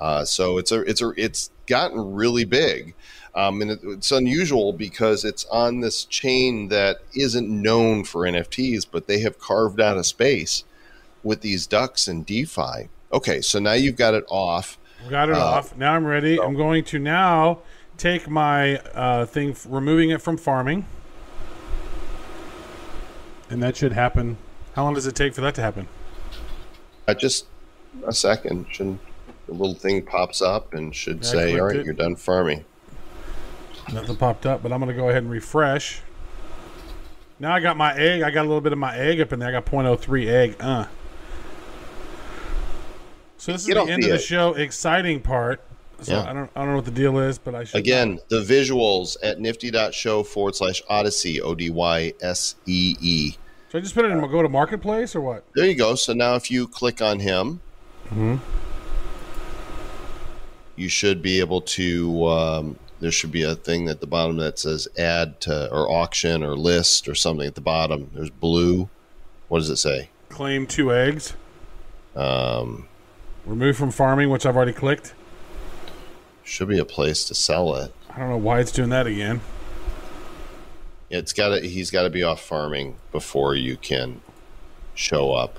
Uh, 0.00 0.24
so 0.24 0.58
it's 0.58 0.72
a 0.72 0.80
it's 0.80 1.00
a 1.00 1.12
it's 1.16 1.52
gotten 1.66 2.14
really 2.14 2.44
big, 2.44 2.94
um, 3.36 3.62
and 3.62 3.70
it, 3.70 3.78
it's 3.84 4.10
unusual 4.10 4.72
because 4.72 5.24
it's 5.24 5.44
on 5.44 5.78
this 5.78 6.04
chain 6.04 6.66
that 6.68 6.96
isn't 7.14 7.48
known 7.48 8.02
for 8.02 8.22
NFTs, 8.22 8.86
but 8.90 9.06
they 9.06 9.20
have 9.20 9.38
carved 9.38 9.80
out 9.80 9.96
a 9.96 10.02
space 10.02 10.64
with 11.22 11.40
these 11.40 11.66
ducks 11.66 12.08
and 12.08 12.24
DeFi. 12.26 12.88
Okay, 13.12 13.40
so 13.40 13.58
now 13.58 13.72
you've 13.72 13.96
got 13.96 14.14
it 14.14 14.24
off. 14.28 14.78
Got 15.08 15.28
it 15.30 15.34
Uh, 15.36 15.40
off. 15.44 15.76
Now 15.76 15.94
I'm 15.94 16.04
ready. 16.04 16.38
I'm 16.40 16.54
going 16.54 16.84
to 16.84 16.98
now 16.98 17.58
take 17.96 18.28
my 18.28 18.76
uh, 18.94 19.26
thing, 19.26 19.56
removing 19.68 20.10
it 20.10 20.20
from 20.22 20.36
farming. 20.36 20.86
And 23.48 23.62
that 23.62 23.76
should 23.76 23.92
happen. 23.92 24.36
How 24.74 24.84
long 24.84 24.94
does 24.94 25.06
it 25.06 25.14
take 25.16 25.34
for 25.34 25.40
that 25.40 25.54
to 25.56 25.60
happen? 25.62 25.88
Uh, 27.08 27.14
just 27.14 27.46
a 28.06 28.12
second. 28.12 28.66
Should 28.70 28.98
the 29.46 29.52
little 29.52 29.74
thing 29.74 30.02
pops 30.02 30.40
up 30.40 30.74
and 30.74 30.94
should 30.94 31.24
Yeah, 31.24 31.30
say, 31.30 31.58
"All 31.58 31.66
right, 31.66 31.76
it. 31.76 31.84
you're 31.84 31.94
done 31.94 32.14
farming." 32.14 32.64
Nothing 33.92 34.16
popped 34.16 34.46
up, 34.46 34.62
but 34.62 34.72
I'm 34.72 34.78
going 34.78 34.94
to 34.94 35.00
go 35.00 35.08
ahead 35.08 35.22
and 35.24 35.32
refresh. 35.32 36.02
Now 37.40 37.52
I 37.54 37.58
got 37.60 37.76
my 37.76 37.92
egg. 37.96 38.22
I 38.22 38.30
got 38.30 38.42
a 38.42 38.48
little 38.48 38.60
bit 38.60 38.72
of 38.72 38.78
my 38.78 38.96
egg 38.96 39.20
up 39.20 39.32
in 39.32 39.40
there. 39.40 39.48
I 39.48 39.52
got 39.52 39.66
0.03 39.66 40.28
egg. 40.28 40.56
Uh. 40.60 40.84
So 43.40 43.52
this 43.52 43.62
is 43.62 43.68
the 43.68 43.80
end 43.80 43.88
the 43.88 43.94
of 43.94 44.00
the 44.02 44.12
egg. 44.16 44.20
show 44.20 44.52
exciting 44.52 45.20
part. 45.20 45.62
So 46.02 46.12
Yeah. 46.12 46.28
I 46.28 46.34
don't 46.34 46.50
I 46.54 46.60
don't 46.60 46.68
know 46.70 46.76
what 46.76 46.84
the 46.84 46.90
deal 46.90 47.18
is, 47.18 47.38
but 47.38 47.54
I 47.54 47.64
should 47.64 47.80
Again, 47.80 48.20
the 48.28 48.40
visuals 48.42 49.16
at 49.22 49.40
nifty.show 49.40 50.24
forward 50.24 50.56
slash 50.56 50.82
Odysee 50.90 51.40
o 51.40 51.54
d 51.54 51.70
y 51.70 52.12
s 52.20 52.56
e 52.66 52.96
e. 53.00 53.36
So 53.70 53.78
I 53.78 53.80
just 53.80 53.94
put 53.94 54.04
it 54.04 54.10
in 54.10 54.20
go 54.20 54.42
to 54.42 54.48
marketplace 54.50 55.16
or 55.16 55.22
what? 55.22 55.44
There 55.54 55.64
you 55.64 55.74
go. 55.74 55.94
So 55.94 56.12
now 56.12 56.34
if 56.34 56.50
you 56.50 56.68
click 56.68 57.00
on 57.00 57.20
him, 57.20 57.60
you 60.76 60.88
should 60.90 61.22
be 61.22 61.40
able 61.40 61.62
to. 61.62 62.26
Um, 62.26 62.78
there 63.00 63.10
should 63.10 63.32
be 63.32 63.44
a 63.44 63.54
thing 63.54 63.88
at 63.88 64.02
the 64.02 64.06
bottom 64.06 64.36
that 64.36 64.58
says 64.58 64.86
add 64.98 65.40
to 65.42 65.72
or 65.72 65.90
auction 65.90 66.42
or 66.42 66.56
list 66.58 67.08
or 67.08 67.14
something 67.14 67.46
at 67.46 67.54
the 67.54 67.62
bottom. 67.62 68.10
There's 68.12 68.28
blue. 68.28 68.90
What 69.48 69.60
does 69.60 69.70
it 69.70 69.76
say? 69.78 70.10
Claim 70.28 70.66
two 70.66 70.92
eggs. 70.92 71.32
Um, 72.14 72.86
Remove 73.50 73.76
from 73.76 73.90
farming, 73.90 74.30
which 74.30 74.46
I've 74.46 74.54
already 74.54 74.72
clicked. 74.72 75.12
should 76.44 76.68
be 76.68 76.78
a 76.78 76.84
place 76.84 77.24
to 77.24 77.34
sell 77.34 77.74
it. 77.74 77.92
I 78.08 78.20
don't 78.20 78.28
know 78.28 78.36
why 78.36 78.60
it's 78.60 78.70
doing 78.70 78.90
that 78.90 79.08
again. 79.08 79.40
It's 81.10 81.32
got 81.32 81.48
to. 81.48 81.60
He's 81.60 81.90
got 81.90 82.04
to 82.04 82.10
be 82.10 82.22
off 82.22 82.40
farming 82.40 82.94
before 83.10 83.56
you 83.56 83.76
can 83.76 84.20
show 84.94 85.32
up 85.32 85.58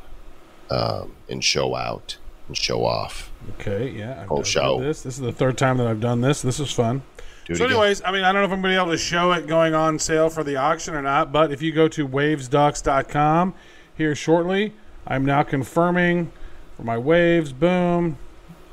um, 0.69 1.15
and 1.27 1.43
show 1.43 1.75
out. 1.75 2.15
and 2.47 2.55
show 2.55 2.85
off. 2.85 3.29
Okay, 3.59 3.89
yeah. 3.89 4.21
I've 4.21 4.29
Whole 4.29 4.43
show. 4.43 4.79
This. 4.79 5.01
this 5.01 5.15
is 5.15 5.19
the 5.19 5.33
third 5.33 5.57
time 5.57 5.75
that 5.75 5.87
I've 5.87 5.99
done 5.99 6.21
this. 6.21 6.41
This 6.41 6.61
is 6.61 6.71
fun. 6.71 7.01
Do 7.45 7.55
so, 7.55 7.65
anyways, 7.65 8.01
I 8.05 8.13
mean, 8.13 8.23
I 8.23 8.31
don't 8.31 8.41
know 8.41 8.45
if 8.45 8.53
I'm 8.53 8.61
going 8.61 8.73
to 8.73 8.79
be 8.79 8.81
able 8.81 8.93
to 8.93 8.97
show 8.97 9.33
it 9.33 9.47
going 9.47 9.73
on 9.73 9.99
sale 9.99 10.29
for 10.29 10.45
the 10.45 10.55
auction 10.55 10.93
or 10.93 11.01
not, 11.01 11.33
but 11.33 11.51
if 11.51 11.61
you 11.61 11.73
go 11.73 11.89
to 11.89 12.07
wavesducks.com 12.07 13.53
here 13.93 14.15
shortly, 14.15 14.75
I'm 15.05 15.25
now 15.25 15.43
confirming 15.43 16.31
for 16.82 16.86
my 16.86 16.97
waves. 16.97 17.53
Boom. 17.53 18.17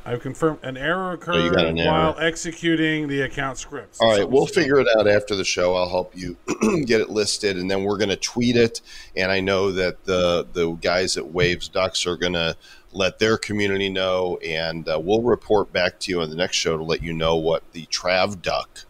I've 0.06 0.22
confirmed 0.22 0.60
an 0.62 0.78
error 0.78 1.12
occurred 1.12 1.34
Oh, 1.34 1.44
you 1.44 1.50
got 1.52 1.66
an 1.66 1.78
error. 1.78 1.90
while 1.90 2.18
executing 2.18 3.06
the 3.06 3.20
account 3.20 3.58
scripts. 3.58 4.00
All 4.00 4.08
right, 4.08 4.26
we'll 4.26 4.46
figure 4.46 4.80
it 4.80 4.88
out 4.96 5.06
after 5.06 5.36
the 5.36 5.44
show. 5.44 5.74
I'll 5.74 5.90
help 5.90 6.16
you 6.16 6.38
get 6.86 7.02
it 7.02 7.10
listed, 7.10 7.58
and 7.58 7.70
then 7.70 7.84
we're 7.84 7.98
going 7.98 8.08
to 8.08 8.16
tweet 8.16 8.56
it. 8.56 8.80
And 9.14 9.30
I 9.30 9.40
know 9.40 9.72
that 9.72 10.04
the 10.04 10.46
the 10.54 10.72
guys 10.72 11.18
at 11.18 11.26
Waves 11.26 11.68
Ducks 11.68 12.06
are 12.06 12.16
going 12.16 12.32
to 12.32 12.56
let 12.92 13.18
their 13.18 13.36
community 13.36 13.90
know, 13.90 14.38
and 14.38 14.88
uh, 14.88 14.98
we'll 14.98 15.20
report 15.20 15.70
back 15.70 16.00
to 16.00 16.10
you 16.10 16.22
on 16.22 16.30
the 16.30 16.36
next 16.36 16.56
show 16.56 16.78
to 16.78 16.82
let 16.82 17.02
you 17.02 17.12
know 17.12 17.36
what 17.36 17.62
the 17.72 17.84
Trav 17.86 18.40
Duck 18.40 18.86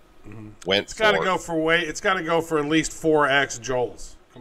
went 0.64 0.84
It's 0.84 0.94
got 0.94 1.12
to 1.12 1.24
go 1.24 1.36
for 1.36 1.60
weight. 1.60 1.88
It's 1.88 2.00
got 2.00 2.14
to 2.14 2.22
go 2.22 2.40
for 2.40 2.60
at 2.60 2.66
least 2.66 2.92
four 2.92 3.28
X 3.28 3.58
on. 3.68 3.96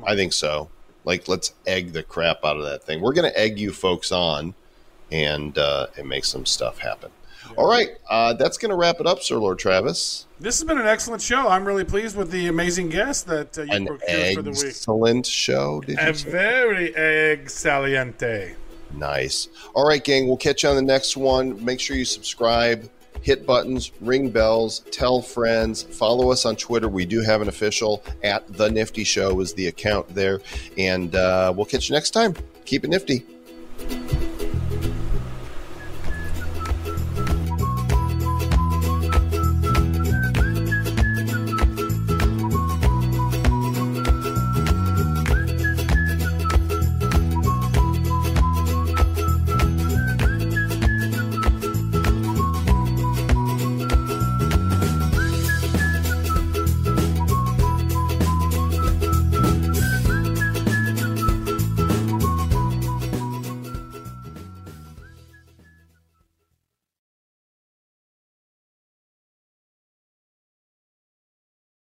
I 0.06 0.16
think 0.16 0.34
so. 0.34 0.70
Like, 1.08 1.28
let's 1.28 1.54
egg 1.66 1.94
the 1.94 2.04
crap 2.04 2.44
out 2.44 2.58
of 2.58 2.66
that 2.66 2.84
thing. 2.84 3.02
We're 3.02 3.14
going 3.14 3.32
to 3.32 3.40
egg 3.40 3.58
you 3.58 3.72
folks 3.72 4.12
on, 4.12 4.54
and 5.12 5.58
uh, 5.58 5.88
and 5.98 6.08
make 6.08 6.26
some 6.26 6.46
stuff 6.46 6.80
happen. 6.80 7.12
All 7.56 7.70
right, 7.70 7.92
uh, 8.10 8.34
that's 8.34 8.58
going 8.58 8.72
to 8.72 8.76
wrap 8.76 9.00
it 9.00 9.08
up, 9.08 9.22
Sir 9.24 9.38
Lord 9.38 9.58
Travis. 9.58 10.26
This 10.40 10.60
has 10.60 10.68
been 10.68 10.78
an 10.78 10.86
excellent 10.86 11.22
show. 11.22 11.48
I'm 11.48 11.66
really 11.66 11.86
pleased 11.86 12.18
with 12.18 12.30
the 12.30 12.48
amazing 12.48 12.90
guest 12.90 13.26
that 13.28 13.58
uh, 13.58 13.62
you 13.62 13.72
An 13.72 13.86
procured 13.88 14.36
for 14.36 14.42
the 14.42 14.52
week. 14.52 14.66
excellent 14.66 15.26
show. 15.26 15.80
Did 15.82 15.98
you 15.98 16.08
A 16.10 16.12
very 16.12 16.92
saliente. 17.46 18.56
Nice. 18.94 19.48
All 19.74 19.88
right, 19.88 20.04
gang. 20.04 20.28
We'll 20.28 20.38
catch 20.38 20.64
you 20.64 20.70
on 20.70 20.76
the 20.76 20.82
next 20.82 21.16
one. 21.18 21.64
Make 21.64 21.80
sure 21.80 21.96
you 21.96 22.06
subscribe, 22.06 22.90
hit 23.22 23.46
buttons, 23.46 23.92
ring 24.02 24.30
bells, 24.30 24.80
tell 24.92 25.22
friends, 25.22 25.84
follow 25.84 26.32
us 26.32 26.46
on 26.46 26.56
Twitter. 26.58 26.88
We 26.90 27.06
do 27.06 27.22
have 27.22 27.42
an 27.42 27.48
official 27.48 28.04
at 28.24 28.48
the 28.54 28.70
Nifty 28.70 29.04
Show 29.04 29.40
is 29.40 29.54
the 29.54 29.68
account 29.68 30.08
there, 30.14 30.42
and 30.78 31.16
uh, 31.16 31.54
we'll 31.56 31.66
catch 31.66 31.90
you 31.90 31.94
next 31.96 32.12
time. 32.12 32.36
Keep 32.66 32.84
it 32.84 32.90
nifty. 32.90 33.26